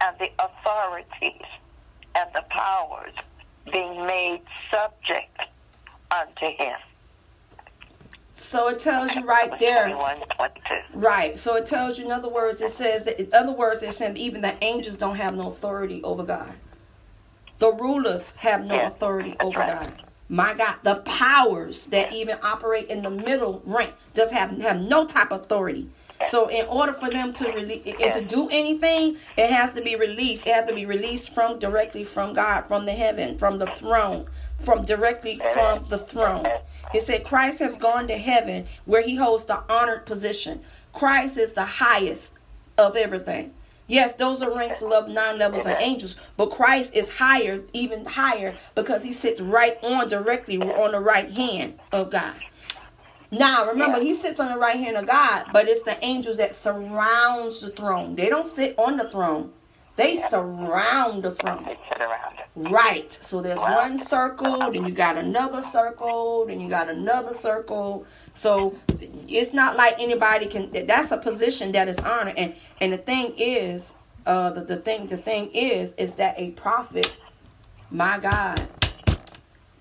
and 0.00 0.16
the 0.18 0.30
authorities 0.42 1.46
and 2.14 2.32
the 2.34 2.42
powers 2.50 3.14
being 3.70 4.06
made 4.06 4.42
subject 4.70 5.38
unto 6.10 6.46
him. 6.58 6.76
So 8.34 8.68
it 8.68 8.80
tells 8.80 9.14
you 9.14 9.24
right 9.24 9.56
there. 9.58 9.96
Right. 10.94 11.38
So 11.38 11.56
it 11.56 11.66
tells 11.66 11.98
you, 11.98 12.06
in 12.06 12.12
other 12.12 12.28
words, 12.28 12.60
it 12.60 12.70
says 12.70 13.04
that, 13.04 13.20
in 13.20 13.32
other 13.32 13.52
words, 13.52 13.82
it's 13.82 13.98
saying 13.98 14.16
even 14.16 14.40
the 14.40 14.54
angels 14.64 14.96
don't 14.96 15.16
have 15.16 15.34
no 15.34 15.48
authority 15.48 16.02
over 16.02 16.24
God. 16.24 16.52
The 17.58 17.72
rulers 17.72 18.32
have 18.36 18.66
no 18.66 18.74
Yeah, 18.74 18.88
authority 18.88 19.36
over 19.40 19.60
right. 19.60 19.80
God. 19.80 19.92
My 20.28 20.54
God, 20.54 20.76
the 20.82 20.96
powers 20.96 21.86
that 21.86 22.12
even 22.12 22.38
operate 22.42 22.88
in 22.88 23.02
the 23.02 23.10
middle 23.10 23.62
rank 23.66 23.92
just 24.14 24.32
have 24.32 24.50
have 24.62 24.80
no 24.80 25.04
type 25.04 25.30
of 25.30 25.42
authority. 25.42 25.88
So 26.28 26.48
in 26.48 26.66
order 26.66 26.92
for 26.92 27.10
them 27.10 27.32
to 27.34 27.52
release 27.52 27.82
and 28.00 28.12
to 28.12 28.22
do 28.24 28.48
anything, 28.50 29.16
it 29.36 29.50
has 29.50 29.72
to 29.74 29.82
be 29.82 29.96
released. 29.96 30.46
It 30.46 30.54
has 30.54 30.68
to 30.68 30.74
be 30.74 30.86
released 30.86 31.34
from 31.34 31.58
directly 31.58 32.04
from 32.04 32.34
God, 32.34 32.62
from 32.62 32.86
the 32.86 32.92
heaven, 32.92 33.38
from 33.38 33.58
the 33.58 33.66
throne, 33.66 34.26
from 34.60 34.84
directly 34.84 35.40
from 35.52 35.84
the 35.88 35.98
throne. 35.98 36.46
It 36.94 37.02
said 37.02 37.24
Christ 37.24 37.58
has 37.60 37.76
gone 37.76 38.08
to 38.08 38.16
heaven 38.16 38.66
where 38.84 39.02
he 39.02 39.16
holds 39.16 39.44
the 39.44 39.62
honored 39.68 40.06
position. 40.06 40.62
Christ 40.92 41.36
is 41.36 41.52
the 41.52 41.64
highest 41.64 42.34
of 42.78 42.96
everything. 42.96 43.54
Yes, 43.88 44.14
those 44.14 44.42
are 44.42 44.56
ranks 44.56 44.80
of 44.80 45.08
nine 45.08 45.38
levels 45.38 45.66
of 45.66 45.76
angels, 45.78 46.16
but 46.36 46.50
Christ 46.50 46.94
is 46.94 47.10
higher, 47.10 47.60
even 47.72 48.04
higher, 48.06 48.56
because 48.74 49.02
he 49.02 49.12
sits 49.12 49.40
right 49.40 49.76
on 49.82 50.08
directly 50.08 50.58
on 50.58 50.92
the 50.92 51.00
right 51.00 51.30
hand 51.30 51.78
of 51.90 52.10
God. 52.10 52.36
Now, 53.32 53.66
remember, 53.66 53.98
he 54.00 54.14
sits 54.14 54.40
on 54.40 54.52
the 54.52 54.58
right 54.58 54.76
hand 54.76 54.98
of 54.98 55.06
God, 55.06 55.46
but 55.52 55.66
it's 55.66 55.82
the 55.82 55.96
angels 56.04 56.36
that 56.36 56.54
surrounds 56.54 57.62
the 57.62 57.70
throne. 57.70 58.14
They 58.14 58.28
don't 58.28 58.46
sit 58.46 58.78
on 58.78 58.98
the 58.98 59.08
throne; 59.08 59.52
they 59.96 60.16
surround 60.16 61.24
the 61.24 61.30
throne. 61.32 61.64
They 61.64 61.78
sit 61.90 62.02
around. 62.02 62.34
Right. 62.54 63.10
So 63.12 63.40
there's 63.40 63.58
one 63.58 63.98
circle, 63.98 64.70
then 64.70 64.84
you 64.84 64.92
got 64.92 65.16
another 65.16 65.62
circle, 65.62 66.44
then 66.46 66.60
you 66.60 66.68
got 66.68 66.90
another 66.90 67.32
circle. 67.32 68.06
So 68.34 68.76
it's 69.26 69.54
not 69.54 69.76
like 69.76 69.98
anybody 69.98 70.46
can. 70.46 70.70
That's 70.86 71.12
a 71.12 71.18
position 71.18 71.72
that 71.72 71.88
is 71.88 71.98
honored. 72.00 72.36
And 72.36 72.54
and 72.82 72.92
the 72.92 72.98
thing 72.98 73.32
is, 73.38 73.94
uh, 74.26 74.50
the, 74.50 74.60
the 74.62 74.76
thing 74.76 75.06
the 75.06 75.16
thing 75.16 75.50
is, 75.54 75.94
is 75.94 76.16
that 76.16 76.38
a 76.38 76.50
prophet, 76.50 77.16
my 77.90 78.18
God, 78.18 78.68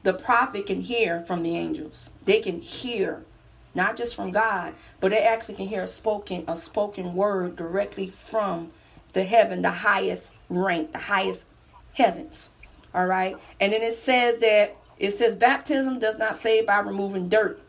the 0.04 0.14
prophet 0.14 0.68
can 0.68 0.82
hear 0.82 1.22
from 1.24 1.44
the 1.44 1.58
angels. 1.58 2.12
They 2.26 2.40
can 2.40 2.62
hear, 2.62 3.26
not 3.74 3.96
just 3.96 4.16
from 4.16 4.32
God, 4.32 4.74
but 5.00 5.12
they 5.12 5.24
actually 5.24 5.56
can 5.56 5.68
hear 5.68 5.84
a 5.84 5.88
spoken 5.88 6.44
a 6.48 6.58
spoken 6.58 7.14
word 7.14 7.56
directly 7.56 8.08
from 8.08 8.72
the 9.14 9.24
heaven, 9.24 9.62
the 9.62 9.70
highest 9.70 10.34
rank, 10.50 10.92
the 10.92 10.98
highest 10.98 11.46
heavens. 11.94 12.52
All 12.94 13.06
right. 13.06 13.38
And 13.60 13.72
then 13.74 13.82
it 13.82 13.96
says 13.96 14.40
that 14.40 14.76
it 14.98 15.12
says 15.12 15.36
baptism 15.36 16.00
does 16.00 16.18
not 16.18 16.36
save 16.36 16.68
by 16.68 16.80
removing 16.80 17.28
dirt, 17.30 17.60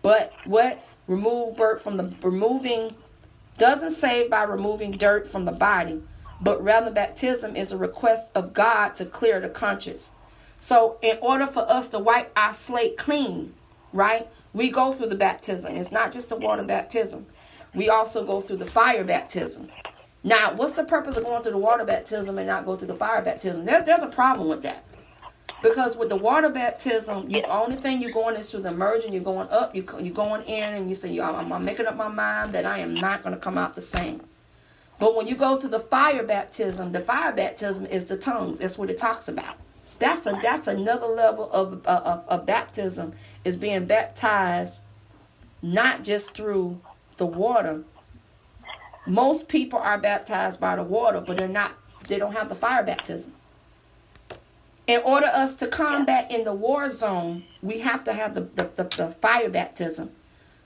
but 0.00 0.32
what 0.44 0.82
remove 1.06 1.56
dirt 1.56 1.80
from 1.80 1.96
the 1.96 2.14
removing 2.22 2.94
doesn't 3.58 3.90
save 3.90 4.30
by 4.30 4.44
removing 4.44 4.92
dirt 4.92 5.28
from 5.28 5.44
the 5.44 5.52
body, 5.52 6.02
but 6.40 6.62
rather 6.62 6.90
baptism 6.90 7.56
is 7.56 7.72
a 7.72 7.76
request 7.76 8.32
of 8.34 8.54
God 8.54 8.94
to 8.96 9.04
clear 9.04 9.40
the 9.40 9.48
conscience. 9.48 10.12
So 10.60 10.98
in 11.02 11.18
order 11.20 11.46
for 11.46 11.68
us 11.68 11.88
to 11.90 11.98
wipe 11.98 12.32
our 12.36 12.54
slate 12.54 12.96
clean, 12.96 13.52
right? 13.92 14.28
We 14.54 14.70
go 14.70 14.92
through 14.92 15.08
the 15.08 15.16
baptism. 15.16 15.76
It's 15.76 15.92
not 15.92 16.12
just 16.12 16.28
the 16.28 16.36
water 16.36 16.62
baptism. 16.62 17.26
We 17.74 17.88
also 17.88 18.24
go 18.24 18.40
through 18.40 18.58
the 18.58 18.66
fire 18.66 19.04
baptism. 19.04 19.68
Now, 20.24 20.54
what's 20.54 20.74
the 20.74 20.84
purpose 20.84 21.16
of 21.16 21.24
going 21.24 21.42
through 21.42 21.52
the 21.52 21.58
water 21.58 21.84
baptism 21.84 22.38
and 22.38 22.46
not 22.46 22.66
go 22.66 22.76
through 22.76 22.88
the 22.88 22.94
fire 22.94 23.22
baptism? 23.22 23.64
There, 23.64 23.82
there's 23.82 24.02
a 24.02 24.08
problem 24.08 24.48
with 24.48 24.62
that. 24.62 24.84
Because 25.62 25.96
with 25.96 26.08
the 26.08 26.16
water 26.16 26.48
baptism, 26.48 27.28
the 27.30 27.44
only 27.44 27.76
thing 27.76 28.02
you're 28.02 28.12
going 28.12 28.36
is 28.36 28.50
through 28.50 28.62
the 28.62 28.72
merging. 28.72 29.12
You're 29.12 29.22
going 29.22 29.48
up. 29.48 29.74
You 29.74 29.86
you're 30.00 30.12
going 30.12 30.42
in, 30.42 30.74
and 30.74 30.88
you 30.88 30.94
say, 30.94 31.18
"I'm, 31.20 31.52
I'm 31.52 31.64
making 31.64 31.86
up 31.86 31.96
my 31.96 32.08
mind 32.08 32.52
that 32.54 32.66
I 32.66 32.78
am 32.78 32.94
not 32.94 33.22
going 33.22 33.34
to 33.34 33.40
come 33.40 33.56
out 33.56 33.76
the 33.76 33.80
same." 33.80 34.20
But 34.98 35.14
when 35.16 35.28
you 35.28 35.36
go 35.36 35.56
through 35.56 35.70
the 35.70 35.80
fire 35.80 36.24
baptism, 36.24 36.90
the 36.90 37.00
fire 37.00 37.32
baptism 37.32 37.86
is 37.86 38.06
the 38.06 38.16
tongues. 38.16 38.58
That's 38.58 38.76
what 38.76 38.90
it 38.90 38.98
talks 38.98 39.28
about. 39.28 39.56
That's 40.02 40.26
a 40.26 40.36
that's 40.42 40.66
another 40.66 41.06
level 41.06 41.48
of 41.52 41.86
of, 41.86 42.24
of 42.26 42.44
baptism 42.44 43.12
is 43.44 43.54
being 43.54 43.86
baptized, 43.86 44.80
not 45.62 46.02
just 46.02 46.34
through 46.34 46.80
the 47.18 47.26
water. 47.26 47.84
Most 49.06 49.46
people 49.46 49.78
are 49.78 49.98
baptized 49.98 50.58
by 50.58 50.74
the 50.74 50.82
water, 50.82 51.20
but 51.20 51.36
they're 51.36 51.46
not. 51.46 51.74
They 52.08 52.18
don't 52.18 52.32
have 52.32 52.48
the 52.48 52.56
fire 52.56 52.82
baptism. 52.82 53.32
In 54.88 55.00
order 55.04 55.26
us 55.26 55.54
to 55.56 55.68
combat 55.68 56.32
in 56.32 56.42
the 56.42 56.52
war 56.52 56.90
zone, 56.90 57.44
we 57.62 57.78
have 57.78 58.02
to 58.02 58.12
have 58.12 58.34
the, 58.34 58.40
the, 58.40 58.70
the, 58.74 58.84
the 58.96 59.14
fire 59.20 59.50
baptism 59.50 60.10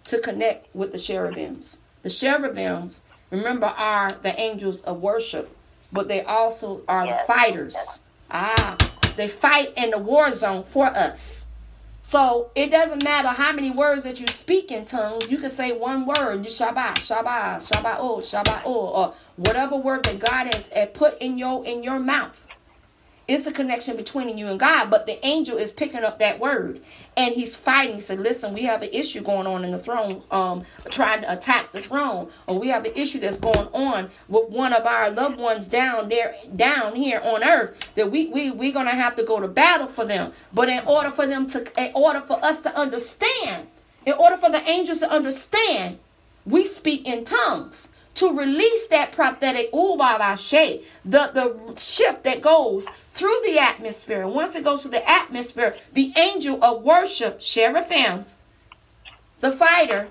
to 0.04 0.18
connect 0.18 0.74
with 0.74 0.92
the 0.92 0.98
cherubims. 0.98 1.76
The 2.00 2.08
cherubims, 2.08 3.02
remember, 3.30 3.66
are 3.66 4.12
the 4.12 4.40
angels 4.40 4.80
of 4.84 5.02
worship, 5.02 5.54
but 5.92 6.08
they 6.08 6.22
also 6.22 6.80
are 6.88 7.06
the 7.06 7.18
fighters. 7.26 8.00
Ah, 8.30 8.78
they 9.16 9.28
fight 9.28 9.72
in 9.76 9.90
the 9.90 9.98
war 9.98 10.32
zone 10.32 10.64
for 10.64 10.86
us. 10.86 11.46
So 12.02 12.50
it 12.54 12.70
doesn't 12.70 13.02
matter 13.02 13.28
how 13.28 13.52
many 13.52 13.70
words 13.70 14.04
that 14.04 14.20
you 14.20 14.28
speak 14.28 14.70
in 14.70 14.84
tongues. 14.84 15.28
You 15.28 15.38
can 15.38 15.50
say 15.50 15.72
one 15.72 16.06
word, 16.06 16.44
you 16.44 16.50
shabbat, 16.52 16.94
shabbat, 16.98 17.56
shabbat, 17.68 17.96
oh, 17.98 18.18
shabbat, 18.18 18.62
oh, 18.64 18.88
or 18.88 19.14
whatever 19.36 19.76
word 19.76 20.04
that 20.04 20.20
God 20.20 20.54
has 20.54 20.70
uh, 20.72 20.86
put 20.94 21.18
in 21.18 21.36
your 21.36 21.64
in 21.66 21.82
your 21.82 21.98
mouth. 21.98 22.45
It's 23.28 23.48
a 23.48 23.52
connection 23.52 23.96
between 23.96 24.38
you 24.38 24.46
and 24.46 24.60
God, 24.60 24.88
but 24.88 25.06
the 25.06 25.24
angel 25.26 25.58
is 25.58 25.72
picking 25.72 26.04
up 26.04 26.20
that 26.20 26.38
word 26.38 26.80
and 27.16 27.34
he's 27.34 27.56
fighting. 27.56 27.96
He 27.96 28.00
said, 28.00 28.20
Listen, 28.20 28.54
we 28.54 28.62
have 28.62 28.82
an 28.82 28.90
issue 28.92 29.20
going 29.20 29.48
on 29.48 29.64
in 29.64 29.72
the 29.72 29.78
throne, 29.78 30.22
um, 30.30 30.64
trying 30.90 31.22
to 31.22 31.32
attack 31.32 31.72
the 31.72 31.82
throne, 31.82 32.30
or 32.46 32.58
we 32.60 32.68
have 32.68 32.84
an 32.84 32.92
issue 32.94 33.18
that's 33.18 33.38
going 33.38 33.66
on 33.72 34.10
with 34.28 34.48
one 34.50 34.72
of 34.72 34.86
our 34.86 35.10
loved 35.10 35.40
ones 35.40 35.66
down 35.66 36.08
there, 36.08 36.36
down 36.54 36.94
here 36.94 37.20
on 37.24 37.42
earth, 37.42 37.76
that 37.96 38.08
we 38.08 38.28
we 38.28 38.52
we're 38.52 38.72
gonna 38.72 38.90
have 38.90 39.16
to 39.16 39.24
go 39.24 39.40
to 39.40 39.48
battle 39.48 39.88
for 39.88 40.04
them. 40.04 40.32
But 40.52 40.68
in 40.68 40.86
order 40.86 41.10
for 41.10 41.26
them 41.26 41.48
to 41.48 41.84
in 41.84 41.90
order 41.96 42.20
for 42.20 42.38
us 42.44 42.60
to 42.60 42.76
understand, 42.76 43.66
in 44.04 44.12
order 44.12 44.36
for 44.36 44.50
the 44.50 44.62
angels 44.70 44.98
to 45.00 45.10
understand, 45.10 45.98
we 46.44 46.64
speak 46.64 47.08
in 47.08 47.24
tongues 47.24 47.88
to 48.16 48.36
release 48.36 48.86
that 48.88 49.12
prophetic 49.12 49.72
ubabashe, 49.72 50.82
the 51.04 51.30
the 51.32 51.76
shift 51.78 52.24
that 52.24 52.42
goes 52.42 52.86
through 53.10 53.38
the 53.44 53.58
atmosphere. 53.58 54.22
And 54.22 54.34
once 54.34 54.54
it 54.54 54.64
goes 54.64 54.82
through 54.82 54.92
the 54.92 55.08
atmosphere, 55.08 55.74
the 55.92 56.12
angel 56.16 56.62
of 56.62 56.82
worship, 56.82 57.42
seraphims, 57.42 58.36
the 59.40 59.52
fighter 59.52 60.08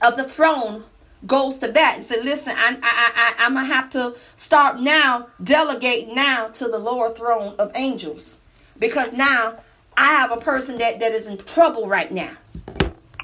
of 0.00 0.16
the 0.16 0.24
throne 0.24 0.84
goes 1.26 1.58
to 1.58 1.68
bat 1.68 1.96
and 1.96 2.04
said, 2.04 2.24
"Listen, 2.24 2.54
I, 2.56 2.70
I, 2.70 2.76
I, 2.82 3.34
I'm 3.38 3.54
gonna 3.54 3.66
have 3.66 3.90
to 3.90 4.14
start 4.36 4.80
now, 4.80 5.28
delegate 5.42 6.12
now 6.12 6.48
to 6.48 6.66
the 6.66 6.78
lower 6.78 7.10
throne 7.10 7.54
of 7.58 7.70
angels, 7.74 8.40
because 8.78 9.12
now 9.12 9.54
I 9.96 10.06
have 10.06 10.32
a 10.32 10.38
person 10.38 10.78
that 10.78 10.98
that 11.00 11.12
is 11.12 11.28
in 11.28 11.38
trouble 11.38 11.86
right 11.86 12.10
now. 12.10 12.36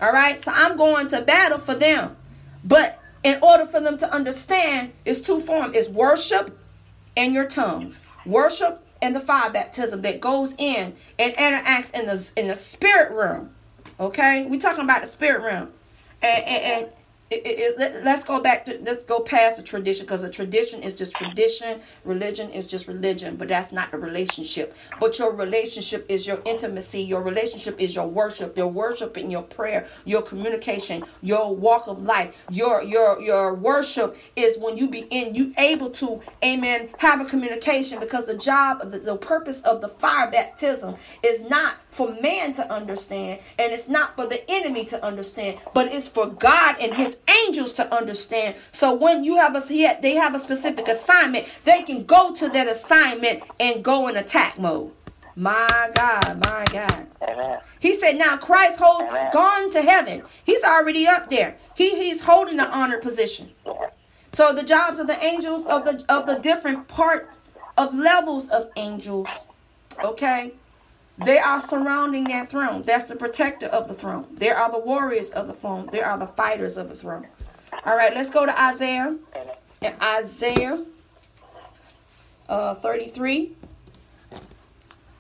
All 0.01 0.13
right, 0.13 0.43
so 0.45 0.53
I'm 0.55 0.77
going 0.77 1.09
to 1.09 1.23
battle 1.23 1.59
for 1.59 1.75
them, 1.75 2.17
but 2.63 2.98
in 3.25 3.39
order 3.43 3.65
for 3.67 3.81
them 3.81 3.99
to 3.99 4.13
understand, 4.13 4.93
it's 5.05 5.21
two 5.21 5.41
forms: 5.41 5.77
it's 5.77 5.89
worship 5.89 6.59
and 7.17 7.35
your 7.35 7.47
tongues, 7.47 8.01
worship 8.25 8.85
and 9.01 9.15
the 9.15 9.21
fire 9.21 9.51
baptism 9.51 10.03
that 10.03 10.21
goes 10.21 10.55
in 10.59 10.95
and 11.19 11.33
interacts 11.35 11.99
in 11.99 12.07
the 12.07 12.31
in 12.37 12.49
the 12.49 12.57
spirit 12.57 13.13
realm. 13.13 13.51
Okay, 14.01 14.47
we 14.47 14.59
talking 14.59 14.85
about 14.85 15.03
the 15.03 15.09
spirit 15.09 15.43
realm, 15.43 15.69
and, 16.23 16.45
and 16.45 16.93
it, 17.31 17.43
it, 17.79 18.05
let's 18.05 18.25
go 18.25 18.41
back 18.41 18.65
to 18.65 18.79
let's 18.85 19.05
go 19.05 19.21
past 19.21 19.59
the 19.59 19.63
tradition 19.63 20.07
because 20.07 20.23
the 20.23 20.31
tradition 20.31 20.83
is 20.83 20.95
just 20.95 21.13
tradition 21.15 21.81
religion 22.05 22.51
is 22.51 22.67
just 22.67 22.89
religion 22.89 23.37
but 23.37 23.49
that's 23.49 23.71
not 23.71 23.91
the 23.91 23.99
relationship. 23.99 24.75
But 24.99 25.19
your 25.19 25.35
relationship 25.35 26.07
is 26.09 26.27
your 26.27 26.41
intimacy 26.47 27.03
your 27.03 27.23
relationship 27.23 27.81
is 27.81 27.95
your 27.95 28.07
worship 28.07 28.57
your 28.57 28.69
worship 28.69 29.17
and 29.17 29.31
your 29.31 29.43
prayer 29.43 29.87
your 30.07 30.23
communication 30.23 31.05
your 31.21 31.55
walk 31.55 31.87
of 31.87 32.03
life 32.03 32.35
your 32.51 32.83
your 32.83 33.21
your 33.21 33.55
worship 33.55 34.17
is 34.35 34.57
when 34.59 34.79
you 34.79 34.89
begin 34.89 35.35
you 35.35 35.53
able 35.59 35.91
to 35.91 36.21
amen 36.43 36.89
have 36.99 37.21
a 37.21 37.25
communication 37.25 38.01
because 38.01 38.25
the 38.27 38.39
job 38.39 38.81
the, 38.91 38.99
the 39.01 39.17
purpose 39.17 39.61
of 39.63 39.83
the 39.83 39.89
fire 39.89 40.31
baptism 40.31 40.95
is 41.23 41.41
not 41.43 41.75
for 41.91 42.15
man 42.23 42.53
to 42.53 42.73
understand 42.73 43.41
and 43.59 43.73
it's 43.73 43.89
not 43.89 44.17
for 44.17 44.27
the 44.27 44.51
enemy 44.51 44.85
to 44.85 45.03
understand 45.05 45.59
but 45.75 45.93
it's 45.93 46.09
for 46.09 46.27
god 46.27 46.77
and 46.81 46.95
his 46.95 47.18
angels 47.47 47.73
to 47.75 47.95
understand. 47.95 48.57
So 48.73 48.95
when 48.95 49.25
you 49.25 49.37
have 49.37 49.55
a 49.57 49.75
yet, 49.75 50.03
they 50.03 50.15
have 50.15 50.35
a 50.35 50.39
specific 50.39 50.89
assignment, 50.89 51.47
they 51.65 51.83
can 51.83 52.05
go 52.05 52.33
to 52.35 52.49
that 52.49 52.67
assignment 52.69 53.43
and 53.61 53.85
go 53.85 54.09
in 54.09 54.17
attack 54.17 54.59
mode. 54.59 54.93
My 55.37 55.91
God, 55.95 56.41
my 56.41 56.65
God. 56.73 57.07
Amen. 57.23 57.61
He 57.81 57.95
said, 57.95 58.17
now 58.17 58.37
Christ 58.37 58.81
holds 58.81 59.15
Amen. 59.15 59.33
gone 59.33 59.71
to 59.71 59.83
heaven. 59.83 60.23
He's 60.45 60.65
already 60.65 61.07
up 61.07 61.31
there. 61.31 61.57
He 61.75 61.97
he's 61.97 62.21
holding 62.21 62.57
the 62.57 62.69
honored 62.69 63.03
position. 63.03 63.51
So 64.33 64.53
the 64.53 64.65
jobs 64.65 64.99
of 64.99 65.07
the 65.07 65.23
angels 65.25 65.67
of 65.67 65.85
the 65.85 66.05
of 66.09 66.27
the 66.27 66.39
different 66.41 66.89
part 66.89 67.37
of 67.77 67.95
levels 67.95 68.49
of 68.49 68.71
angels, 68.77 69.47
okay, 70.03 70.53
they 71.25 71.39
are 71.39 71.61
surrounding 71.61 72.25
that 72.25 72.49
throne. 72.49 72.83
That's 72.83 73.05
the 73.05 73.17
protector 73.17 73.67
of 73.67 73.89
the 73.89 73.95
throne. 73.95 74.27
There 74.33 74.57
are 74.57 74.71
the 74.71 74.79
warriors 74.79 75.31
of 75.31 75.49
the 75.49 75.53
throne. 75.53 75.89
There 75.91 76.07
are 76.07 76.17
the 76.17 76.27
fighters 76.27 76.77
of 76.77 76.89
the 76.89 76.95
throne. 76.95 77.27
All 77.85 77.97
right, 77.97 78.15
let's 78.15 78.31
go 78.31 78.47
to 78.47 78.63
Isaiah. 78.63 79.17
And 79.83 80.03
Isaiah 80.03 80.85
uh, 82.49 82.75
33. 82.75 83.57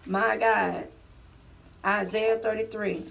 My 0.06 0.36
God. 0.36 0.88
Isaiah 1.84 2.38
33. 2.38 3.04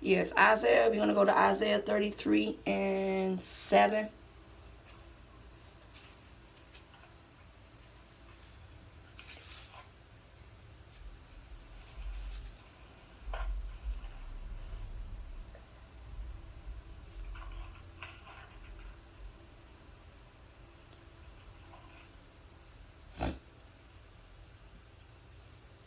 Yes, 0.00 0.32
Isaiah. 0.36 0.88
We're 0.88 0.96
going 0.96 1.08
to 1.08 1.14
go 1.14 1.24
to 1.24 1.36
Isaiah 1.36 1.78
33 1.78 2.58
and 2.66 3.40
7. 3.40 4.08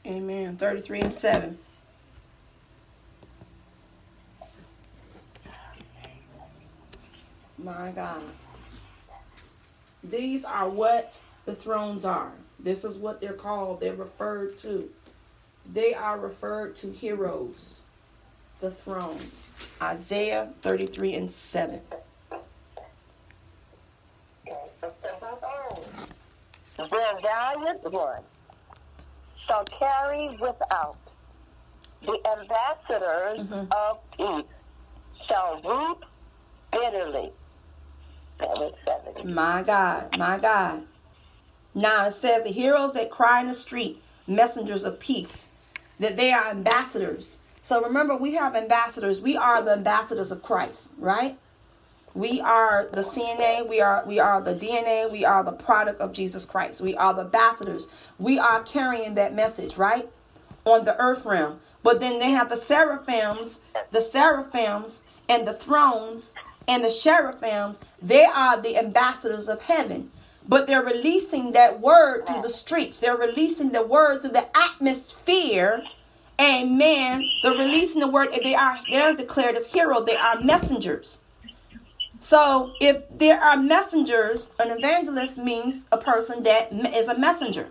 Amen. 0.05 0.55
33 0.57 1.01
and 1.01 1.13
7. 1.13 1.57
My 7.57 7.89
God. 7.91 8.21
These 10.03 10.45
are 10.45 10.69
what 10.69 11.19
the 11.45 11.55
thrones 11.55 12.05
are. 12.05 12.31
This 12.59 12.85
is 12.85 12.99
what 12.99 13.19
they're 13.19 13.33
called. 13.33 13.79
They're 13.79 13.95
referred 13.95 14.59
to. 14.59 14.87
They 15.73 15.95
are 15.95 16.19
referred 16.19 16.75
to 16.77 16.91
heroes, 16.91 17.81
the 18.59 18.69
thrones. 18.69 19.51
Isaiah 19.81 20.53
33 20.61 21.15
and 21.15 21.31
7. 21.31 21.81
The 26.77 26.87
valiant 27.23 27.91
one 27.91 28.21
shall 29.47 29.63
carry 29.65 30.29
without. 30.39 30.97
The 32.01 32.19
ambassadors 32.37 33.39
mm-hmm. 33.39 33.71
of 33.71 33.99
peace 34.17 34.51
shall 35.27 35.61
weep 35.63 36.05
bitterly. 36.71 37.31
My 39.23 39.63
God, 39.63 40.17
my 40.17 40.37
God. 40.37 40.83
Now 41.73 42.07
it 42.07 42.13
says 42.13 42.43
the 42.43 42.51
heroes 42.51 42.93
that 42.93 43.09
cry 43.09 43.41
in 43.41 43.47
the 43.47 43.53
street, 43.53 44.01
messengers 44.27 44.83
of 44.83 44.99
peace, 44.99 45.49
that 45.99 46.15
they 46.15 46.31
are 46.31 46.49
ambassadors. 46.49 47.37
So 47.61 47.81
remember, 47.83 48.15
we 48.15 48.35
have 48.35 48.55
ambassadors. 48.55 49.21
We 49.21 49.35
are 49.35 49.61
the 49.61 49.73
ambassadors 49.73 50.31
of 50.31 50.43
Christ, 50.43 50.89
right? 50.97 51.37
We 52.15 52.39
are 52.39 52.87
the 52.93 53.01
CNA, 53.01 53.67
we 53.67 53.81
are 53.81 54.01
we 54.07 54.19
are 54.19 54.39
the 54.39 54.55
DNA, 54.55 55.11
we 55.11 55.25
are 55.25 55.43
the 55.43 55.51
product 55.51 55.99
of 55.99 56.13
Jesus 56.13 56.45
Christ. 56.45 56.79
We 56.79 56.95
are 56.95 57.13
the 57.13 57.23
ambassadors. 57.23 57.89
We 58.19 58.39
are 58.39 58.63
carrying 58.63 59.15
that 59.15 59.35
message, 59.35 59.75
right? 59.75 60.07
On 60.63 60.85
the 60.85 60.97
earth 60.97 61.25
realm. 61.25 61.59
But 61.83 61.99
then 61.99 62.19
they 62.19 62.31
have 62.31 62.47
the 62.47 62.55
seraphims, 62.55 63.59
the 63.91 63.99
seraphims 63.99 65.01
and 65.27 65.45
the 65.45 65.53
thrones 65.53 66.33
and 66.69 66.85
the 66.85 66.89
seraphims. 66.89 67.81
They 68.01 68.23
are 68.23 68.61
the 68.61 68.77
ambassadors 68.77 69.49
of 69.49 69.61
heaven. 69.61 70.09
But 70.47 70.67
they're 70.67 70.83
releasing 70.83 71.51
that 71.51 71.81
word 71.81 72.27
through 72.27 72.43
the 72.43 72.49
streets. 72.49 72.99
They're 72.99 73.17
releasing 73.17 73.71
the 73.71 73.85
word 73.85 74.21
through 74.21 74.31
the 74.31 74.47
atmosphere. 74.57 75.83
Amen. 76.39 77.29
They're 77.43 77.51
releasing 77.51 77.99
the 77.99 78.07
word. 78.07 78.29
They 78.41 78.55
are 78.55 78.79
they're 78.89 79.15
declared 79.15 79.57
as 79.57 79.67
heroes. 79.67 80.05
They 80.05 80.15
are 80.15 80.39
messengers. 80.39 81.19
So 82.25 82.73
if 82.81 83.03
there 83.15 83.39
are 83.39 83.55
messengers, 83.55 84.49
an 84.57 84.71
evangelist 84.71 85.37
means 85.37 85.85
a 85.91 85.99
person 85.99 86.41
that 86.41 86.73
is 86.73 87.07
a 87.07 87.15
messenger. 87.15 87.69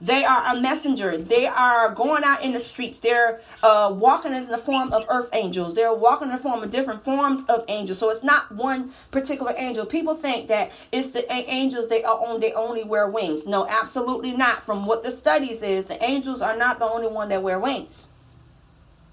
They 0.00 0.24
are 0.24 0.56
a 0.56 0.58
messenger. 0.58 1.18
They 1.18 1.46
are 1.46 1.90
going 1.90 2.24
out 2.24 2.42
in 2.42 2.54
the 2.54 2.64
streets. 2.64 3.00
They're 3.00 3.40
uh, 3.62 3.94
walking 3.94 4.32
in 4.32 4.46
the 4.46 4.56
form 4.56 4.94
of 4.94 5.04
earth 5.10 5.28
angels. 5.34 5.74
They're 5.74 5.92
walking 5.92 6.28
in 6.28 6.36
the 6.36 6.40
form 6.42 6.62
of 6.62 6.70
different 6.70 7.04
forms 7.04 7.44
of 7.50 7.66
angels. 7.68 7.98
So 7.98 8.08
it's 8.08 8.24
not 8.24 8.50
one 8.52 8.92
particular 9.10 9.52
angel. 9.58 9.84
People 9.84 10.14
think 10.14 10.48
that 10.48 10.72
it's 10.90 11.10
the 11.10 11.30
angels 11.30 11.88
they 11.88 12.02
are 12.02 12.16
on. 12.16 12.40
They 12.40 12.54
only 12.54 12.84
wear 12.84 13.10
wings. 13.10 13.46
No, 13.46 13.66
absolutely 13.68 14.32
not. 14.32 14.64
From 14.64 14.86
what 14.86 15.02
the 15.02 15.10
studies 15.10 15.62
is, 15.62 15.84
the 15.84 16.02
angels 16.02 16.40
are 16.40 16.56
not 16.56 16.78
the 16.78 16.86
only 16.86 17.08
one 17.08 17.28
that 17.28 17.42
wear 17.42 17.60
wings. 17.60 18.08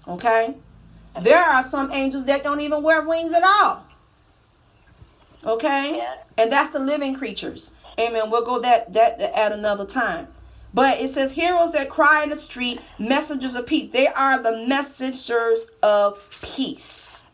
Okay, 0.08 0.54
there 1.20 1.44
are 1.44 1.62
some 1.62 1.92
angels 1.92 2.24
that 2.24 2.42
don't 2.42 2.60
even 2.60 2.82
wear 2.82 3.02
wings 3.02 3.34
at 3.34 3.44
all. 3.44 3.84
Okay? 5.44 5.96
Yeah. 5.96 6.14
And 6.38 6.52
that's 6.52 6.72
the 6.72 6.78
living 6.78 7.14
creatures. 7.14 7.72
Amen. 7.98 8.30
We'll 8.30 8.44
go 8.44 8.60
that 8.60 8.92
that 8.92 9.20
at 9.20 9.52
another 9.52 9.84
time. 9.84 10.28
But 10.72 11.00
it 11.00 11.10
says 11.10 11.32
heroes 11.32 11.72
that 11.72 11.90
cry 11.90 12.22
in 12.22 12.28
the 12.28 12.36
street, 12.36 12.80
messengers 12.98 13.56
of 13.56 13.66
peace. 13.66 13.90
They 13.92 14.06
are 14.06 14.40
the 14.40 14.66
messengers 14.66 15.66
of 15.82 16.40
peace. 16.42 17.26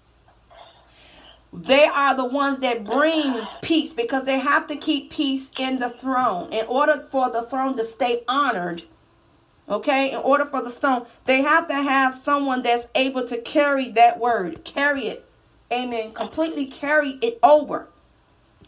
They 1.53 1.85
are 1.85 2.15
the 2.15 2.25
ones 2.25 2.61
that 2.61 2.85
bring 2.85 3.35
peace 3.63 3.93
because 3.93 4.25
they 4.25 4.39
have 4.39 4.67
to 4.69 4.77
keep 4.77 5.11
peace 5.11 5.51
in 5.59 5.79
the 5.79 5.91
throne. 5.91 6.53
In 6.53 6.67
order 6.67 7.01
for 7.01 7.31
the 7.31 7.43
throne 7.43 7.77
to 7.77 7.85
stay 7.85 8.25
honored, 8.29 8.83
okay, 9.69 10.13
in 10.13 10.19
order 10.19 10.45
for 10.45 10.63
the 10.63 10.71
stone, 10.71 11.07
they 11.25 11.43
have 11.43 11.69
to 11.69 11.75
have 11.75 12.15
someone 12.15 12.63
that's 12.63 12.89
able 12.95 13.25
to 13.27 13.41
carry 13.41 13.91
that 13.93 14.19
word, 14.19 14.65
carry 14.65 15.09
it. 15.09 15.25
Amen. 15.73 16.13
Completely 16.13 16.67
carry 16.67 17.19
it 17.23 17.39
over. 17.43 17.89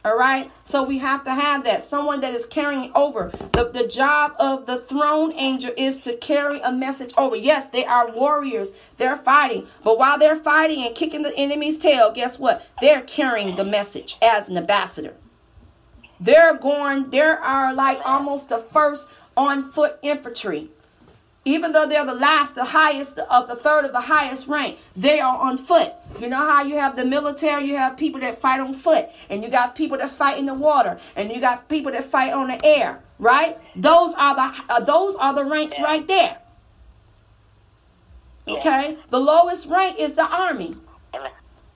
All 0.04 0.16
right. 0.16 0.50
So 0.64 0.84
we 0.84 0.98
have 0.98 1.24
to 1.24 1.32
have 1.32 1.64
that. 1.64 1.84
Someone 1.84 2.20
that 2.20 2.34
is 2.34 2.46
carrying 2.46 2.92
over. 2.94 3.30
The, 3.52 3.70
the 3.72 3.86
job 3.86 4.34
of 4.38 4.66
the 4.66 4.78
throne 4.78 5.32
angel 5.32 5.72
is 5.76 5.98
to 6.00 6.16
carry 6.16 6.60
a 6.60 6.72
message 6.72 7.12
over. 7.18 7.34
Yes, 7.36 7.68
they 7.70 7.84
are 7.84 8.10
warriors. 8.10 8.72
They're 8.96 9.16
fighting. 9.16 9.66
But 9.82 9.98
while 9.98 10.18
they're 10.18 10.36
fighting 10.36 10.84
and 10.84 10.94
kicking 10.94 11.22
the 11.22 11.36
enemy's 11.36 11.78
tail, 11.78 12.12
guess 12.12 12.38
what? 12.38 12.66
They're 12.80 13.02
carrying 13.02 13.56
the 13.56 13.64
message 13.64 14.16
as 14.22 14.48
an 14.48 14.56
ambassador. 14.56 15.14
They're 16.20 16.54
going, 16.54 17.10
there 17.10 17.38
are 17.40 17.74
like 17.74 18.00
almost 18.04 18.48
the 18.48 18.58
first 18.58 19.10
on 19.36 19.70
foot 19.70 19.98
infantry 20.02 20.70
even 21.48 21.72
though 21.72 21.86
they're 21.86 22.04
the 22.04 22.14
last, 22.14 22.54
the 22.54 22.64
highest 22.64 23.18
of 23.18 23.48
the 23.48 23.56
third 23.56 23.84
of 23.84 23.92
the 23.92 24.00
highest 24.00 24.48
rank, 24.48 24.78
they 24.94 25.18
are 25.20 25.38
on 25.38 25.56
foot. 25.56 25.92
You 26.20 26.28
know 26.28 26.36
how 26.36 26.62
you 26.62 26.76
have 26.78 26.96
the 26.96 27.04
military, 27.04 27.66
you 27.66 27.76
have 27.76 27.96
people 27.96 28.20
that 28.20 28.40
fight 28.40 28.60
on 28.60 28.74
foot, 28.74 29.08
and 29.30 29.42
you 29.42 29.48
got 29.48 29.74
people 29.74 29.98
that 29.98 30.10
fight 30.10 30.38
in 30.38 30.46
the 30.46 30.54
water, 30.54 30.98
and 31.16 31.30
you 31.30 31.40
got 31.40 31.68
people 31.68 31.92
that 31.92 32.06
fight 32.06 32.32
on 32.32 32.48
the 32.48 32.64
air, 32.64 33.00
right? 33.18 33.58
Those 33.76 34.14
are 34.14 34.34
the 34.34 34.72
uh, 34.72 34.80
those 34.80 35.16
are 35.16 35.34
the 35.34 35.44
ranks 35.44 35.78
right 35.80 36.06
there. 36.06 36.38
Okay, 38.48 38.96
the 39.10 39.20
lowest 39.20 39.68
rank 39.68 39.98
is 39.98 40.14
the 40.14 40.26
army. 40.26 40.76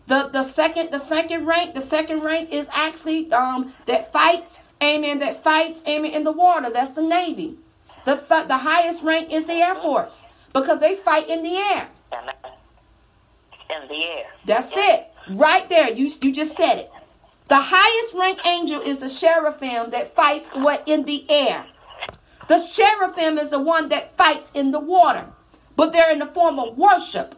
The 0.06 0.28
the 0.32 0.42
second 0.42 0.90
the 0.90 0.98
second 0.98 1.46
rank 1.46 1.74
the 1.74 1.80
second 1.80 2.20
rank 2.20 2.50
is 2.50 2.68
actually 2.72 3.32
um 3.32 3.72
that 3.86 4.12
fights 4.12 4.60
amen 4.82 5.20
that 5.20 5.42
fights 5.44 5.82
amen 5.86 6.10
in 6.12 6.24
the 6.24 6.32
water. 6.32 6.70
That's 6.70 6.96
the 6.96 7.02
navy. 7.02 7.58
The, 8.04 8.16
th- 8.16 8.48
the 8.48 8.58
highest 8.58 9.02
rank 9.04 9.32
is 9.32 9.46
the 9.46 9.54
Air 9.54 9.76
Force. 9.76 10.26
Because 10.52 10.80
they 10.80 10.96
fight 10.96 11.28
in 11.28 11.42
the 11.42 11.56
air. 11.56 11.88
In 13.72 13.88
the 13.88 14.04
air. 14.04 14.26
That's 14.44 14.72
it. 14.74 15.06
Right 15.30 15.68
there. 15.68 15.90
You 15.90 16.10
you 16.20 16.32
just 16.32 16.56
said 16.56 16.78
it. 16.78 16.90
The 17.48 17.60
highest 17.60 18.14
ranked 18.14 18.46
angel 18.46 18.80
is 18.80 18.98
the 19.00 19.08
seraphim 19.08 19.90
that 19.90 20.14
fights 20.14 20.48
what 20.50 20.86
in 20.86 21.04
the 21.04 21.30
air. 21.30 21.64
The 22.48 22.58
seraphim 22.58 23.38
is 23.38 23.50
the 23.50 23.58
one 23.58 23.88
that 23.90 24.16
fights 24.16 24.50
in 24.52 24.72
the 24.72 24.80
water, 24.80 25.26
but 25.76 25.92
they're 25.92 26.10
in 26.10 26.18
the 26.18 26.26
form 26.26 26.58
of 26.58 26.76
worship. 26.76 27.34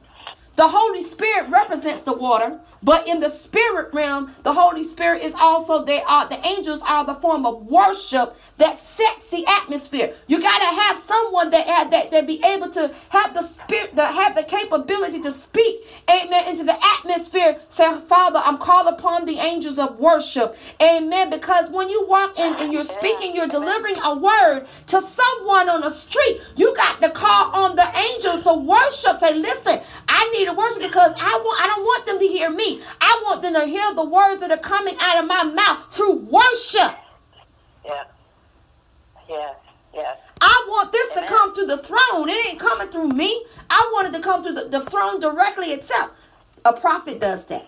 The 0.57 0.69
Holy 0.69 1.03
Spirit 1.03 1.51
represents 1.51 2.03
the 2.03 2.13
water, 2.13 2.61
but 2.83 3.09
in 3.09 3.19
the 3.19 3.31
spirit 3.31 3.93
realm, 3.93 4.31
the 4.43 4.53
Holy 4.53 4.85
Spirit 4.85 5.23
is 5.23 5.35
also 5.35 5.85
they 5.85 6.03
are 6.03 6.29
the 6.29 6.47
angels 6.47 6.83
are 6.83 7.05
the 7.05 7.15
form 7.15 7.45
of 7.45 7.71
worship 7.71 8.37
that 8.59 8.79
sets 8.79 9.31
the 9.31 9.45
atmosphere. 9.47 10.15
You 10.27 10.41
gotta 10.41 10.67
have 10.67 10.99
someone 10.99 11.51
that 11.51 11.67
had 11.67 11.91
that 11.91 12.11
that 12.13 12.27
be 12.27 12.43
able 12.45 12.69
to 12.71 12.95
have 13.09 13.35
the 13.35 13.43
spirit 13.43 13.97
that 13.97 14.15
have 14.15 14.37
the 14.37 14.45
capability 14.45 15.21
to 15.23 15.31
speak, 15.31 15.81
amen, 16.09 16.49
into 16.49 16.63
the 16.63 16.77
atmosphere. 16.99 17.59
Say, 17.69 17.99
Father, 18.01 18.41
I'm 18.45 18.59
called 18.59 18.87
upon 18.87 19.25
the 19.25 19.39
angels 19.39 19.79
of 19.79 19.99
worship. 19.99 20.57
Amen. 20.81 21.31
Because 21.31 21.71
when 21.71 21.89
you 21.89 22.07
walk 22.07 22.39
in 22.39 22.55
and 22.57 22.73
you're 22.73 22.85
speaking, 22.85 23.35
you're 23.35 23.49
delivering 23.49 23.97
a 24.05 24.17
word 24.17 24.67
to 24.89 25.01
someone 25.01 25.69
on 25.69 25.81
the 25.81 25.91
street, 25.91 26.41
you 26.57 26.75
got 26.77 27.01
to 27.01 27.11
call 27.11 27.51
on 27.53 27.77
the 27.77 27.89
angels 28.13 28.43
to 28.43 28.55
worship. 28.55 29.19
Say, 29.19 29.35
listen, 29.35 29.81
I 30.09 30.31
need 30.37 30.44
to 30.47 30.53
worship 30.53 30.83
because 30.83 31.13
I 31.17 31.41
want 31.45 31.61
I 31.63 31.67
don't 31.67 31.83
want 31.83 32.07
them 32.07 32.19
to 32.19 32.27
hear 32.27 32.51
me. 32.51 32.83
I 33.01 33.23
want 33.25 33.43
them 33.43 33.55
to 33.55 33.67
hear 33.67 33.95
the 33.95 34.05
words 34.05 34.41
that 34.41 34.51
are 34.51 34.57
coming 34.59 34.97
out 35.01 35.19
of 35.23 35.27
my 35.27 35.45
mouth 35.45 35.95
through 35.95 36.17
worship. 36.17 36.97
Yeah. 37.85 38.05
Yeah. 39.29 39.55
Yeah. 39.95 40.15
I 40.41 40.67
want 40.69 40.93
this 40.93 41.15
to 41.15 41.27
come 41.27 41.55
through 41.55 41.67
the 41.67 41.79
throne. 41.79 42.29
It 42.29 42.49
ain't 42.49 42.61
coming 42.61 42.89
through 42.89 43.09
me. 43.09 43.45
I 43.71 43.91
want 43.95 44.09
it 44.09 44.15
to 44.15 44.21
come 44.21 44.43
through 44.43 44.55
the, 44.55 44.65
the 44.69 44.81
throne 44.83 45.21
directly 45.21 45.69
itself. 45.69 46.11
A 46.65 46.73
prophet 46.73 47.21
does 47.21 47.47
that. 47.47 47.67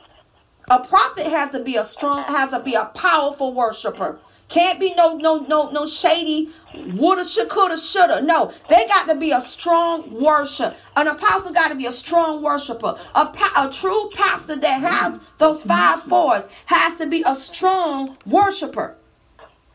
A 0.70 0.80
prophet 0.84 1.26
has 1.26 1.50
to 1.50 1.62
be 1.62 1.76
a 1.76 1.84
strong, 1.84 2.24
has 2.24 2.50
to 2.50 2.60
be 2.60 2.74
a 2.74 2.86
powerful 2.86 3.54
worshiper. 3.54 4.18
Can't 4.48 4.78
be 4.78 4.94
no 4.94 5.16
no 5.16 5.38
no 5.38 5.70
no 5.70 5.86
shady 5.86 6.50
woulda 6.72 7.24
shoulda 7.24 7.76
shoulda. 7.76 8.22
No, 8.22 8.52
they 8.68 8.86
got 8.86 9.08
to 9.08 9.16
be 9.16 9.32
a 9.32 9.40
strong 9.40 10.22
worship. 10.22 10.76
An 10.96 11.08
apostle 11.08 11.52
got 11.52 11.68
to 11.68 11.74
be 11.74 11.86
a 11.86 11.92
strong 11.92 12.42
worshiper. 12.42 12.96
A, 13.14 13.34
a 13.56 13.70
true 13.70 14.10
pastor 14.14 14.56
that 14.56 14.80
has 14.80 15.20
those 15.38 15.64
five 15.64 16.02
fours 16.02 16.46
has 16.66 16.96
to 16.98 17.06
be 17.06 17.24
a 17.26 17.34
strong 17.34 18.16
worshiper. 18.24 18.96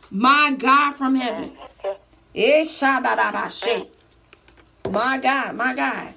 My 0.10 0.56
God 0.58 0.94
from 0.94 1.16
heaven. 1.16 1.54
Eh. 1.84 1.94
My 4.90 5.18
God, 5.18 5.56
my 5.56 5.74
God. 5.74 6.14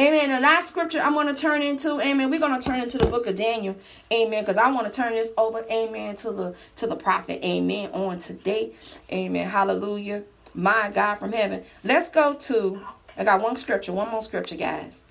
Amen. 0.00 0.30
The 0.30 0.40
last 0.40 0.68
scripture 0.70 0.98
I'm 0.98 1.12
going 1.12 1.26
to 1.26 1.34
turn 1.34 1.60
into, 1.60 2.00
amen. 2.00 2.30
We're 2.30 2.40
going 2.40 2.58
to 2.58 2.66
turn 2.66 2.80
into 2.80 2.96
the 2.96 3.06
book 3.06 3.26
of 3.26 3.36
Daniel. 3.36 3.76
Amen. 4.10 4.42
Because 4.42 4.56
I 4.56 4.70
want 4.70 4.86
to 4.86 4.92
turn 4.92 5.12
this 5.12 5.30
over, 5.36 5.62
amen, 5.70 6.16
to 6.16 6.30
the 6.30 6.54
to 6.76 6.86
the 6.86 6.96
prophet. 6.96 7.44
Amen. 7.44 7.90
On 7.92 8.18
today. 8.18 8.72
Amen. 9.12 9.46
Hallelujah. 9.46 10.22
My 10.54 10.90
God 10.90 11.16
from 11.16 11.32
heaven. 11.32 11.64
Let's 11.84 12.08
go 12.08 12.32
to 12.32 12.80
I 13.18 13.24
got 13.24 13.42
one 13.42 13.56
scripture, 13.56 13.92
one 13.92 14.08
more 14.08 14.22
scripture, 14.22 14.56
guys. 14.56 15.02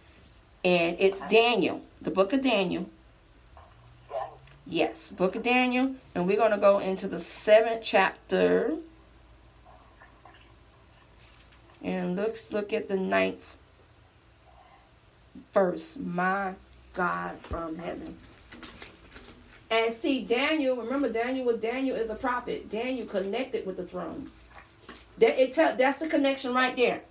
And 0.65 0.97
it's 0.99 1.21
Daniel, 1.27 1.81
the 2.01 2.09
book 2.09 2.33
of 2.33 2.41
Daniel. 2.41 2.89
Yes, 4.65 5.11
book 5.11 5.35
of 5.35 5.43
Daniel. 5.43 5.93
And 6.15 6.25
we're 6.25 6.37
going 6.37 6.49
to 6.49 6.57
go 6.57 6.79
into 6.79 7.07
the 7.07 7.19
seventh 7.19 7.83
chapter. 7.83 8.77
And 11.83 12.15
let's 12.15 12.51
look 12.51 12.73
at 12.73 12.87
the 12.87 12.97
ninth 12.97 13.55
verse. 15.53 15.97
My 15.97 16.53
God 16.93 17.37
from 17.41 17.77
heaven. 17.77 18.17
And 19.71 19.93
see, 19.93 20.21
Daniel, 20.21 20.75
remember 20.75 21.11
Daniel 21.11 21.55
Daniel 21.57 21.95
is 21.95 22.09
a 22.09 22.15
prophet. 22.15 22.69
Daniel 22.69 23.05
connected 23.05 23.65
with 23.65 23.77
the 23.77 23.85
thrones. 23.85 24.39
That 25.19 25.41
it 25.41 25.53
tell 25.53 25.75
that's 25.75 25.99
the 25.99 26.07
connection 26.07 26.53
right 26.53 26.75
there. 26.75 27.01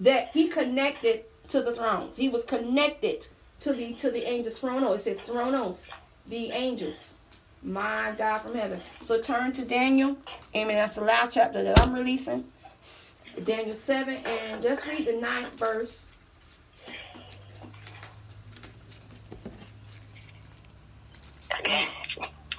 That 0.00 0.30
he 0.32 0.48
connected 0.48 1.24
to 1.48 1.60
the 1.60 1.74
thrones. 1.74 2.16
He 2.16 2.28
was 2.28 2.44
connected 2.44 3.26
to 3.60 3.72
the 3.72 3.94
to 3.94 4.10
the 4.10 4.28
angel 4.28 4.52
thronos. 4.52 4.94
It 4.94 5.00
says 5.00 5.18
thronos, 5.18 5.90
the 6.28 6.50
angels. 6.50 7.14
My 7.62 8.14
God 8.16 8.38
from 8.38 8.54
heaven. 8.54 8.80
So 9.02 9.20
turn 9.20 9.52
to 9.54 9.64
Daniel. 9.64 10.16
Amen. 10.54 10.76
That's 10.76 10.94
the 10.94 11.04
last 11.04 11.34
chapter 11.34 11.62
that 11.64 11.80
I'm 11.80 11.92
releasing. 11.92 12.44
Daniel 13.44 13.74
7. 13.74 14.14
And 14.14 14.62
let's 14.62 14.86
read 14.86 15.06
the 15.06 15.14
ninth 15.14 15.58
verse. 15.58 16.06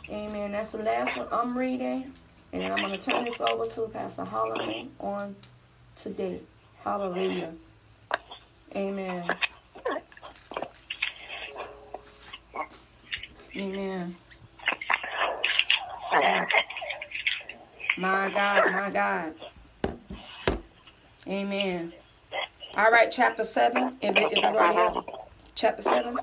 Amen. 0.09 0.51
That's 0.51 0.71
the 0.71 0.83
last 0.83 1.17
one 1.17 1.27
I'm 1.31 1.57
reading. 1.57 2.13
And 2.51 2.63
I'm 2.63 2.79
going 2.79 2.91
to 2.91 2.97
turn 2.97 3.25
this 3.25 3.41
over 3.41 3.67
to 3.67 3.87
Pastor 3.89 4.23
Holloman 4.23 4.89
on 4.99 5.35
today. 5.95 6.39
Hallelujah. 6.83 7.53
Amen. 8.75 9.25
Amen. 13.55 14.15
My 17.97 18.29
God, 18.29 18.71
my 18.71 18.89
God. 18.89 19.33
Amen. 21.27 21.93
All 22.77 22.91
right, 22.91 23.11
chapter 23.11 23.43
7. 23.43 23.97
If, 24.01 24.17
if 24.17 24.43
already 24.43 24.75
have 24.75 25.03
chapter 25.55 25.81
7. 25.81 26.17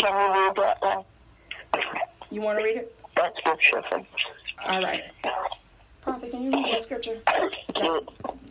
Can 0.00 0.14
we 0.14 0.22
read, 0.22 0.32
can 0.32 0.32
we 0.32 0.38
read 0.38 0.56
that 0.56 0.82
one? 0.82 1.04
You 2.30 2.40
want 2.40 2.58
to 2.58 2.64
read 2.64 2.76
it? 2.78 2.96
That 3.16 3.32
scripture 3.36 3.82
from 3.90 4.06
All 4.64 4.82
right. 4.82 5.02
Prophet, 6.00 6.30
can 6.30 6.42
you 6.42 6.50
read 6.50 6.72
that 6.72 6.82
scripture? 6.82 7.20
That, 7.26 8.02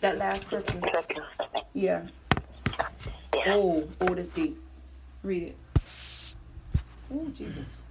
that 0.02 0.18
last 0.18 0.43
scripture. 0.43 0.80
second. 0.93 1.24
Yeah. 1.74 2.08
Yeah. 3.34 3.56
Oh, 3.56 3.88
oh, 4.02 4.14
that's 4.14 4.30
deep. 4.30 4.62
Read 5.24 5.43
it. 5.43 5.58
Oh, 7.12 7.28
Jesus. 7.34 7.84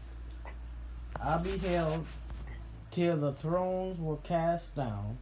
I 1.20 1.38
beheld 1.38 2.06
till 2.92 3.16
the 3.16 3.32
thrones 3.32 3.98
were 3.98 4.18
cast 4.18 4.74
down, 4.76 5.18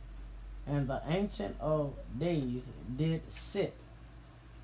and 0.67 0.87
the 0.87 1.01
ancient 1.09 1.57
of 1.59 1.95
days 2.19 2.69
did 2.97 3.23
sit, 3.31 3.73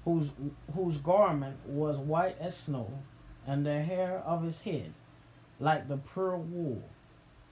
whose 0.05 0.29
whose 0.75 0.99
garment 0.99 1.57
was 1.66 1.97
white 1.97 2.37
as 2.39 2.57
snow, 2.57 2.91
and 3.47 3.66
the 3.66 3.82
hair 3.82 4.22
of 4.24 4.43
his 4.43 4.61
head 4.61 4.93
like 5.62 5.88
the 5.88 5.97
pure 5.97 6.36
wool. 6.36 6.82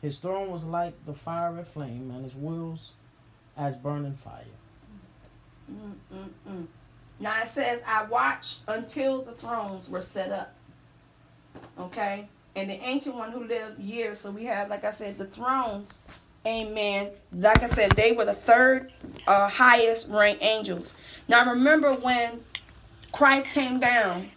His 0.02 0.16
throne 0.16 0.50
was 0.50 0.64
like 0.64 0.94
the 1.06 1.14
fiery 1.14 1.64
flame, 1.64 2.10
and 2.14 2.24
his 2.24 2.34
wheels 2.34 2.92
as 3.56 3.76
burning 3.76 4.14
fire. 4.14 4.44
Mm-mm-mm. 5.70 6.66
Now 7.20 7.42
it 7.42 7.50
says, 7.50 7.82
I 7.86 8.04
watched 8.04 8.60
until 8.66 9.22
the 9.22 9.32
thrones 9.32 9.88
were 9.88 10.00
set 10.00 10.32
up. 10.32 10.54
Okay? 11.78 12.26
And 12.56 12.70
the 12.70 12.82
ancient 12.82 13.14
one 13.14 13.30
who 13.30 13.44
lived 13.44 13.78
years. 13.78 14.18
So 14.18 14.30
we 14.30 14.44
have, 14.44 14.70
like 14.70 14.84
I 14.84 14.92
said, 14.92 15.18
the 15.18 15.26
thrones. 15.26 15.98
Amen. 16.46 17.10
Like 17.32 17.62
I 17.62 17.68
said, 17.68 17.92
they 17.92 18.12
were 18.12 18.24
the 18.24 18.34
third 18.34 18.92
uh, 19.26 19.48
highest 19.48 20.08
ranked 20.08 20.42
angels. 20.42 20.94
Now 21.28 21.50
remember 21.50 21.92
when 21.94 22.42
Christ 23.12 23.52
came 23.52 23.78
down, 23.78 24.30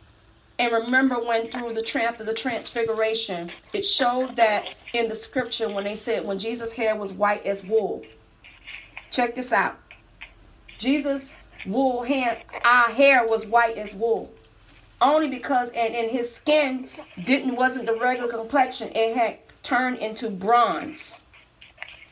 and 0.60 0.72
remember 0.72 1.16
when 1.16 1.49
through 1.49 1.74
the 1.74 1.82
of 2.20 2.26
the 2.26 2.34
transfiguration, 2.34 3.49
it 3.74 3.86
showed 3.86 4.36
that 4.36 4.76
in 4.93 5.10
the 5.10 5.16
scripture 5.16 5.70
when 5.70 5.84
they 5.84 5.95
said 5.95 6.26
when 6.26 6.39
Jesus' 6.39 6.74
hair 6.74 6.95
was 6.95 7.12
white 7.14 7.45
as 7.45 7.64
wool. 7.64 8.04
Check 9.12 9.36
this 9.36 9.51
out. 9.51 9.78
Jesus' 10.78 11.34
wool 11.66 12.04
hair, 12.04 12.41
our 12.66 12.89
hair 12.89 13.26
was 13.26 13.45
white 13.45 13.78
as 13.78 13.93
wool. 13.95 14.32
Only 15.01 15.28
because 15.28 15.70
and, 15.70 15.93
and 15.93 16.10
his 16.10 16.34
skin 16.34 16.88
didn't 17.26 17.56
wasn't 17.56 17.88
the 17.88 17.97
regular 17.97 18.32
complexion. 18.32 18.89
It 18.95 19.16
had 19.16 19.39
turned 19.64 19.97
into 19.97 20.30
bronze. 20.30 21.24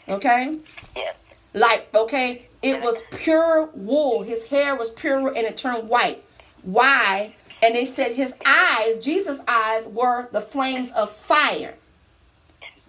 Okay? 0.09 0.57
Yes. 0.95 1.15
Like, 1.53 1.87
okay, 1.93 2.47
it 2.61 2.81
was 2.81 3.01
pure 3.11 3.69
wool. 3.73 4.23
His 4.23 4.45
hair 4.45 4.75
was 4.75 4.89
pure 4.89 5.27
and 5.27 5.37
it 5.37 5.57
turned 5.57 5.89
white. 5.89 6.23
Why? 6.63 7.35
And 7.61 7.75
they 7.75 7.85
said 7.85 8.13
his 8.13 8.33
eyes, 8.45 8.97
Jesus' 8.99 9.41
eyes, 9.47 9.87
were 9.87 10.27
the 10.31 10.41
flames 10.41 10.91
of 10.91 11.11
fire. 11.11 11.75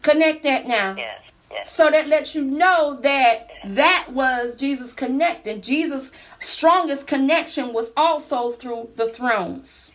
Connect 0.03 0.43
that 0.45 0.67
now. 0.67 0.97
Yes. 0.97 1.21
Yes. 1.53 1.71
So 1.71 1.91
that 1.91 2.09
lets 2.09 2.35
you 2.35 2.45
know 2.45 2.99
that 3.03 3.51
that 3.65 4.09
was 4.11 4.57
Jesus 4.57 4.95
connected. 4.95 5.63
Jesus' 5.63 6.11
strongest 6.41 7.07
connection 7.07 7.73
was 7.73 7.93
also 7.97 8.53
through 8.53 8.89
the 8.97 9.11
thrones. 9.11 9.93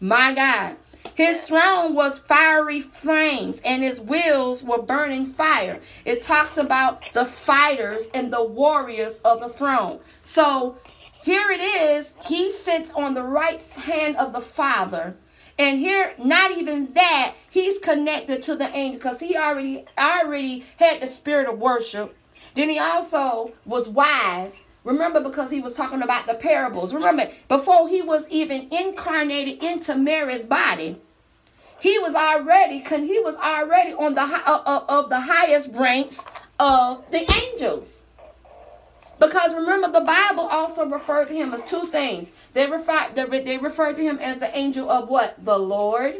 My 0.00 0.34
God. 0.34 0.76
His 1.14 1.42
throne 1.44 1.94
was 1.94 2.18
fiery 2.18 2.80
flames 2.80 3.60
and 3.60 3.82
his 3.82 4.00
wheels 4.00 4.62
were 4.62 4.82
burning 4.82 5.32
fire. 5.32 5.80
It 6.04 6.22
talks 6.22 6.58
about 6.58 7.02
the 7.14 7.24
fighters 7.24 8.10
and 8.12 8.30
the 8.30 8.44
warriors 8.44 9.18
of 9.24 9.40
the 9.40 9.48
throne. 9.48 10.00
So 10.24 10.76
here 11.22 11.50
it 11.50 11.60
is. 11.60 12.14
He 12.26 12.50
sits 12.50 12.90
on 12.92 13.14
the 13.14 13.22
right 13.22 13.62
hand 13.62 14.16
of 14.16 14.32
the 14.32 14.40
Father. 14.40 15.16
And 15.58 15.78
here, 15.78 16.14
not 16.18 16.52
even 16.52 16.92
that, 16.94 17.34
he's 17.50 17.78
connected 17.78 18.42
to 18.42 18.56
the 18.56 18.74
angel 18.74 18.98
because 18.98 19.20
he 19.20 19.36
already 19.36 19.84
already 19.98 20.64
had 20.78 21.02
the 21.02 21.06
spirit 21.06 21.48
of 21.48 21.58
worship. 21.58 22.16
Then 22.54 22.70
he 22.70 22.78
also 22.78 23.52
was 23.66 23.88
wise. 23.88 24.64
Remember, 24.84 25.20
because 25.20 25.50
he 25.50 25.60
was 25.60 25.76
talking 25.76 26.00
about 26.00 26.26
the 26.26 26.34
parables. 26.34 26.94
Remember, 26.94 27.28
before 27.48 27.88
he 27.88 28.00
was 28.00 28.26
even 28.30 28.68
incarnated 28.72 29.62
into 29.62 29.94
Mary's 29.94 30.44
body, 30.44 30.98
he 31.80 31.98
was 31.98 32.14
already 32.14 32.78
he 32.78 33.20
was 33.20 33.36
already 33.36 33.92
on 33.92 34.14
the 34.14 34.22
uh, 34.22 34.62
uh, 34.64 34.84
of 34.88 35.10
the 35.10 35.20
highest 35.20 35.70
ranks 35.74 36.24
of 36.58 37.04
the 37.10 37.30
angels. 37.32 37.99
Because 39.20 39.54
remember, 39.54 39.92
the 39.92 40.00
Bible 40.00 40.44
also 40.44 40.88
referred 40.88 41.28
to 41.28 41.34
him 41.34 41.52
as 41.52 41.62
two 41.64 41.86
things. 41.86 42.32
They 42.54 42.66
refer 42.66 43.10
they 43.14 43.58
referred 43.58 43.96
to 43.96 44.02
him 44.02 44.18
as 44.18 44.38
the 44.38 44.56
angel 44.56 44.90
of 44.90 45.08
what? 45.08 45.44
The 45.44 45.58
Lord 45.58 46.16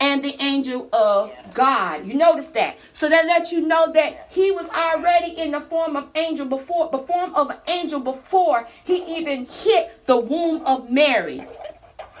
and 0.00 0.22
the 0.22 0.40
angel 0.40 0.88
of 0.92 1.32
God. 1.54 2.06
You 2.06 2.14
notice 2.14 2.50
that. 2.50 2.76
So 2.92 3.08
that 3.08 3.26
lets 3.26 3.50
you 3.50 3.62
know 3.62 3.90
that 3.92 4.28
he 4.30 4.52
was 4.52 4.70
already 4.70 5.32
in 5.38 5.52
the 5.52 5.60
form 5.60 5.96
of 5.96 6.08
angel 6.14 6.46
before 6.46 6.90
the 6.90 6.98
form 6.98 7.34
of 7.34 7.50
an 7.50 7.56
angel 7.66 7.98
before 7.98 8.68
he 8.84 9.16
even 9.16 9.46
hit 9.46 10.06
the 10.06 10.18
womb 10.18 10.62
of 10.66 10.90
Mary. 10.90 11.44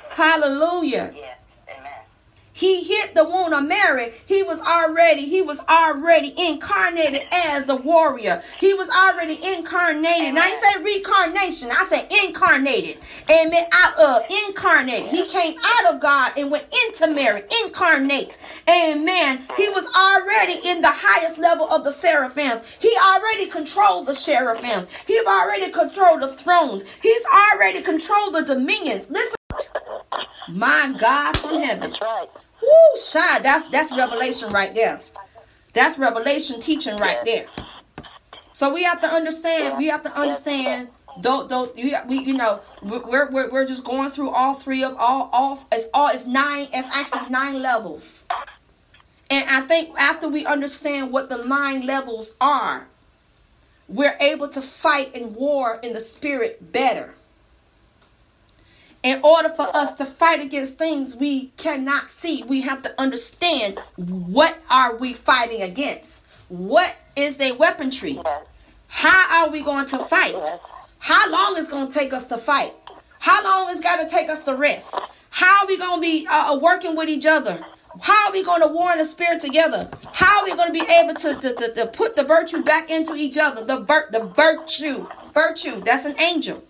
Hallelujah. 0.08 1.14
He 2.58 2.82
hit 2.82 3.14
the 3.14 3.22
wound 3.22 3.54
of 3.54 3.68
Mary. 3.68 4.14
He 4.26 4.42
was 4.42 4.60
already, 4.60 5.26
he 5.26 5.42
was 5.42 5.60
already 5.60 6.34
incarnated 6.36 7.22
as 7.30 7.68
a 7.68 7.76
warrior. 7.76 8.42
He 8.58 8.74
was 8.74 8.90
already 8.90 9.38
incarnated. 9.54 10.26
And 10.26 10.38
I 10.40 10.50
say 10.58 10.82
reincarnation. 10.82 11.70
I 11.70 11.86
say 11.86 12.26
incarnated. 12.26 12.98
Amen. 13.30 13.68
Out 13.72 13.96
of 14.00 14.22
incarnated. 14.48 15.08
He 15.08 15.28
came 15.28 15.56
out 15.62 15.94
of 15.94 16.00
God 16.00 16.32
and 16.36 16.50
went 16.50 16.66
into 16.88 17.06
Mary. 17.06 17.44
Incarnate. 17.64 18.38
Amen. 18.68 19.46
He 19.56 19.68
was 19.68 19.86
already 19.94 20.58
in 20.68 20.80
the 20.80 20.90
highest 20.90 21.38
level 21.38 21.70
of 21.70 21.84
the 21.84 21.92
seraphims. 21.92 22.62
He 22.80 22.92
already 23.06 23.46
controlled 23.46 24.08
the 24.08 24.16
seraphims. 24.16 24.88
He 25.06 25.16
already 25.28 25.70
controlled 25.70 26.22
the 26.22 26.32
thrones. 26.32 26.84
He's 27.02 27.24
already 27.54 27.82
controlled 27.82 28.34
the 28.34 28.42
dominions. 28.42 29.06
Listen. 29.08 29.36
My 30.48 30.92
God 30.98 31.36
from 31.36 31.62
heaven. 31.62 31.90
That's 31.90 32.02
right. 32.02 32.28
Woo, 32.62 33.00
shy. 33.00 33.38
That's 33.40 33.68
that's 33.68 33.96
revelation 33.96 34.50
right 34.52 34.74
there. 34.74 35.00
That's 35.72 35.98
revelation 35.98 36.60
teaching 36.60 36.96
right 36.96 37.18
there. 37.24 37.46
So 38.52 38.72
we 38.72 38.82
have 38.82 39.00
to 39.02 39.06
understand. 39.06 39.78
We 39.78 39.86
have 39.86 40.02
to 40.02 40.18
understand. 40.18 40.88
Don't 41.20 41.48
don't 41.48 41.76
you 41.76 41.96
we 42.08 42.18
you 42.18 42.34
know 42.34 42.60
we're 42.82 43.30
we're 43.30 43.50
we're 43.50 43.66
just 43.66 43.84
going 43.84 44.10
through 44.10 44.30
all 44.30 44.54
three 44.54 44.84
of 44.84 44.96
all 44.98 45.30
all 45.32 45.64
it's 45.72 45.86
all 45.92 46.08
it's 46.08 46.26
nine 46.26 46.68
it's 46.72 46.88
actually 46.94 47.28
nine 47.30 47.60
levels. 47.60 48.26
And 49.30 49.48
I 49.48 49.60
think 49.62 49.90
after 49.98 50.28
we 50.28 50.46
understand 50.46 51.12
what 51.12 51.28
the 51.28 51.44
nine 51.44 51.84
levels 51.86 52.34
are, 52.40 52.86
we're 53.88 54.16
able 54.20 54.48
to 54.48 54.62
fight 54.62 55.14
in 55.14 55.34
war 55.34 55.78
in 55.82 55.92
the 55.92 56.00
spirit 56.00 56.72
better 56.72 57.14
in 59.02 59.20
order 59.22 59.48
for 59.50 59.66
us 59.74 59.94
to 59.94 60.04
fight 60.04 60.40
against 60.40 60.78
things 60.78 61.16
we 61.16 61.46
cannot 61.56 62.10
see 62.10 62.42
we 62.44 62.60
have 62.60 62.82
to 62.82 63.00
understand 63.00 63.78
what 63.96 64.58
are 64.70 64.96
we 64.96 65.12
fighting 65.12 65.62
against 65.62 66.26
what 66.48 66.94
is 67.16 67.36
their 67.36 67.54
weaponry 67.54 68.20
how 68.88 69.44
are 69.44 69.50
we 69.50 69.62
going 69.62 69.86
to 69.86 69.98
fight 69.98 70.34
how 70.98 71.30
long 71.30 71.56
is 71.56 71.68
going 71.68 71.88
to 71.88 71.98
take 71.98 72.12
us 72.12 72.26
to 72.26 72.36
fight 72.38 72.72
how 73.20 73.42
long 73.44 73.74
is 73.74 73.80
got 73.80 74.00
to 74.00 74.08
take 74.08 74.28
us 74.28 74.44
to 74.44 74.54
rest 74.54 74.98
how 75.30 75.62
are 75.62 75.66
we 75.68 75.78
going 75.78 75.96
to 75.96 76.00
be 76.00 76.26
uh, 76.28 76.54
uh, 76.54 76.58
working 76.58 76.96
with 76.96 77.08
each 77.08 77.26
other 77.26 77.58
how 78.00 78.28
are 78.28 78.32
we 78.32 78.44
going 78.44 78.62
to 78.62 78.68
war 78.68 78.92
in 78.92 78.98
the 78.98 79.04
spirit 79.04 79.40
together? 79.40 79.88
How 80.12 80.40
are 80.40 80.44
we 80.44 80.54
going 80.54 80.68
to 80.68 80.72
be 80.72 80.92
able 80.92 81.14
to, 81.14 81.34
to, 81.34 81.54
to, 81.54 81.74
to 81.74 81.86
put 81.86 82.16
the 82.16 82.22
virtue 82.22 82.62
back 82.62 82.90
into 82.90 83.14
each 83.14 83.38
other? 83.38 83.64
The, 83.64 83.80
vir- 83.80 84.10
the 84.12 84.26
virtue, 84.26 85.06
virtue, 85.34 85.80
that's 85.80 86.04
an 86.04 86.20
angel. 86.20 86.62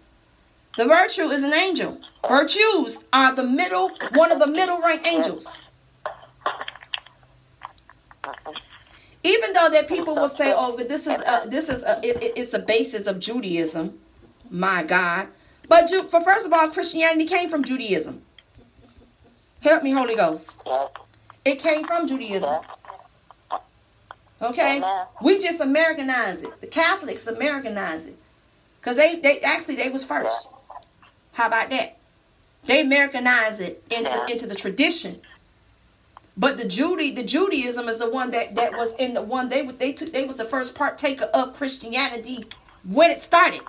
The 0.79 0.87
virtue 0.87 1.25
is 1.31 1.43
an 1.43 1.53
angel. 1.53 1.99
Virtues 2.29 3.03
are 3.13 3.35
the 3.35 3.43
middle, 3.43 3.91
one 4.15 4.31
of 4.31 4.39
the 4.39 4.47
middle 4.47 4.81
rank 4.81 5.05
angels. 5.13 5.61
Even 9.25 9.53
though 9.55 9.71
that 9.71 9.89
people 9.89 10.15
will 10.15 10.29
say, 10.29 10.53
"Oh, 10.57 10.77
but 10.77 10.89
this 10.89 11.09
is 11.09 11.17
a, 11.17 11.43
this 11.49 11.69
is 11.69 11.83
a, 11.83 11.99
it, 12.05 12.33
it's 12.39 12.55
a 12.55 12.61
basis 12.61 13.09
of 13.09 13.19
Judaism," 13.19 13.99
my 14.51 14.85
God. 14.85 15.27
But 15.69 15.91
for 16.09 16.21
first 16.21 16.47
of 16.47 16.53
all, 16.53 16.69
Christianity 16.69 17.25
came 17.25 17.51
from 17.51 17.65
Judaism. 17.65 18.23
Help 19.63 19.83
me, 19.83 19.91
Holy 19.91 20.15
Ghost. 20.15 20.63
It 21.45 21.59
came 21.59 21.89
from 21.89 22.07
Judaism. 22.07 22.61
Okay, 24.41 24.81
we 25.23 25.41
just 25.41 25.61
Americanize 25.61 26.45
it. 26.45 26.61
The 26.61 26.69
Catholics 26.69 27.27
Americanize 27.27 28.07
it 28.07 28.17
because 28.81 28.97
they 28.97 29.17
they 29.17 29.41
actually 29.41 29.75
they 29.75 29.89
was 29.89 30.05
first. 30.05 30.51
How 31.39 31.47
about 31.47 31.71
that? 31.71 31.97
They 32.67 32.81
Americanize 32.81 33.61
it 33.61 33.85
into, 33.97 34.27
into 34.29 34.49
the 34.49 34.57
tradition. 34.57 35.21
But 36.37 36.57
the 36.57 36.67
Judy, 36.67 37.13
the 37.13 37.23
Judaism 37.23 37.89
is 37.89 38.01
the 38.01 38.11
one 38.11 38.33
that, 38.33 38.57
that 38.57 38.73
was 38.73 38.93
in 38.97 39.15
the 39.15 39.23
one 39.23 39.49
they 39.49 39.65
they 39.65 39.93
took 39.93 40.13
they 40.13 40.25
was 40.25 40.35
the 40.35 40.45
first 40.45 40.75
partaker 40.75 41.27
of 41.27 41.55
Christianity 41.55 42.45
when 42.83 43.13
it 43.13 43.23
started. 43.23 43.61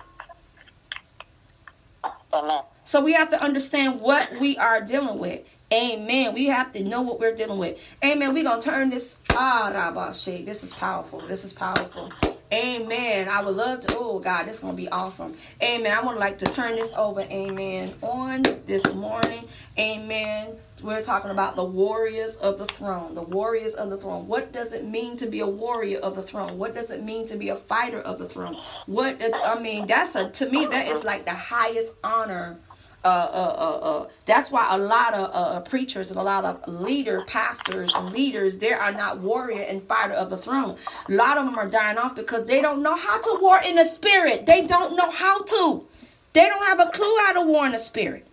So 2.82 3.04
we 3.04 3.12
have 3.12 3.30
to 3.30 3.40
understand 3.40 4.00
what 4.00 4.40
we 4.40 4.56
are 4.58 4.80
dealing 4.80 5.20
with. 5.20 5.46
Amen. 5.72 6.34
We 6.34 6.46
have 6.46 6.72
to 6.72 6.82
know 6.82 7.02
what 7.02 7.20
we're 7.20 7.36
dealing 7.36 7.58
with. 7.58 7.78
Amen. 8.04 8.34
We're 8.34 8.42
gonna 8.42 8.60
turn 8.60 8.90
this 8.90 9.16
ah 9.30 9.70
Rabashe. 9.72 10.44
This 10.44 10.64
is 10.64 10.74
powerful. 10.74 11.20
This 11.20 11.44
is 11.44 11.52
powerful. 11.52 12.12
Amen. 12.52 13.28
I 13.28 13.42
would 13.44 13.54
love 13.54 13.80
to. 13.82 13.96
Oh 13.96 14.18
God, 14.18 14.44
this 14.44 14.56
is 14.56 14.60
gonna 14.60 14.74
be 14.74 14.88
awesome. 14.88 15.36
Amen. 15.62 15.96
I 15.96 16.04
would 16.04 16.16
like 16.16 16.38
to 16.38 16.46
turn 16.46 16.74
this 16.74 16.92
over. 16.96 17.20
Amen. 17.20 17.92
On 18.02 18.42
this 18.42 18.92
morning. 18.92 19.46
Amen. 19.78 20.56
We're 20.82 21.02
talking 21.02 21.30
about 21.30 21.54
the 21.54 21.64
warriors 21.64 22.36
of 22.36 22.58
the 22.58 22.66
throne. 22.66 23.14
The 23.14 23.22
warriors 23.22 23.74
of 23.74 23.90
the 23.90 23.96
throne. 23.96 24.26
What 24.26 24.52
does 24.52 24.72
it 24.72 24.84
mean 24.84 25.16
to 25.18 25.26
be 25.26 25.40
a 25.40 25.46
warrior 25.46 25.98
of 25.98 26.16
the 26.16 26.22
throne? 26.22 26.58
What 26.58 26.74
does 26.74 26.90
it 26.90 27.04
mean 27.04 27.28
to 27.28 27.36
be 27.36 27.50
a 27.50 27.56
fighter 27.56 28.00
of 28.00 28.18
the 28.18 28.28
throne? 28.28 28.56
What 28.86 29.20
I 29.44 29.60
mean, 29.60 29.86
that's 29.86 30.16
a 30.16 30.28
to 30.30 30.50
me 30.50 30.66
that 30.66 30.88
is 30.88 31.04
like 31.04 31.26
the 31.26 31.34
highest 31.34 31.94
honor 32.02 32.58
uh, 33.02 33.08
uh, 33.08 33.54
uh, 33.58 33.78
uh, 33.78 34.08
that's 34.26 34.50
why 34.50 34.68
a 34.70 34.78
lot 34.78 35.14
of 35.14 35.30
uh, 35.32 35.60
preachers 35.60 36.10
and 36.10 36.20
a 36.20 36.22
lot 36.22 36.44
of 36.44 36.68
leader 36.68 37.22
pastors 37.22 37.94
and 37.96 38.12
leaders 38.12 38.58
they 38.58 38.72
are 38.72 38.92
not 38.92 39.20
warrior 39.20 39.62
and 39.62 39.82
fighter 39.84 40.12
of 40.12 40.28
the 40.28 40.36
throne. 40.36 40.76
A 41.08 41.12
lot 41.12 41.38
of 41.38 41.46
them 41.46 41.58
are 41.58 41.68
dying 41.68 41.96
off 41.96 42.14
because 42.14 42.46
they 42.46 42.60
don't 42.60 42.82
know 42.82 42.94
how 42.94 43.18
to 43.18 43.38
war 43.40 43.58
in 43.64 43.76
the 43.76 43.84
spirit. 43.84 44.44
They 44.44 44.66
don't 44.66 44.96
know 44.96 45.10
how 45.10 45.42
to. 45.42 45.88
They 46.34 46.46
don't 46.46 46.64
have 46.66 46.80
a 46.80 46.90
clue 46.90 47.16
how 47.26 47.32
to 47.34 47.42
war 47.42 47.64
in 47.66 47.72
the 47.72 47.78
spirit. 47.78 48.26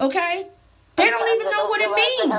Okay? 0.00 0.46
They 0.96 1.10
don't 1.10 1.34
even 1.36 1.52
know 1.52 1.66
what 1.68 1.80
it 1.82 1.90
means. 1.90 2.32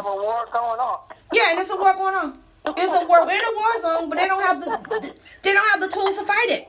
yeah 1.31 1.51
and 1.51 1.59
it's 1.59 1.71
a 1.71 1.77
war 1.77 1.93
going 1.93 2.15
on. 2.15 2.39
It's 2.75 2.93
a 2.93 3.05
war 3.05 3.21
in 3.21 3.27
a 3.27 3.53
war 3.55 3.81
zone 3.81 4.09
but 4.09 4.17
they 4.17 4.27
don't 4.27 4.41
have 4.41 4.61
the 4.61 5.13
they 5.43 5.53
don't 5.53 5.69
have 5.69 5.81
the 5.81 5.89
tools 5.89 6.17
to 6.17 6.25
fight 6.25 6.49
it 6.49 6.67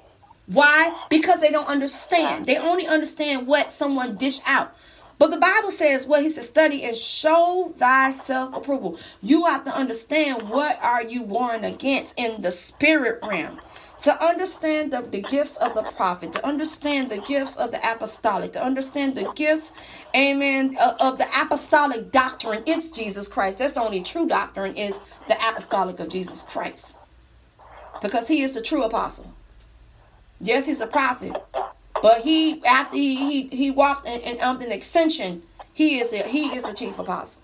why? 0.49 0.95
Because 1.11 1.41
they 1.41 1.53
don't 1.53 1.69
understand. 1.69 2.47
They 2.47 2.59
only 2.59 2.89
understand 2.89 3.49
what 3.49 3.73
someone 3.73 4.17
dish 4.17 4.41
out. 4.47 4.75
But 5.19 5.33
the 5.33 5.39
Bible 5.39 5.73
says, 5.73 6.07
well, 6.07 6.23
he 6.23 6.31
says, 6.31 6.49
study 6.49 6.85
and 6.85 6.97
show 6.97 7.75
thyself 7.79 8.55
approval. 8.55 8.99
You 9.23 9.47
have 9.47 9.65
to 9.67 9.77
understand 9.77 10.49
what 10.51 10.79
are 10.83 11.05
you 11.05 11.23
warring 11.25 11.65
against 11.65 12.19
in 12.21 12.43
the 12.43 12.53
spirit 12.53 13.21
realm. 13.25 13.61
To 14.03 14.25
understand 14.25 14.93
the, 14.93 15.03
the 15.03 15.23
gifts 15.23 15.57
of 15.59 15.75
the 15.75 15.85
prophet, 15.85 16.33
to 16.35 16.47
understand 16.47 17.11
the 17.11 17.19
gifts 17.19 17.57
of 17.57 17.73
the 17.73 17.81
apostolic, 17.91 18.53
to 18.55 18.63
understand 18.65 19.17
the 19.17 19.25
gifts, 19.25 19.73
amen, 20.17 20.77
of, 20.81 20.97
of 21.01 21.19
the 21.19 21.29
apostolic 21.41 22.13
doctrine. 22.13 22.65
It's 22.67 22.93
Jesus 22.93 23.29
Christ. 23.29 23.59
That's 23.59 23.75
the 23.75 23.83
only 23.83 24.03
true 24.05 24.29
doctrine 24.29 24.77
is 24.77 25.03
the 25.27 25.37
apostolic 25.49 26.01
of 26.01 26.11
Jesus 26.11 26.45
Christ. 26.45 26.99
Because 28.01 28.29
he 28.29 28.43
is 28.43 28.55
the 28.55 28.63
true 28.63 28.85
apostle. 28.85 29.38
Yes, 30.41 30.67
he's 30.67 30.81
a 30.81 30.87
prophet, 30.87 31.37
but 32.03 32.23
he 32.23 32.65
after 32.65 32.97
he 32.97 33.49
he, 33.49 33.57
he 33.57 33.71
walked 33.71 34.07
in, 34.07 34.21
in 34.23 34.43
um, 34.43 34.61
an 34.61 34.73
extension, 34.73 35.43
he 35.73 35.99
is 36.01 36.13
a, 36.13 36.23
he 36.25 36.55
is 36.55 36.69
a 36.69 36.75
chief 36.75 36.99
apostle. 36.99 37.43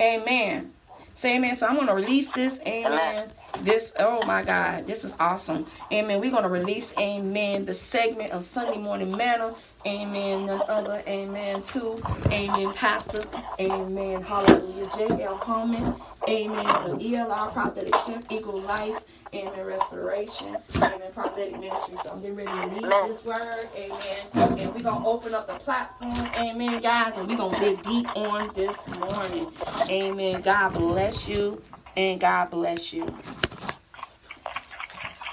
Amen. 0.00 0.72
Say 1.14 1.36
amen. 1.36 1.56
So 1.56 1.66
I'm 1.66 1.76
gonna 1.76 1.94
release 1.94 2.30
this. 2.32 2.60
Amen. 2.66 3.30
This 3.56 3.94
oh 3.98 4.24
my 4.24 4.42
god 4.42 4.86
this 4.86 5.04
is 5.04 5.14
awesome. 5.20 5.66
Amen. 5.92 6.20
We're 6.20 6.30
gonna 6.30 6.48
release 6.48 6.96
amen 6.98 7.64
the 7.66 7.74
segment 7.74 8.32
of 8.32 8.44
sunday 8.44 8.78
morning 8.78 9.16
manna. 9.16 9.54
Amen. 9.86 10.46
None 10.46 10.64
other 10.68 11.02
amen 11.06 11.62
too 11.64 12.02
amen 12.32 12.72
pastor. 12.72 13.24
Amen. 13.60 14.22
Hallelujah. 14.22 14.86
J.l 14.88 15.36
Holman, 15.36 15.96
amen. 16.28 16.68
The 16.84 16.96
elr 17.16 17.52
prophetic 17.52 17.94
shift 17.96 18.32
equal 18.32 18.60
life 18.60 19.04
amen. 19.34 19.66
Restoration 19.66 20.62
amen. 20.76 21.12
Prophetic 21.12 21.58
ministry. 21.58 21.96
So 21.96 22.12
i'm 22.12 22.20
getting 22.22 22.36
ready 22.36 22.50
to 22.50 22.58
release 22.58 22.84
this 23.02 23.24
word. 23.24 23.70
Amen. 23.74 24.26
And 24.58 24.74
we're 24.74 24.82
gonna 24.82 25.06
open 25.08 25.34
up 25.34 25.46
the 25.48 25.56
platform. 25.56 26.30
Amen 26.36 26.80
guys. 26.80 27.18
And 27.18 27.28
we're 27.28 27.38
gonna 27.38 27.58
dig 27.58 27.82
deep 27.82 28.12
on 28.16 28.50
this 28.52 28.88
morning. 28.88 29.52
Amen. 29.90 30.42
God 30.42 30.74
bless 30.74 31.28
you 31.28 31.62
and 31.96 32.20
God 32.20 32.50
bless 32.50 32.92
you. 32.92 33.06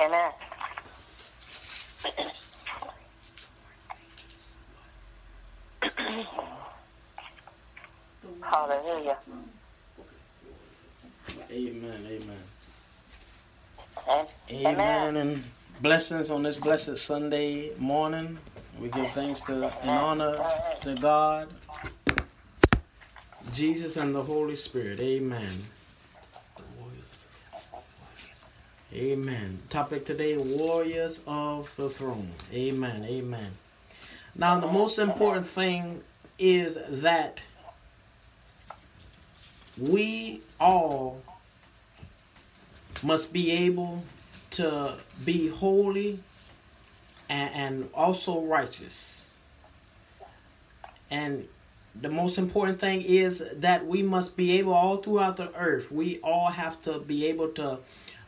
Amen. 0.01 0.31
Hallelujah. 8.41 9.17
Amen. 11.51 12.07
Amen. 12.07 12.37
Amen. 14.07 14.27
Amen. 14.51 15.15
And 15.17 15.43
blessings 15.81 16.29
on 16.29 16.43
this 16.43 16.57
blessed 16.57 16.97
Sunday 16.97 17.75
morning. 17.77 18.37
We 18.79 18.89
give 18.89 19.11
thanks 19.11 19.41
to 19.41 19.73
and 19.81 19.89
honor 19.89 20.37
to 20.81 20.95
God, 20.95 21.49
Jesus, 23.53 23.97
and 23.97 24.13
the 24.13 24.23
Holy 24.23 24.55
Spirit. 24.55 24.99
Amen. 24.99 25.51
Amen. 28.97 29.59
Topic 29.69 30.05
today 30.05 30.37
Warriors 30.37 31.21
of 31.27 31.71
the 31.75 31.87
Throne. 31.87 32.31
Amen. 32.51 33.03
Amen. 33.03 33.51
Now, 34.33 34.59
the 34.59 34.65
most 34.65 34.97
important 34.97 35.47
thing 35.47 36.01
is 36.39 36.79
that 36.89 37.39
we 39.77 40.41
all 40.59 41.21
must 43.03 43.31
be 43.31 43.51
able 43.51 44.01
to 44.51 44.95
be 45.23 45.47
holy 45.47 46.17
and, 47.29 47.53
and 47.53 47.89
also 47.93 48.41
righteous. 48.45 49.29
And 51.11 51.47
the 52.01 52.09
most 52.09 52.39
important 52.39 52.79
thing 52.79 53.03
is 53.03 53.43
that 53.57 53.85
we 53.85 54.01
must 54.01 54.35
be 54.35 54.57
able, 54.57 54.73
all 54.73 54.97
throughout 54.97 55.37
the 55.37 55.55
earth, 55.55 55.91
we 55.91 56.19
all 56.23 56.49
have 56.49 56.81
to 56.81 56.97
be 56.97 57.27
able 57.27 57.49
to 57.49 57.77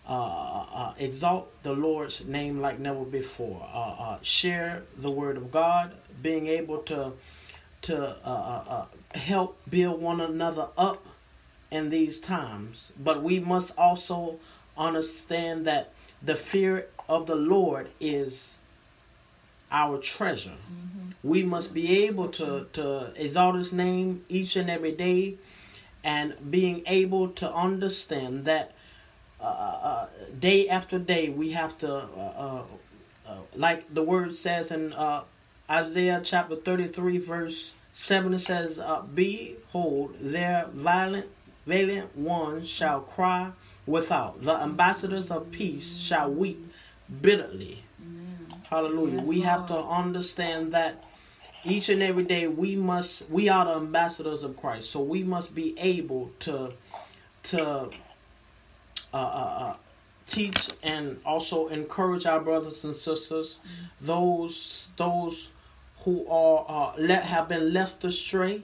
uh, 0.10 0.66
uh, 0.74 0.94
exalt 0.98 1.52
the 1.62 1.72
Lord's 1.72 2.26
name 2.26 2.60
like 2.60 2.80
never 2.80 3.06
before. 3.06 3.64
Uh, 3.72 3.78
uh 3.78 4.18
share 4.24 4.82
the 4.98 5.12
word 5.12 5.38
of 5.38 5.52
God, 5.52 5.94
being 6.22 6.48
able 6.48 6.80
to 6.80 7.14
to 7.84 8.18
uh, 8.26 8.64
uh, 8.68 8.86
help 9.18 9.58
build 9.70 10.02
one 10.02 10.20
another 10.20 10.68
up 10.78 11.06
in 11.72 11.92
these 11.92 12.20
times. 12.20 12.92
But 13.00 13.22
we 13.22 13.40
must 13.40 13.78
also 13.78 14.40
understand 14.76 15.66
that 15.68 15.94
the 16.24 16.36
fear 16.36 16.88
of 17.08 17.28
the 17.28 17.36
Lord 17.36 17.90
is 18.00 18.58
our 19.72 20.00
treasure. 20.00 20.50
Mm-hmm. 20.50 21.12
We 21.22 21.44
must 21.44 21.72
be 21.72 22.06
able 22.08 22.30
to 22.30 22.66
to 22.74 23.14
exalt 23.16 23.56
His 23.58 23.72
name 23.72 24.26
each 24.28 24.56
and 24.56 24.72
every 24.72 24.94
day, 24.94 25.38
and 26.04 26.36
being 26.50 26.82
able 26.88 27.30
to 27.30 27.54
understand 27.54 28.46
that 28.46 28.72
uh, 28.72 28.74
uh, 28.74 28.79
Uh, 29.42 29.46
uh, 29.46 29.48
uh, 29.48 30.08
day 30.40 30.68
after 30.68 31.00
day, 31.00 31.30
we 31.30 31.52
have 31.52 31.78
to, 31.78 31.94
uh, 31.94 32.64
uh, 33.26 33.34
like 33.56 33.94
the 33.94 34.04
word 34.04 34.36
says 34.36 34.72
in 34.72 34.94
Isaiah 35.70 36.22
chapter 36.24 36.56
33, 36.56 37.20
verse 37.20 37.72
7, 37.94 38.34
it 38.34 38.40
says, 38.40 38.80
Behold, 39.14 40.16
their 40.20 40.68
violent, 40.74 41.28
valiant 41.66 42.16
ones 42.18 42.68
shall 42.68 43.02
cry 43.02 43.52
without. 43.86 44.44
The 44.44 44.54
ambassadors 44.54 45.32
of 45.32 45.52
peace 45.52 45.98
shall 45.98 46.32
weep 46.32 46.72
bitterly. 47.22 47.84
Amen. 48.02 48.62
Hallelujah. 48.70 49.18
Yes, 49.18 49.28
we 49.28 49.36
Lord. 49.38 49.48
have 49.48 49.68
to 49.68 49.78
understand 49.78 50.74
that 50.74 51.04
each 51.64 51.90
and 51.90 52.02
every 52.02 52.24
day 52.24 52.48
we 52.48 52.76
must 52.76 53.30
we 53.30 53.50
are 53.50 53.66
the 53.66 53.76
ambassadors 53.76 54.44
of 54.44 54.56
Christ. 54.56 54.90
So 54.92 55.02
we 55.02 55.24
must 55.24 55.54
be 55.54 55.78
able 55.78 56.32
to 56.40 56.72
to 57.44 57.90
uh, 59.14 59.18
uh, 59.18 59.20
uh, 59.20 59.76
teach 60.28 60.70
and 60.84 61.20
also 61.26 61.68
encourage 61.70 62.26
our 62.26 62.40
brothers 62.40 62.84
and 62.84 62.96
sisters, 62.96 63.60
mm-hmm. 63.64 64.06
those 64.06 64.88
those 64.98 65.50
who 66.00 66.28
are 66.30 66.66
uh, 66.68 67.02
let 67.02 67.24
have 67.24 67.50
been 67.50 67.74
left 67.74 68.04
astray, 68.04 68.62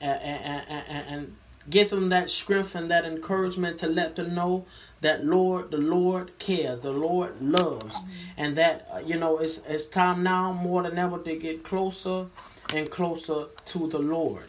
and, 0.00 0.20
and, 0.22 0.64
and, 0.68 1.06
and 1.08 1.36
give 1.70 1.90
them 1.90 2.08
that 2.08 2.30
strength 2.30 2.74
and 2.74 2.90
that 2.90 3.04
encouragement 3.04 3.78
to 3.78 3.86
let 3.86 4.16
them 4.16 4.34
know 4.34 4.64
that 5.00 5.24
Lord, 5.24 5.70
the 5.70 5.78
Lord 5.78 6.38
cares, 6.38 6.80
the 6.80 6.92
Lord 6.92 7.40
loves, 7.40 8.02
and 8.36 8.56
that 8.56 8.88
uh, 8.92 8.98
you 8.98 9.16
know 9.18 9.38
it's 9.38 9.58
it's 9.68 9.84
time 9.84 10.22
now 10.22 10.52
more 10.52 10.82
than 10.82 10.98
ever 10.98 11.18
to 11.18 11.36
get 11.36 11.64
closer 11.64 12.26
and 12.74 12.90
closer 12.90 13.46
to 13.66 13.88
the 13.88 13.98
Lord, 13.98 14.44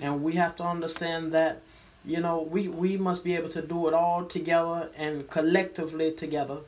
and 0.00 0.22
we 0.22 0.32
have 0.34 0.56
to 0.56 0.64
understand 0.64 1.32
that 1.32 1.62
you 2.06 2.20
know, 2.20 2.42
we, 2.42 2.68
we 2.68 2.96
must 2.96 3.24
be 3.24 3.34
able 3.34 3.48
to 3.48 3.60
do 3.60 3.88
it 3.88 3.94
all 3.94 4.24
together 4.24 4.88
and 4.96 5.28
collectively 5.28 6.12
together. 6.12 6.58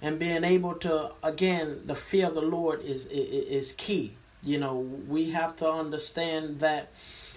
And 0.00 0.18
being 0.18 0.44
able 0.44 0.74
to, 0.76 1.12
again, 1.22 1.82
the 1.86 1.94
fear 1.94 2.28
of 2.28 2.34
the 2.34 2.42
Lord 2.42 2.82
is, 2.84 3.06
is, 3.06 3.46
is 3.46 3.72
key. 3.72 4.16
You 4.42 4.58
know, 4.58 4.76
we 5.08 5.30
have 5.30 5.56
to 5.56 5.70
understand 5.70 6.60
that, 6.60 6.90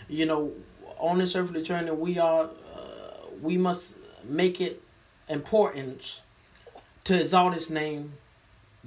you 0.07 0.25
know, 0.25 0.51
on 0.99 1.17
this 1.17 1.35
earthly 1.35 1.63
journey, 1.63 1.91
we 1.91 2.19
are, 2.19 2.49
uh, 2.75 2.79
we 3.41 3.57
must 3.57 3.95
make 4.23 4.61
it 4.61 4.83
important 5.29 6.21
to 7.05 7.19
exalt 7.19 7.53
His 7.53 7.69
name 7.69 8.13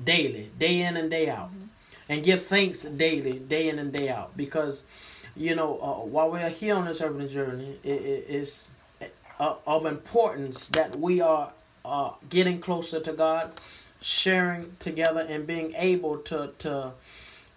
daily, 0.03 0.51
day 0.59 0.83
in 0.83 0.97
and 0.97 1.11
day 1.11 1.29
out, 1.29 1.49
mm-hmm. 1.49 1.65
and 2.09 2.23
give 2.23 2.45
thanks 2.45 2.83
daily, 2.83 3.39
day 3.39 3.69
in 3.69 3.79
and 3.79 3.93
day 3.93 4.11
out, 4.11 4.37
because 4.37 4.85
you 5.41 5.55
know, 5.55 5.81
uh, 5.81 6.05
while 6.05 6.31
we 6.31 6.39
are 6.41 6.51
here 6.51 6.77
on 6.77 6.85
this 6.85 7.01
urban 7.01 7.27
journey, 7.27 7.79
it, 7.83 8.03
it, 8.03 8.27
it's 8.29 8.71
of 9.41 9.87
importance 9.87 10.67
that 10.67 10.99
we 11.01 11.23
are 11.23 11.51
uh, 11.83 12.11
getting 12.29 12.61
closer 12.61 13.01
to 13.01 13.15
God, 13.15 13.51
sharing 14.03 14.77
together, 14.81 15.21
and 15.27 15.47
being 15.47 15.73
able 15.77 16.19
to 16.19 16.53
to 16.59 16.93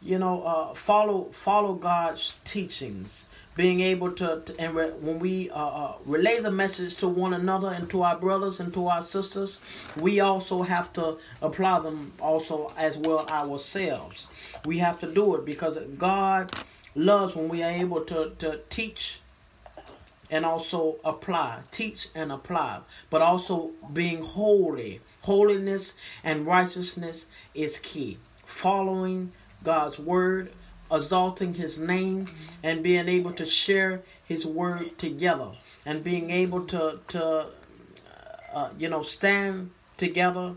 you 0.01 0.17
know 0.17 0.43
uh, 0.43 0.73
follow 0.73 1.25
follow 1.33 1.73
God's 1.73 2.33
teachings. 2.45 3.27
Being 3.55 3.81
able 3.81 4.11
to, 4.13 4.41
to 4.45 4.59
and 4.59 4.73
re, 4.73 4.87
when 4.89 5.19
we 5.19 5.51
uh, 5.51 5.55
uh, 5.55 5.95
relay 6.05 6.39
the 6.39 6.49
message 6.49 6.95
to 6.97 7.07
one 7.07 7.35
another 7.35 7.67
and 7.67 7.87
to 7.91 8.01
our 8.01 8.17
brothers 8.17 8.59
and 8.59 8.73
to 8.73 8.87
our 8.87 9.03
sisters, 9.03 9.59
we 9.95 10.21
also 10.21 10.63
have 10.63 10.91
to 10.93 11.17
apply 11.39 11.81
them 11.81 12.13
also 12.19 12.71
as 12.77 12.97
well 12.97 13.27
ourselves. 13.29 14.29
We 14.65 14.79
have 14.79 14.99
to 15.01 15.13
do 15.13 15.35
it 15.35 15.45
because 15.45 15.77
God 15.99 16.51
loves 16.95 17.35
when 17.35 17.49
we 17.49 17.63
are 17.63 17.71
able 17.71 18.01
to, 18.01 18.31
to 18.39 18.59
teach 18.69 19.19
and 20.29 20.45
also 20.45 20.97
apply, 21.03 21.59
teach 21.71 22.07
and 22.15 22.31
apply, 22.31 22.79
but 23.09 23.21
also 23.21 23.71
being 23.93 24.23
holy. 24.23 25.01
Holiness 25.21 25.93
and 26.23 26.45
righteousness 26.45 27.27
is 27.53 27.79
key. 27.79 28.17
Following 28.45 29.31
God's 29.63 29.99
word, 29.99 30.51
exalting 30.91 31.53
his 31.53 31.77
name, 31.77 32.27
and 32.61 32.83
being 32.83 33.07
able 33.07 33.31
to 33.33 33.45
share 33.45 34.01
his 34.25 34.45
word 34.45 34.97
together, 34.97 35.51
and 35.85 36.03
being 36.03 36.29
able 36.29 36.65
to, 36.65 36.99
to 37.09 37.47
uh, 38.53 38.69
you 38.77 38.89
know, 38.89 39.01
stand 39.01 39.71
together 39.97 40.55